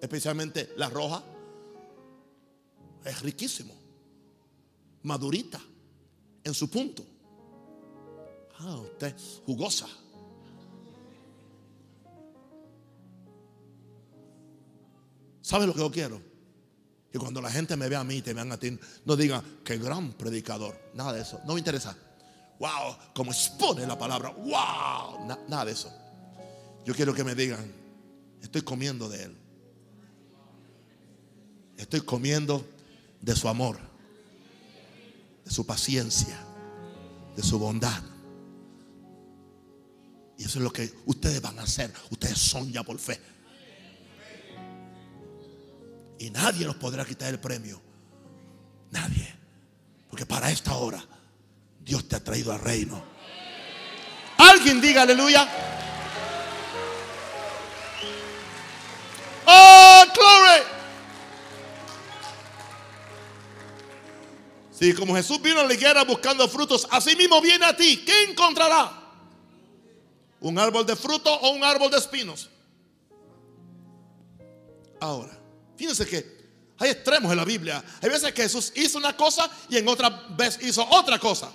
Especialmente 0.00 0.72
la 0.76 0.90
roja. 0.90 1.22
Es 3.04 3.22
riquísimo. 3.22 3.74
Madurita. 5.02 5.60
En 6.44 6.54
su 6.54 6.68
punto. 6.68 7.04
Ah, 8.58 8.76
usted 8.76 9.14
jugosa. 9.44 9.88
¿Sabe 15.40 15.66
lo 15.66 15.74
que 15.74 15.80
yo 15.80 15.90
quiero? 15.90 16.20
Y 17.12 17.18
cuando 17.18 17.42
la 17.42 17.50
gente 17.50 17.76
me 17.76 17.88
ve 17.88 17.96
a 17.96 18.04
mí 18.04 18.16
y 18.16 18.22
te 18.22 18.32
vean 18.32 18.52
a 18.52 18.56
ti, 18.56 18.78
no 19.04 19.16
digan, 19.16 19.42
qué 19.64 19.76
gran 19.76 20.12
predicador. 20.12 20.78
Nada 20.94 21.12
de 21.12 21.20
eso. 21.20 21.40
No 21.44 21.54
me 21.54 21.58
interesa. 21.58 21.96
Wow, 22.58 22.96
como 23.14 23.32
expone 23.32 23.86
la 23.86 23.98
palabra. 23.98 24.30
Wow, 24.30 25.26
nada 25.48 25.64
de 25.64 25.72
eso. 25.72 25.92
Yo 26.84 26.94
quiero 26.94 27.12
que 27.12 27.24
me 27.24 27.34
digan, 27.34 27.70
estoy 28.40 28.62
comiendo 28.62 29.08
de 29.08 29.24
Él. 29.24 29.36
Estoy 31.76 32.00
comiendo 32.00 32.64
de 33.20 33.34
su 33.34 33.48
amor, 33.48 33.78
de 35.44 35.50
su 35.50 35.66
paciencia, 35.66 36.38
de 37.36 37.42
su 37.42 37.58
bondad. 37.58 38.02
Y 40.38 40.44
eso 40.44 40.58
es 40.58 40.64
lo 40.64 40.72
que 40.72 40.92
ustedes 41.06 41.40
van 41.40 41.58
a 41.58 41.62
hacer. 41.62 41.92
Ustedes 42.10 42.38
son 42.38 42.72
ya 42.72 42.82
por 42.82 42.98
fe. 42.98 43.20
Y 46.18 46.30
nadie 46.30 46.66
nos 46.66 46.76
podrá 46.76 47.04
quitar 47.04 47.28
el 47.28 47.40
premio. 47.40 47.80
Nadie. 48.90 49.34
Porque 50.08 50.26
para 50.26 50.50
esta 50.50 50.74
hora 50.74 51.02
Dios 51.80 52.08
te 52.08 52.16
ha 52.16 52.24
traído 52.24 52.52
al 52.52 52.60
reino. 52.60 53.02
Alguien 54.38 54.80
diga 54.80 55.02
aleluya. 55.02 55.48
Oh, 59.46 60.04
glory. 60.14 60.71
Si 64.72 64.94
como 64.94 65.14
Jesús 65.14 65.40
vino 65.40 65.60
a 65.60 65.64
la 65.64 65.74
higuera 65.74 66.02
buscando 66.04 66.48
frutos, 66.48 66.88
así 66.90 67.14
mismo 67.14 67.40
viene 67.40 67.66
a 67.66 67.76
ti. 67.76 68.02
¿Qué 68.04 68.24
encontrará? 68.24 69.00
¿Un 70.40 70.58
árbol 70.58 70.84
de 70.84 70.96
fruto 70.96 71.32
o 71.32 71.50
un 71.50 71.62
árbol 71.62 71.90
de 71.90 71.98
espinos? 71.98 72.48
Ahora, 74.98 75.42
Fíjense 75.82 76.06
que 76.06 76.42
hay 76.78 76.90
extremos 76.90 77.32
en 77.32 77.38
la 77.38 77.44
Biblia. 77.44 77.82
Hay 78.00 78.08
veces 78.08 78.32
que 78.32 78.42
Jesús 78.42 78.72
hizo 78.76 78.98
una 78.98 79.16
cosa 79.16 79.50
y 79.68 79.78
en 79.78 79.88
otra 79.88 80.10
vez 80.30 80.56
hizo 80.62 80.86
otra 80.88 81.18
cosa. 81.18 81.50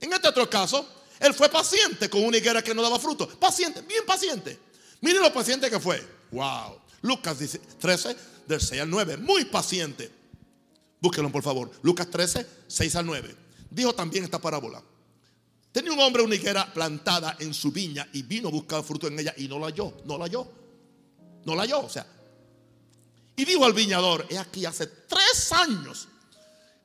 En 0.00 0.12
este 0.12 0.26
otro 0.26 0.50
caso, 0.50 0.84
él 1.20 1.32
fue 1.34 1.48
paciente 1.48 2.10
con 2.10 2.24
una 2.24 2.36
higuera 2.36 2.62
que 2.62 2.74
no 2.74 2.82
daba 2.82 2.98
fruto. 2.98 3.28
Paciente, 3.28 3.82
bien 3.82 4.04
paciente. 4.04 4.58
Miren 5.00 5.22
lo 5.22 5.32
paciente 5.32 5.70
que 5.70 5.78
fue. 5.78 6.04
Wow. 6.32 6.80
Lucas 7.02 7.38
13, 7.78 8.16
del 8.48 8.60
6 8.60 8.82
al 8.82 8.90
9. 8.90 9.18
Muy 9.18 9.44
paciente. 9.44 10.10
Búsquenlo 11.00 11.30
por 11.30 11.42
favor. 11.42 11.70
Lucas 11.82 12.08
13, 12.10 12.46
6 12.66 12.96
al 12.96 13.06
9. 13.06 13.36
Dijo 13.70 13.94
también 13.94 14.24
esta 14.24 14.40
parábola. 14.40 14.82
Tenía 15.72 15.92
un 15.92 16.00
hombre 16.00 16.22
una 16.22 16.34
higuera 16.34 16.72
plantada 16.72 17.36
en 17.38 17.52
su 17.54 17.70
viña 17.70 18.08
y 18.12 18.22
vino 18.22 18.48
a 18.48 18.50
buscar 18.52 18.82
fruto 18.82 19.06
en 19.06 19.18
ella 19.18 19.34
y 19.36 19.46
no 19.48 19.58
la 19.58 19.66
halló, 19.66 19.94
no 20.06 20.18
la 20.18 20.24
halló, 20.24 20.48
no 21.44 21.54
la 21.54 21.62
halló. 21.62 21.80
O 21.80 21.88
sea, 21.90 22.06
y 23.36 23.44
dijo 23.44 23.64
al 23.64 23.74
viñador, 23.74 24.26
he 24.30 24.38
aquí 24.38 24.64
hace 24.64 24.86
tres 24.86 25.52
años 25.52 26.08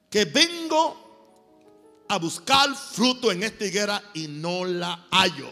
que 0.09 0.25
vengo 0.25 2.05
a 2.07 2.17
buscar 2.17 2.75
fruto 2.75 3.31
en 3.31 3.41
esta 3.41 3.65
higuera 3.65 4.11
y 4.13 4.27
no 4.27 4.65
la 4.65 5.07
hallo. 5.09 5.49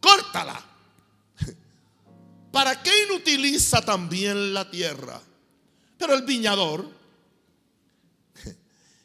Córtala. 0.00 0.64
¿Para 2.52 2.80
qué 2.82 2.90
inutiliza 3.06 3.84
también 3.84 4.54
la 4.54 4.70
tierra? 4.70 5.20
Pero 6.00 6.14
el 6.14 6.22
viñador, 6.22 6.88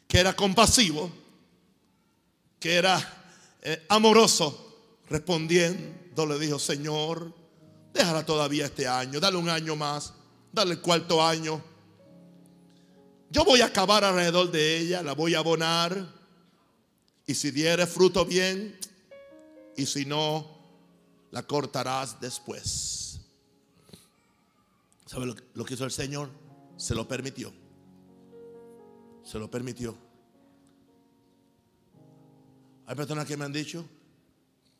que 0.08 0.18
era 0.18 0.34
compasivo, 0.34 1.12
que 2.58 2.74
era 2.74 2.98
eh, 3.60 3.84
amoroso, 3.90 5.02
respondiendo 5.10 6.24
le 6.24 6.38
dijo, 6.38 6.58
Señor, 6.58 7.34
déjala 7.92 8.24
todavía 8.24 8.64
este 8.64 8.88
año, 8.88 9.20
dale 9.20 9.36
un 9.36 9.50
año 9.50 9.76
más, 9.76 10.14
dale 10.50 10.72
el 10.72 10.80
cuarto 10.80 11.22
año. 11.22 11.62
Yo 13.28 13.44
voy 13.44 13.60
a 13.60 13.66
acabar 13.66 14.02
alrededor 14.02 14.50
de 14.50 14.78
ella, 14.78 15.02
la 15.02 15.12
voy 15.12 15.34
a 15.34 15.40
abonar. 15.40 16.14
Y 17.26 17.34
si 17.34 17.50
diere 17.50 17.86
fruto 17.86 18.24
bien, 18.24 18.78
y 19.76 19.84
si 19.84 20.06
no, 20.06 20.48
la 21.30 21.42
cortarás 21.42 22.18
después. 22.22 23.20
¿Sabe 25.04 25.26
lo, 25.26 25.36
lo 25.52 25.64
que 25.66 25.74
hizo 25.74 25.84
el 25.84 25.92
Señor? 25.92 26.45
Se 26.76 26.94
lo 26.94 27.06
permitió. 27.06 27.52
Se 29.22 29.38
lo 29.38 29.50
permitió. 29.50 29.96
Hay 32.86 32.94
personas 32.94 33.26
que 33.26 33.36
me 33.36 33.44
han 33.44 33.52
dicho, 33.52 33.84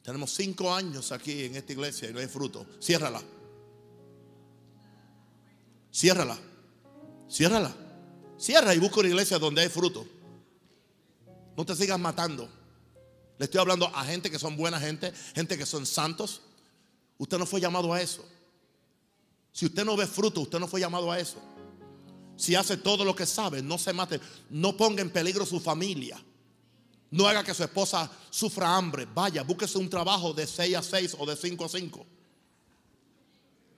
tenemos 0.02 0.30
cinco 0.32 0.72
años 0.72 1.10
aquí 1.10 1.44
en 1.44 1.56
esta 1.56 1.72
iglesia 1.72 2.08
y 2.08 2.12
no 2.12 2.20
hay 2.20 2.28
fruto. 2.28 2.64
Ciérrala. 2.80 3.20
Ciérrala. 5.92 6.38
Ciérrala. 7.28 7.74
Cierra 8.38 8.74
y 8.74 8.78
busca 8.78 9.00
una 9.00 9.08
iglesia 9.08 9.38
donde 9.38 9.62
hay 9.62 9.68
fruto. 9.68 10.06
No 11.56 11.64
te 11.64 11.74
sigas 11.74 11.98
matando. 11.98 12.48
Le 13.38 13.46
estoy 13.46 13.60
hablando 13.60 13.86
a 13.86 14.04
gente 14.04 14.30
que 14.30 14.38
son 14.38 14.56
buena 14.56 14.78
gente, 14.78 15.12
gente 15.34 15.58
que 15.58 15.66
son 15.66 15.84
santos. 15.86 16.42
Usted 17.18 17.38
no 17.38 17.46
fue 17.46 17.60
llamado 17.60 17.92
a 17.92 18.00
eso. 18.00 18.24
Si 19.52 19.66
usted 19.66 19.84
no 19.84 19.96
ve 19.96 20.06
fruto, 20.06 20.42
usted 20.42 20.58
no 20.60 20.68
fue 20.68 20.80
llamado 20.80 21.10
a 21.10 21.18
eso. 21.18 21.38
Si 22.36 22.54
hace 22.54 22.76
todo 22.76 23.04
lo 23.04 23.16
que 23.16 23.26
sabe, 23.26 23.62
no 23.62 23.78
se 23.78 23.92
mate, 23.92 24.20
no 24.50 24.76
ponga 24.76 25.02
en 25.02 25.10
peligro 25.10 25.46
su 25.46 25.60
familia. 25.60 26.22
No 27.10 27.26
haga 27.26 27.44
que 27.44 27.54
su 27.54 27.62
esposa 27.62 28.10
sufra 28.30 28.76
hambre. 28.76 29.06
Vaya, 29.14 29.42
búsquese 29.42 29.78
un 29.78 29.88
trabajo 29.88 30.32
de 30.32 30.46
6 30.46 30.76
a 30.76 30.82
6 30.82 31.16
o 31.18 31.26
de 31.26 31.36
5 31.36 31.64
a 31.64 31.68
5. 31.68 32.06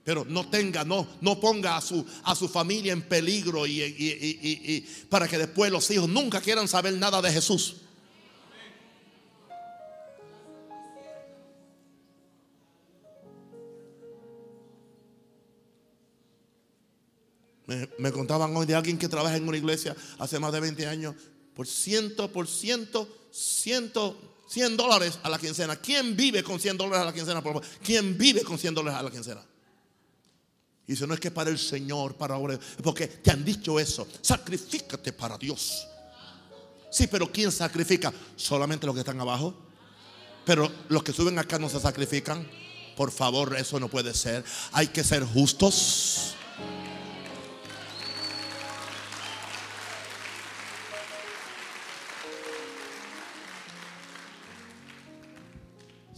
Pero 0.03 0.25
no 0.25 0.49
tenga, 0.49 0.85
no, 0.85 1.07
no 1.21 1.39
ponga 1.39 1.77
a 1.77 1.81
su, 1.81 2.05
a 2.25 2.35
su 2.35 2.49
familia 2.49 2.93
en 2.93 3.03
peligro 3.03 3.67
y, 3.67 3.83
y 3.83 4.81
para 5.09 5.29
que 5.29 5.39
después 5.39 5.71
los 5.71 5.91
hijos 5.91 6.09
nunca 6.09 6.41
quieran 6.41 6.67
saber 6.67 6.95
nada 6.95 7.21
de 7.21 7.31
Jesús. 7.31 7.77
Me, 17.99 18.11
contaban 18.13 18.57
hoy 18.57 18.65
de 18.65 18.75
alguien 18.75 18.97
que 18.97 19.09
trabaja 19.09 19.37
en 19.37 19.47
una 19.47 19.59
iglesia 19.59 19.95
hace 20.19 20.39
más 20.39 20.53
de 20.53 20.61
20 20.61 20.87
años 20.87 21.15
por 21.55 21.67
ciento, 21.67 22.33
por 22.33 22.49
ciento, 22.49 23.07
ciento, 23.31 24.17
100 24.49 24.77
dólares 24.79 25.19
a 25.23 25.29
la 25.29 25.39
quincena. 25.39 25.77
¿Quién 25.77 26.17
vive 26.17 26.43
con 26.43 26.59
100 26.59 26.79
dólares 26.79 27.03
a 27.03 27.05
la 27.05 27.13
quincena? 27.13 27.43
Por 27.43 27.53
favor? 27.53 27.69
¿Quién 27.83 28.17
vive 28.17 28.43
con 28.43 28.59
100 28.59 28.75
dólares 28.75 28.99
a 28.99 29.03
la 29.03 29.11
quincena? 29.11 29.45
Y 30.87 30.93
dice, 30.93 31.07
no 31.07 31.13
es 31.13 31.21
que 31.21 31.31
para 31.31 31.51
el 31.51 31.59
Señor, 31.59 32.15
para 32.15 32.37
ahora, 32.37 32.59
porque 32.83 33.07
te 33.07 33.31
han 33.31 33.45
dicho 33.45 33.79
eso. 33.79 34.09
Sacrifícate 34.23 35.13
para 35.13 35.37
Dios. 35.37 35.87
Sí, 36.91 37.07
pero 37.07 37.31
¿quién 37.31 37.53
sacrifica? 37.53 38.15
Solamente 38.35 38.87
los 38.87 38.95
que 38.95 39.01
están 39.01 39.21
abajo. 39.21 39.55
Pero 40.47 40.73
los 40.89 41.03
que 41.03 41.13
suben 41.13 41.39
acá 41.39 41.59
no 41.59 41.69
se 41.69 41.79
sacrifican. 41.79 42.49
Por 42.97 43.11
favor, 43.11 43.55
eso 43.59 43.79
no 43.79 43.89
puede 43.89 44.15
ser. 44.15 44.43
Hay 44.73 44.87
que 44.87 45.05
ser 45.05 45.23
justos. 45.25 46.35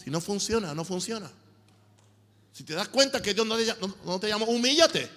Si 0.03 0.11
no 0.11 0.20
funciona, 0.20 0.74
no 0.74 0.84
funciona. 0.84 1.30
Si 2.53 2.64
te 2.64 2.74
das 2.74 2.88
cuenta 2.88 3.22
que 3.22 3.34
Dios 3.34 3.46
no 3.46 3.57
te, 4.18 4.30
no, 4.30 4.44
humíllate. 4.46 5.09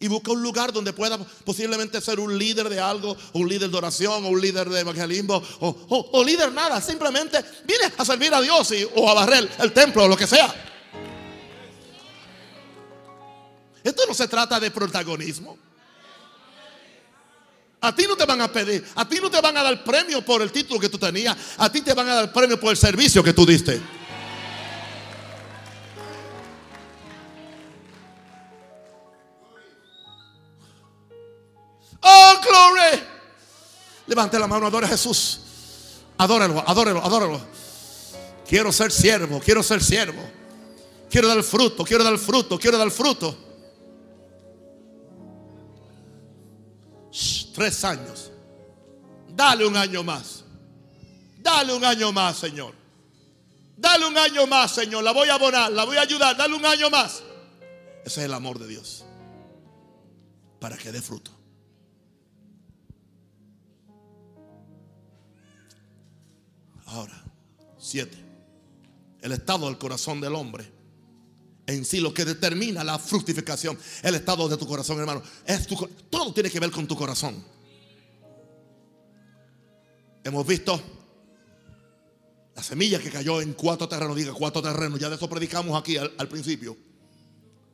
Y 0.00 0.06
busca 0.06 0.30
un 0.30 0.42
lugar 0.42 0.72
donde 0.72 0.92
pueda 0.92 1.18
posiblemente 1.44 2.00
ser 2.00 2.20
un 2.20 2.38
líder 2.38 2.68
de 2.68 2.78
algo, 2.78 3.16
un 3.32 3.48
líder 3.48 3.68
de 3.68 3.76
oración, 3.76 4.24
o 4.24 4.28
un 4.28 4.40
líder 4.40 4.68
de 4.68 4.80
evangelismo, 4.80 5.42
o, 5.60 6.24
líder 6.24 6.52
nada. 6.52 6.80
Simplemente 6.80 7.44
viene 7.64 7.92
a 7.96 8.04
servir 8.04 8.32
a 8.32 8.40
Dios 8.40 8.72
o 8.94 9.10
a 9.10 9.14
barrer 9.14 9.48
el 9.58 9.72
templo 9.72 10.04
o 10.04 10.08
lo 10.08 10.16
que 10.16 10.26
sea. 10.26 10.54
Esto 13.82 14.02
no 14.06 14.14
se 14.14 14.28
trata 14.28 14.60
de 14.60 14.70
protagonismo. 14.70 15.58
A 17.80 17.94
ti 17.94 18.06
no 18.08 18.16
te 18.16 18.24
van 18.24 18.40
a 18.40 18.52
pedir, 18.52 18.84
a 18.96 19.08
ti 19.08 19.18
no 19.22 19.30
te 19.30 19.40
van 19.40 19.56
a 19.56 19.62
dar 19.62 19.84
premio 19.84 20.24
por 20.24 20.42
el 20.42 20.50
título 20.50 20.80
que 20.80 20.88
tú 20.88 20.98
tenías, 20.98 21.36
a 21.56 21.70
ti 21.70 21.80
te 21.80 21.94
van 21.94 22.08
a 22.08 22.14
dar 22.14 22.32
premio 22.32 22.58
por 22.58 22.72
el 22.72 22.76
servicio 22.76 23.22
que 23.22 23.32
tú 23.32 23.46
diste. 23.46 23.80
Oh, 32.00 32.34
glory. 32.42 33.02
Levante 34.06 34.38
la 34.38 34.48
mano, 34.48 34.66
adore 34.66 34.86
a 34.86 34.88
Jesús. 34.88 35.40
Adóralo, 36.16 36.64
adóralo, 36.66 37.04
adóralo. 37.04 37.40
Quiero 38.48 38.72
ser 38.72 38.90
siervo, 38.90 39.40
quiero 39.40 39.62
ser 39.62 39.82
siervo. 39.84 40.22
Quiero 41.08 41.28
dar 41.28 41.42
fruto, 41.44 41.84
quiero 41.84 42.02
dar 42.02 42.18
fruto, 42.18 42.58
quiero 42.58 42.76
dar 42.76 42.90
fruto. 42.90 43.47
Tres 47.58 47.82
años. 47.82 48.30
Dale 49.28 49.66
un 49.66 49.76
año 49.76 50.04
más. 50.04 50.44
Dale 51.38 51.74
un 51.74 51.84
año 51.84 52.12
más, 52.12 52.36
Señor. 52.38 52.72
Dale 53.76 54.06
un 54.06 54.16
año 54.16 54.46
más, 54.46 54.70
Señor. 54.70 55.02
La 55.02 55.12
voy 55.12 55.28
a 55.28 55.34
abonar, 55.34 55.72
la 55.72 55.84
voy 55.84 55.96
a 55.96 56.02
ayudar. 56.02 56.36
Dale 56.36 56.54
un 56.54 56.64
año 56.64 56.88
más. 56.88 57.22
Ese 58.04 58.20
es 58.20 58.26
el 58.26 58.32
amor 58.32 58.60
de 58.60 58.68
Dios. 58.68 59.04
Para 60.60 60.76
que 60.76 60.92
dé 60.92 61.02
fruto. 61.02 61.32
Ahora, 66.86 67.24
siete. 67.76 68.16
El 69.20 69.32
estado 69.32 69.66
del 69.66 69.78
corazón 69.78 70.20
del 70.20 70.36
hombre. 70.36 70.77
En 71.68 71.84
sí, 71.84 72.00
lo 72.00 72.14
que 72.14 72.24
determina 72.24 72.82
la 72.82 72.98
fructificación. 72.98 73.78
El 74.02 74.14
estado 74.14 74.48
de 74.48 74.56
tu 74.56 74.66
corazón, 74.66 74.98
hermano. 75.00 75.22
Es 75.44 75.66
tu, 75.66 75.76
todo 76.08 76.32
tiene 76.32 76.48
que 76.50 76.58
ver 76.58 76.70
con 76.70 76.86
tu 76.86 76.96
corazón. 76.96 77.44
Hemos 80.24 80.46
visto 80.46 80.80
la 82.56 82.62
semilla 82.62 82.98
que 82.98 83.10
cayó 83.10 83.42
en 83.42 83.52
cuatro 83.52 83.86
terrenos. 83.86 84.16
Diga 84.16 84.32
cuatro 84.32 84.62
terrenos. 84.62 84.98
Ya 84.98 85.10
de 85.10 85.16
eso 85.16 85.28
predicamos 85.28 85.78
aquí 85.78 85.98
al, 85.98 86.28
principio 86.28 86.74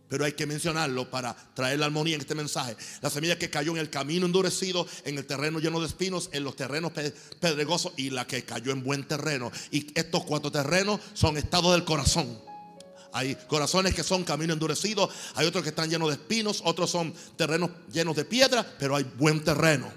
pero 0.09 0.24
hay 0.24 0.32
que 0.32 0.47
mencionarlo 0.47 1.11
para 1.11 1.34
traer 1.55 1.78
la 1.78 1.86
armonía 1.86 2.14
en 2.14 2.20
este 2.20 2.36
mensaje. 2.36 2.76
La 3.01 3.11
semilla 3.11 3.38
que 3.38 3.51
cayó 3.51 3.72
en 3.72 3.78
el 3.78 3.90
camino 3.90 4.26
endurecido, 4.26 4.86
en 5.05 5.18
el 5.18 5.26
terreno 5.26 5.59
lleno 5.59 5.80
de 5.80 5.86
espinos, 5.86 6.30
en 6.32 6.45
los 6.45 6.55
terrenos 6.55 6.92
pedregosos 7.40 7.95
y 7.97 8.11
la 8.11 8.24
que 8.24 8.45
cayó 8.45 8.70
en 8.70 8.84
buen 8.84 9.09
terreno. 9.09 9.51
Y 9.72 9.86
estos 9.99 10.24
cuatro 10.24 10.53
terrenos 10.53 11.01
son 11.14 11.36
estados 11.36 11.72
del 11.72 11.84
corazón. 11.84 12.54
Hay 13.15 13.37
corazones 13.47 13.95
que 13.95 14.03
son 14.03 14.25
camino 14.25 14.53
endurecido, 14.53 15.09
hay 15.37 15.47
otros 15.47 15.62
que 15.62 15.69
están 15.71 15.89
llenos 15.89 16.09
de 16.09 16.15
espinos, 16.15 16.61
otros 16.65 16.91
son 16.91 17.15
terrenos 17.37 17.71
llenos 17.93 18.17
de 18.17 18.25
piedra, 18.25 18.67
pero 18.77 18.97
hay 18.97 19.05
buen 19.05 19.45
terreno. 19.45 19.89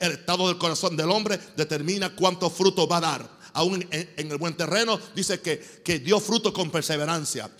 El 0.00 0.12
estado 0.12 0.48
del 0.48 0.56
corazón 0.56 0.96
del 0.96 1.10
hombre 1.10 1.38
determina 1.58 2.16
cuánto 2.16 2.48
fruto 2.48 2.88
va 2.88 2.96
a 2.96 3.00
dar. 3.00 3.38
Aún 3.52 3.86
en, 3.90 4.10
en 4.16 4.30
el 4.30 4.38
buen 4.38 4.56
terreno 4.56 4.98
dice 5.14 5.40
que, 5.40 5.58
que 5.84 5.98
dio 5.98 6.20
fruto 6.20 6.54
con 6.54 6.70
perseverancia. 6.70 7.50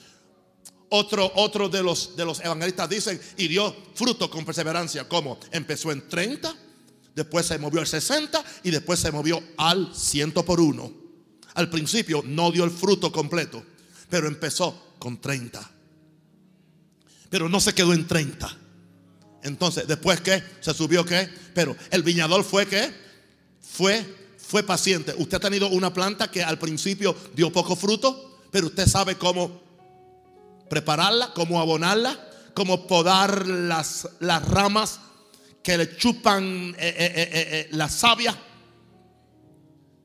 Otro, 0.89 1.31
otro 1.35 1.69
de, 1.69 1.83
los, 1.83 2.17
de 2.17 2.25
los 2.25 2.41
evangelistas 2.41 2.89
dicen, 2.89 3.21
y 3.37 3.47
dio 3.47 3.77
fruto 3.95 4.31
con 4.31 4.47
perseverancia. 4.47 5.07
¿Cómo? 5.07 5.39
Empezó 5.51 5.93
en 5.93 6.09
30, 6.09 6.55
después 7.15 7.45
se 7.45 7.59
movió 7.59 7.81
al 7.81 7.87
60 7.87 8.43
y 8.63 8.71
después 8.71 9.01
se 9.01 9.13
movió 9.13 9.43
al 9.59 9.95
ciento 9.95 10.47
por 10.47 10.61
uno. 10.61 10.91
Al 11.53 11.69
principio 11.69 12.23
no 12.25 12.51
dio 12.51 12.65
el 12.65 12.71
fruto 12.71 13.13
completo, 13.13 13.63
pero 14.09 14.29
empezó 14.29 14.95
con 14.99 15.21
30. 15.21 15.71
Pero 17.31 17.49
no 17.49 17.61
se 17.61 17.75
quedó 17.75 17.93
en 17.93 18.07
30. 18.07 18.57
Entonces, 19.43 19.87
después 19.87 20.21
que 20.21 20.43
se 20.61 20.75
subió 20.75 21.05
qué? 21.05 21.29
Pero 21.55 21.77
el 21.91 22.03
viñador 22.03 22.45
fue 22.45 22.67
que 22.67 22.93
fue 23.61 24.19
fue 24.49 24.63
paciente. 24.63 25.15
Usted 25.19 25.37
ha 25.37 25.41
tenido 25.41 25.69
una 25.69 25.93
planta 25.93 26.31
que 26.31 26.43
al 26.43 26.59
principio 26.59 27.15
dio 27.35 27.53
poco 27.53 27.77
fruto, 27.77 28.41
pero 28.51 28.69
usted 28.69 28.87
sabe 28.87 29.17
cómo 29.17 29.61
prepararla, 30.71 31.35
cómo 31.35 31.61
abonarla, 31.61 32.19
cómo 32.55 32.87
podar 32.87 33.47
las, 33.47 34.09
las 34.21 34.49
ramas 34.49 35.01
que 35.63 35.77
le 35.77 35.99
chupan 35.99 36.75
eh, 36.79 36.97
eh, 36.99 37.29
eh, 37.35 37.69
la 37.73 37.91
savia. 37.91 38.35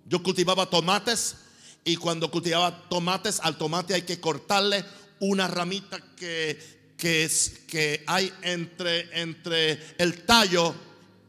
Yo 0.07 0.21
cultivaba 0.21 0.69
tomates 0.69 1.37
y 1.85 1.95
cuando 1.97 2.31
cultivaba 2.31 2.87
tomates, 2.87 3.39
al 3.41 3.57
tomate 3.57 3.93
hay 3.93 4.03
que 4.03 4.19
cortarle 4.19 4.83
una 5.19 5.47
ramita 5.47 5.99
que, 6.15 6.93
que, 6.97 7.29
que 7.67 8.03
hay 8.07 8.31
entre, 8.41 9.21
entre 9.21 9.95
el 9.97 10.23
tallo 10.25 10.73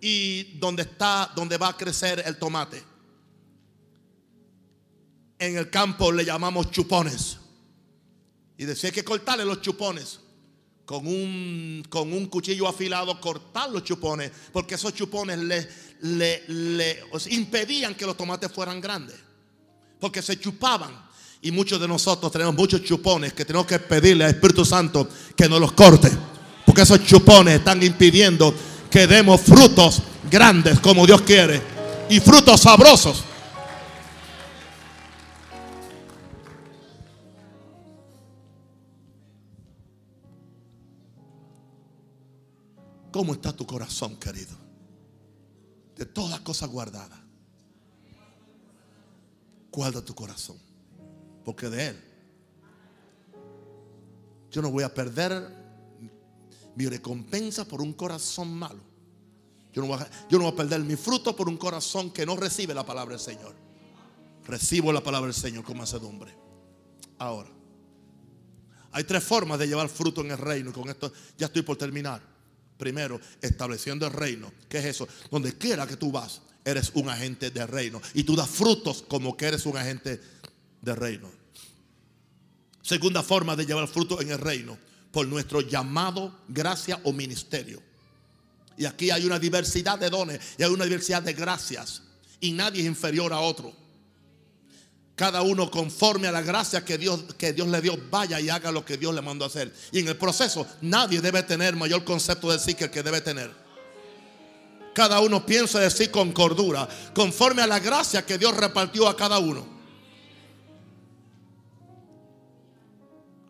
y 0.01 0.59
donde 0.59 0.83
está, 0.83 1.33
donde 1.35 1.57
va 1.57 1.69
a 1.69 1.77
crecer 1.77 2.23
el 2.25 2.37
tomate. 2.39 2.83
En 5.39 5.57
el 5.57 5.71
campo 5.71 6.13
le 6.13 6.25
llamamos 6.25 6.71
chupones. 6.71 7.39
Y 8.57 8.65
decía 8.65 8.91
hay 8.91 8.95
que 8.95 9.05
cortarle 9.05 9.45
los 9.45 9.61
chupones. 9.61 10.21
Con 10.85 11.07
un, 11.07 11.83
con 11.89 12.13
un 12.13 12.27
cuchillo 12.27 12.69
afilado, 12.69 13.21
cortar 13.21 13.71
los 13.71 13.83
chupones. 13.83 14.31
Porque 14.53 14.77
esos 14.77 14.95
chupones 14.95 15.39
le, 15.39 15.67
le, 16.03 16.45
le 16.49 17.03
impedían 17.31 17.95
que 17.95 18.07
los 18.07 18.17
tomates 18.17 18.53
fueran 18.53 18.81
grandes. 18.81 19.24
Porque 20.05 20.21
se 20.21 20.39
chupaban. 20.39 20.91
Y 21.41 21.51
muchos 21.51 21.81
de 21.81 21.89
nosotros 21.89 22.31
tenemos 22.31 22.55
muchos 22.55 22.83
chupones 22.83 23.33
que 23.33 23.47
tenemos 23.47 23.67
que 23.67 23.79
pedirle 23.79 24.25
al 24.25 24.33
Espíritu 24.33 24.63
Santo 24.63 25.09
que 25.35 25.49
nos 25.49 25.59
los 25.59 25.73
corte. 25.73 26.11
Porque 26.67 26.83
esos 26.83 27.03
chupones 27.07 27.55
están 27.55 27.83
impidiendo 27.83 28.55
que 28.91 29.07
demos 29.07 29.41
frutos 29.41 30.03
grandes 30.31 30.79
como 30.81 31.07
Dios 31.07 31.23
quiere. 31.23 31.63
Y 32.11 32.21
frutos 32.21 32.61
sabrosos. 32.61 33.25
¿Cómo 43.11 43.33
está 43.33 43.55
tu 43.55 43.67
corazón, 43.67 44.17
querido? 44.17 44.55
De 45.97 46.05
todas 46.05 46.41
cosas 46.41 46.69
guardadas. 46.69 47.24
Guarda 49.75 50.05
tu 50.05 50.15
corazón. 50.15 50.57
Porque 51.45 51.69
de 51.69 51.89
Él. 51.89 52.05
Yo 54.53 54.63
no 54.63 54.71
voy 54.71 54.85
a 54.85 54.95
perder 54.95 55.49
mi 56.77 56.87
recompensa 56.87 57.65
por 57.65 57.83
un 57.83 57.93
corazón 57.93 58.55
malo. 58.55 58.81
Yo 59.73 59.83
no, 59.83 59.89
voy 59.89 60.53
a, 60.53 60.55
perder 60.55 60.81
mi 60.85 60.95
fruto 60.95 61.35
por 61.35 61.49
un 61.49 61.57
corazón 61.57 62.13
que 62.13 62.25
no 62.25 62.37
recibe 62.37 62.73
la 62.73 62.87
palabra 62.87 63.17
del 63.17 63.21
Señor. 63.21 63.53
Recibo 64.45 64.93
la 64.93 65.03
palabra 65.03 65.27
del 65.27 65.35
Señor 65.35 65.65
con 65.65 65.77
mansedumbre. 65.77 66.33
Ahora, 67.19 67.51
hay 68.93 69.03
tres 69.03 69.25
formas 69.25 69.59
de 69.59 69.67
llevar 69.67 69.89
fruto 69.89 70.21
en 70.21 70.31
el 70.31 70.39
reino. 70.39 70.71
Y 70.71 70.73
con 70.73 70.89
esto 70.89 71.13
ya 71.37 71.47
estoy 71.47 71.63
por 71.63 71.77
terminar. 71.77 72.23
Primero, 72.79 73.21
estableciendo 73.43 74.07
el 74.07 74.13
reino. 74.13 74.53
¿Qué 74.69 74.79
es 74.79 74.85
eso? 74.85 75.09
Donde 75.33 75.59
quiera 75.59 75.85
que 75.85 75.97
tú 75.97 76.13
vas, 76.13 76.43
eres 76.65 76.91
un 76.95 77.09
agente 77.09 77.51
de 77.51 77.67
reino. 77.67 78.01
Y 78.15 78.25
tú 78.25 78.35
das 78.37 78.49
frutos 78.49 79.05
como 79.07 79.37
que 79.37 79.47
eres 79.47 79.67
un 79.67 79.77
agente 79.77 80.21
de 80.81 80.95
reino. 80.95 81.31
Segunda 82.83 83.23
forma 83.23 83.57
de 83.57 83.67
llevar 83.67 83.89
fruto 83.89 84.21
en 84.21 84.31
el 84.31 84.39
reino, 84.39 84.77
por 85.11 85.27
nuestro 85.27 85.61
llamado, 85.61 86.41
gracia 86.49 87.01
o 87.05 87.13
ministerio. 87.13 87.83
Y 88.77 88.85
aquí 88.85 89.11
hay 89.11 89.25
una 89.25 89.39
diversidad 89.39 89.99
de 89.99 90.11
dones 90.11 90.41
y 90.59 90.63
hay 90.63 90.71
una 90.71 90.85
diversidad 90.85 91.23
de 91.23 91.33
gracias. 91.33 92.03
Y 92.41 92.53
nadie 92.53 92.83
es 92.83 92.87
inferior 92.87 93.33
a 93.33 93.41
otro. 93.41 93.73
Cada 95.15 95.43
uno 95.43 95.71
conforme 95.71 96.27
a 96.27 96.33
la 96.33 96.43
gracia 96.43 96.85
que 96.85 96.99
Dios, 96.99 97.25
que 97.39 97.53
Dios 97.53 97.69
le 97.69 97.81
dio, 97.81 97.97
vaya 98.11 98.41
y 98.41 98.51
haga 98.51 98.73
lo 98.73 98.85
que 98.85 98.97
Dios 98.97 99.15
le 99.15 99.23
mandó 99.23 99.45
a 99.45 99.49
hacer. 99.49 99.73
Y 99.93 100.01
en 100.01 100.09
el 100.09 100.17
proceso 100.17 100.67
nadie 100.81 101.21
debe 101.21 101.43
tener 101.45 101.77
mayor 101.77 102.05
concepto 102.05 102.51
de 102.51 102.59
sí 102.59 102.75
que 102.75 102.85
el 102.85 102.91
que 102.91 103.03
debe 103.03 103.21
tener. 103.21 103.64
Cada 104.95 105.21
uno 105.21 105.45
piensa 105.45 105.81
de 105.81 105.91
sí 105.91 106.09
con 106.09 106.33
cordura, 106.33 106.89
conforme 107.13 107.63
a 107.63 107.67
la 107.67 107.81
gracia 107.81 108.25
que 108.25 108.39
Dios 108.39 108.57
repartió 108.57 109.09
a 109.09 109.17
cada 109.17 109.39
uno. 109.41 109.67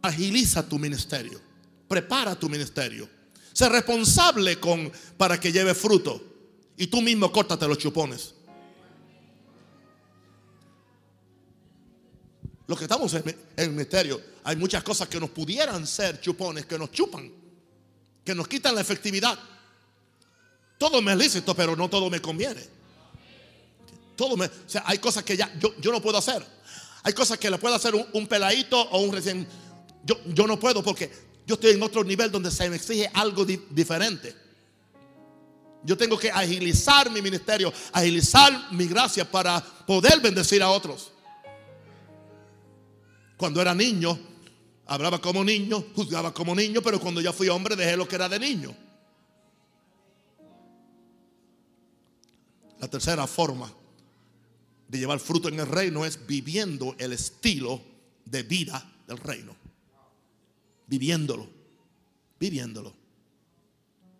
Agiliza 0.01 0.66
tu 0.66 0.78
ministerio, 0.78 1.40
prepara 1.86 2.34
tu 2.34 2.49
ministerio. 2.49 3.09
Sé 3.53 3.68
responsable 3.68 4.59
con, 4.59 4.90
para 5.16 5.38
que 5.38 5.53
lleve 5.53 5.74
fruto. 5.74 6.20
Y 6.76 6.88
tú 6.88 7.01
mismo 7.01 7.30
córtate 7.30 7.68
los 7.68 7.78
chupones. 7.78 8.34
Los 12.66 12.78
que 12.78 12.84
estamos 12.86 13.12
en 13.14 13.36
el 13.57 13.70
misterio, 13.70 14.20
hay 14.42 14.57
muchas 14.57 14.82
cosas 14.82 15.09
que 15.09 15.20
nos 15.20 15.30
pudieran 15.30 15.86
ser 15.86 16.20
chupones, 16.20 16.64
que 16.64 16.78
nos 16.78 16.90
chupan, 16.90 17.30
que 18.24 18.34
nos 18.34 18.49
quitan 18.49 18.74
la 18.74 18.80
efectividad. 18.80 19.38
Todo 20.85 21.01
me 21.01 21.12
es 21.12 21.18
lícito, 21.18 21.55
pero 21.55 21.74
no 21.74 21.89
todo 21.89 22.11
me 22.11 22.20
conviene. 22.20 22.61
Todo 24.14 24.37
me, 24.37 24.45
o 24.45 24.51
sea, 24.66 24.82
hay 24.85 24.99
cosas 24.99 25.24
que 25.24 25.35
ya 25.35 25.51
yo, 25.59 25.74
yo 25.80 25.91
no 25.91 26.03
puedo 26.03 26.18
hacer. 26.18 26.45
Hay 27.03 27.14
cosas 27.14 27.39
que 27.39 27.51
le 27.51 27.57
puedo 27.57 27.74
hacer 27.74 27.95
un, 27.95 28.26
peladito 28.26 28.78
o 28.78 28.99
un 28.99 29.11
recién. 29.11 29.49
Yo, 30.05 30.20
yo, 30.26 30.47
no 30.47 30.61
puedo 30.61 30.82
porque 30.82 31.11
yo 31.47 31.55
estoy 31.55 31.70
en 31.70 31.82
otro 31.82 32.05
nivel 32.05 32.30
donde 32.30 32.51
se 32.51 32.68
me 32.68 32.76
exige 32.76 33.11
algo 33.14 33.47
diferente. 33.47 34.37
Yo 35.85 35.97
tengo 35.97 36.18
que 36.18 36.30
agilizar 36.30 37.11
mi 37.11 37.22
ministerio, 37.22 37.72
agilizar 37.91 38.70
mi 38.70 38.87
gracia 38.87 39.24
para 39.24 39.64
poder 39.87 40.20
bendecir 40.20 40.62
a 40.62 40.68
otros. 40.68 41.12
Cuando 43.39 43.62
era 43.62 43.74
niño, 43.74 44.18
hablaba 44.85 45.18
como 45.18 45.43
niño, 45.43 45.82
juzgaba 45.97 46.35
como 46.35 46.55
niño, 46.55 46.82
pero 46.82 47.01
cuando 47.01 47.22
ya 47.22 47.32
fui 47.32 47.49
hombre 47.49 47.74
dejé 47.74 47.97
lo 47.97 48.07
que 48.07 48.16
era 48.16 48.28
de 48.28 48.39
niño. 48.39 48.76
Tercera 52.95 53.26
forma 53.26 53.72
de 54.86 54.99
llevar 54.99 55.18
fruto 55.18 55.49
en 55.49 55.59
el 55.59 55.66
reino 55.66 56.05
es 56.05 56.24
viviendo 56.28 56.95
el 57.01 57.12
estilo 57.12 57.82
de 58.24 58.45
vida 58.45 58.88
del 59.09 59.18
reino. 59.18 59.57
Viviéndolo, 60.86 61.49
viviéndolo. 62.38 62.95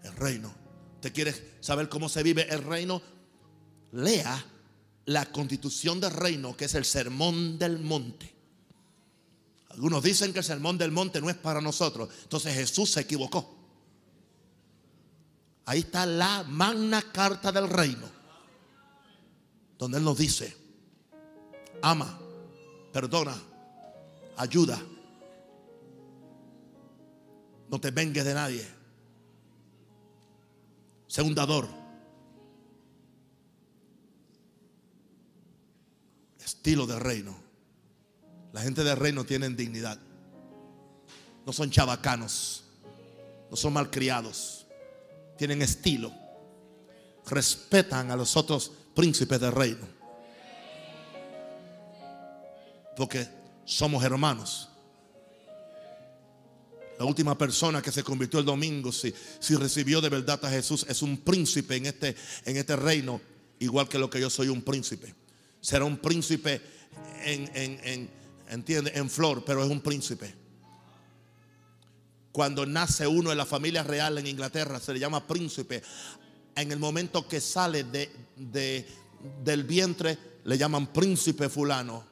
El 0.03 0.17
reino. 0.17 0.53
¿Te 1.01 1.13
quieres 1.13 1.41
saber 1.61 1.89
cómo 1.89 2.09
se 2.09 2.25
vive 2.25 2.53
el 2.53 2.65
reino? 2.65 3.01
Lea 3.93 4.45
la 5.05 5.27
constitución 5.27 6.01
del 6.01 6.11
reino, 6.11 6.57
que 6.57 6.65
es 6.65 6.75
el 6.75 6.85
sermón 6.85 7.57
del 7.61 7.79
monte. 7.79 8.35
Algunos 9.69 10.03
dicen 10.03 10.33
que 10.33 10.41
el 10.41 10.45
sermón 10.45 10.79
del 10.79 10.91
monte 10.91 11.21
no 11.21 11.31
es 11.31 11.37
para 11.37 11.61
nosotros. 11.61 12.09
Entonces 12.25 12.53
Jesús 12.53 12.91
se 12.91 13.03
equivocó. 13.03 13.57
Ahí 15.65 15.79
está 15.79 16.05
la 16.07 16.43
magna 16.43 17.03
carta 17.13 17.53
del 17.53 17.69
reino. 17.69 18.24
Donde 19.85 19.99
Él 19.99 20.05
nos 20.05 20.17
dice, 20.17 20.57
ama, 21.83 22.19
perdona, 22.91 23.37
ayuda. 24.35 24.81
No 27.69 27.79
te 27.79 27.91
vengues 27.91 28.25
de 28.25 28.33
nadie. 28.33 28.67
Sé 31.07 31.21
un 31.21 31.35
dador. 31.35 31.69
Estilo 36.43 36.87
de 36.87 36.99
reino. 36.99 37.37
La 38.55 38.63
gente 38.63 38.85
del 38.85 38.97
reino 38.97 39.25
tienen 39.25 39.55
dignidad. 39.55 39.99
No 41.45 41.53
son 41.53 41.71
chabacanos. 41.71 42.65
No 43.51 43.57
son 43.59 43.75
malcriados. 43.75 44.67
Tienen 45.37 45.61
estilo. 45.61 46.11
Respetan 47.27 48.11
a 48.11 48.17
los 48.17 48.35
otros 48.39 48.73
príncipes 48.95 49.41
del 49.41 49.53
reino. 49.53 49.87
Porque 52.97 53.29
somos 53.65 54.05
hermanos. 54.05 54.69
La 56.99 57.05
última 57.05 57.37
persona 57.37 57.83
que 57.83 57.91
se 57.91 58.05
convirtió 58.05 58.39
el 58.39 58.47
domingo, 58.47 58.93
si, 58.93 59.13
si 59.41 59.57
recibió 59.57 60.01
de 60.01 60.09
verdad 60.09 60.39
a 60.45 60.51
Jesús, 60.51 60.87
es 60.89 61.03
un 61.03 61.19
príncipe 61.19 61.77
en 61.77 61.87
este, 61.87 62.15
en 62.45 62.57
este 62.57 62.77
reino, 62.77 63.21
igual 63.59 63.89
que 63.89 63.99
lo 63.99 64.09
que 64.09 64.21
yo 64.21 64.31
soy 64.31 64.49
un 64.49 64.63
príncipe. 64.63 65.13
Será 65.61 65.85
un 65.85 65.97
príncipe 65.97 66.61
en, 67.25 67.51
en 67.55 68.11
entiende, 68.49 68.93
en 68.95 69.11
flor, 69.11 69.45
pero 69.45 69.65
es 69.65 69.71
un 69.71 69.81
príncipe. 69.81 70.35
Cuando 72.33 72.67
nace 72.67 73.07
uno 73.07 73.31
en 73.31 73.39
la 73.39 73.47
familia 73.47 73.83
real 73.83 74.19
en 74.19 74.27
Inglaterra, 74.27 74.81
se 74.81 74.93
le 74.93 74.99
llama 74.99 75.27
príncipe. 75.27 75.83
En 76.57 76.71
el 76.73 76.79
momento 76.79 77.27
que 77.27 77.41
sale 77.41 77.85
de, 77.85 78.87
del 79.43 79.65
vientre, 79.65 80.19
le 80.45 80.59
llaman 80.59 80.93
príncipe 80.93 81.49
fulano. 81.49 82.05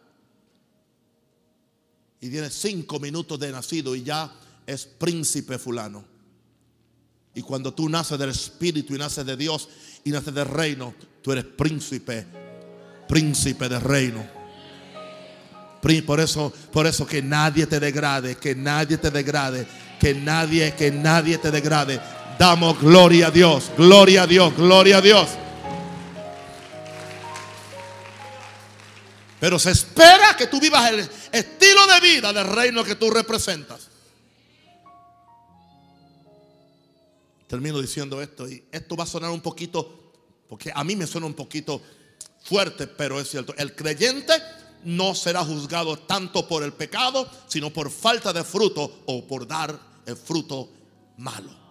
Y 2.21 2.31
tiene 2.31 2.51
cinco 2.51 3.01
minutos 3.01 3.39
de 3.39 3.51
nacido 3.51 3.95
y 3.95 4.03
ya 4.03 4.33
es 4.67 4.87
príncipe 4.87 5.59
fulano. 5.59 6.05
Y 7.35 7.43
cuando 7.43 7.73
tú 7.73 7.89
naces 7.89 8.19
del 8.19 8.31
Espíritu 8.31 8.95
y 8.95 8.99
naces 8.99 9.25
de 9.25 9.37
Dios 9.37 9.69
y 10.05 10.11
naces 10.11 10.35
del 10.35 10.47
reino, 10.47 10.95
tú 11.23 11.33
eres 11.33 11.45
príncipe 11.45 12.27
príncipe 13.13 13.69
de 13.69 13.79
reino. 13.79 14.27
Por 16.07 16.19
eso, 16.19 16.51
por 16.73 16.87
eso 16.87 17.05
que 17.07 17.21
nadie 17.21 17.67
te 17.67 17.79
degrade, 17.79 18.37
que 18.37 18.55
nadie 18.55 18.97
te 18.97 19.11
degrade, 19.11 19.67
que 20.01 20.15
nadie, 20.15 20.75
que 20.75 20.91
nadie 20.91 21.37
te 21.37 21.51
degrade. 21.51 22.01
Damos 22.43 22.81
gloria 22.81 23.29
a 23.29 23.31
Dios, 23.31 23.71
gloria 23.79 24.25
a 24.25 24.27
Dios, 24.27 24.53
gloria 24.57 24.97
a 24.97 25.01
Dios. 25.01 25.29
Pero 29.39 29.61
se 29.61 29.71
espera 29.71 30.37
que 30.37 30.49
tú 30.49 30.59
vivas 30.59 30.91
el 30.91 31.09
estilo 31.31 31.87
de 31.87 32.01
vida 32.01 32.33
del 32.33 32.49
reino 32.49 32.83
que 32.83 32.97
tú 32.97 33.13
representas. 33.13 33.87
Termino 37.47 37.81
diciendo 37.81 38.21
esto 38.21 38.49
y 38.49 38.65
esto 38.73 38.97
va 38.97 39.05
a 39.05 39.07
sonar 39.07 39.31
un 39.31 39.41
poquito, 39.41 40.13
porque 40.49 40.73
a 40.75 40.83
mí 40.83 40.97
me 40.97 41.07
suena 41.07 41.29
un 41.29 41.35
poquito 41.35 41.81
fuerte, 42.43 42.89
pero 42.89 43.21
es 43.21 43.31
cierto. 43.31 43.55
El 43.57 43.77
creyente 43.77 44.33
no 44.83 45.15
será 45.15 45.45
juzgado 45.45 45.97
tanto 45.97 46.49
por 46.49 46.65
el 46.65 46.73
pecado, 46.73 47.31
sino 47.47 47.73
por 47.73 47.89
falta 47.89 48.33
de 48.33 48.43
fruto 48.43 49.05
o 49.07 49.29
por 49.29 49.47
dar 49.47 49.79
el 50.07 50.17
fruto 50.17 50.71
malo. 51.19 51.62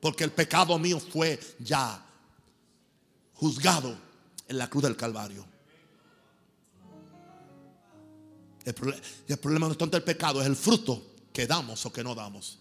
Porque 0.00 0.24
el 0.24 0.32
pecado 0.32 0.78
mío 0.78 1.00
fue 1.00 1.38
ya 1.58 2.04
juzgado 3.34 3.96
en 4.46 4.58
la 4.58 4.68
cruz 4.68 4.84
del 4.84 4.96
Calvario. 4.96 5.44
El, 8.64 8.74
problema 9.38 9.66
no 9.66 9.72
es 9.72 9.78
tanto 9.78 9.96
el 9.96 10.02
pecado, 10.02 10.42
es 10.42 10.46
el 10.46 10.56
fruto 10.56 11.02
que 11.32 11.46
damos 11.46 11.86
o 11.86 11.92
que 11.92 12.04
no 12.04 12.14
damos. 12.14 12.58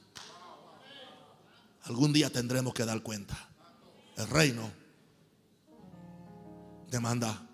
Algún 1.84 2.14
día 2.14 2.30
tendremos 2.30 2.74
que 2.74 2.86
dar 2.86 3.02
cuenta. 3.02 3.50
El 4.16 4.28
reino 4.28 4.72
demanda 6.90 7.46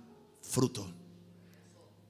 fruto. 0.41 0.87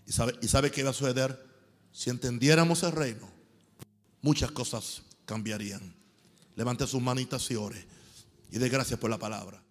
¿Y 0.05 0.11
sabe, 0.11 0.37
¿Y 0.41 0.47
sabe 0.49 0.69
qué 0.69 0.81
iba 0.81 0.89
a 0.89 0.93
suceder? 0.93 1.47
Si 1.93 2.09
entendiéramos 2.09 2.83
el 2.83 2.91
reino, 2.91 3.29
muchas 4.21 4.51
cosas 4.51 5.03
cambiarían. 5.25 6.02
Levante 6.55 6.85
sus 6.85 7.01
manitas 7.01 7.49
y 7.51 7.55
ore. 7.55 7.85
Y 8.51 8.59
dé 8.59 8.69
gracias 8.69 8.99
por 8.99 9.09
la 9.09 9.17
palabra. 9.17 9.62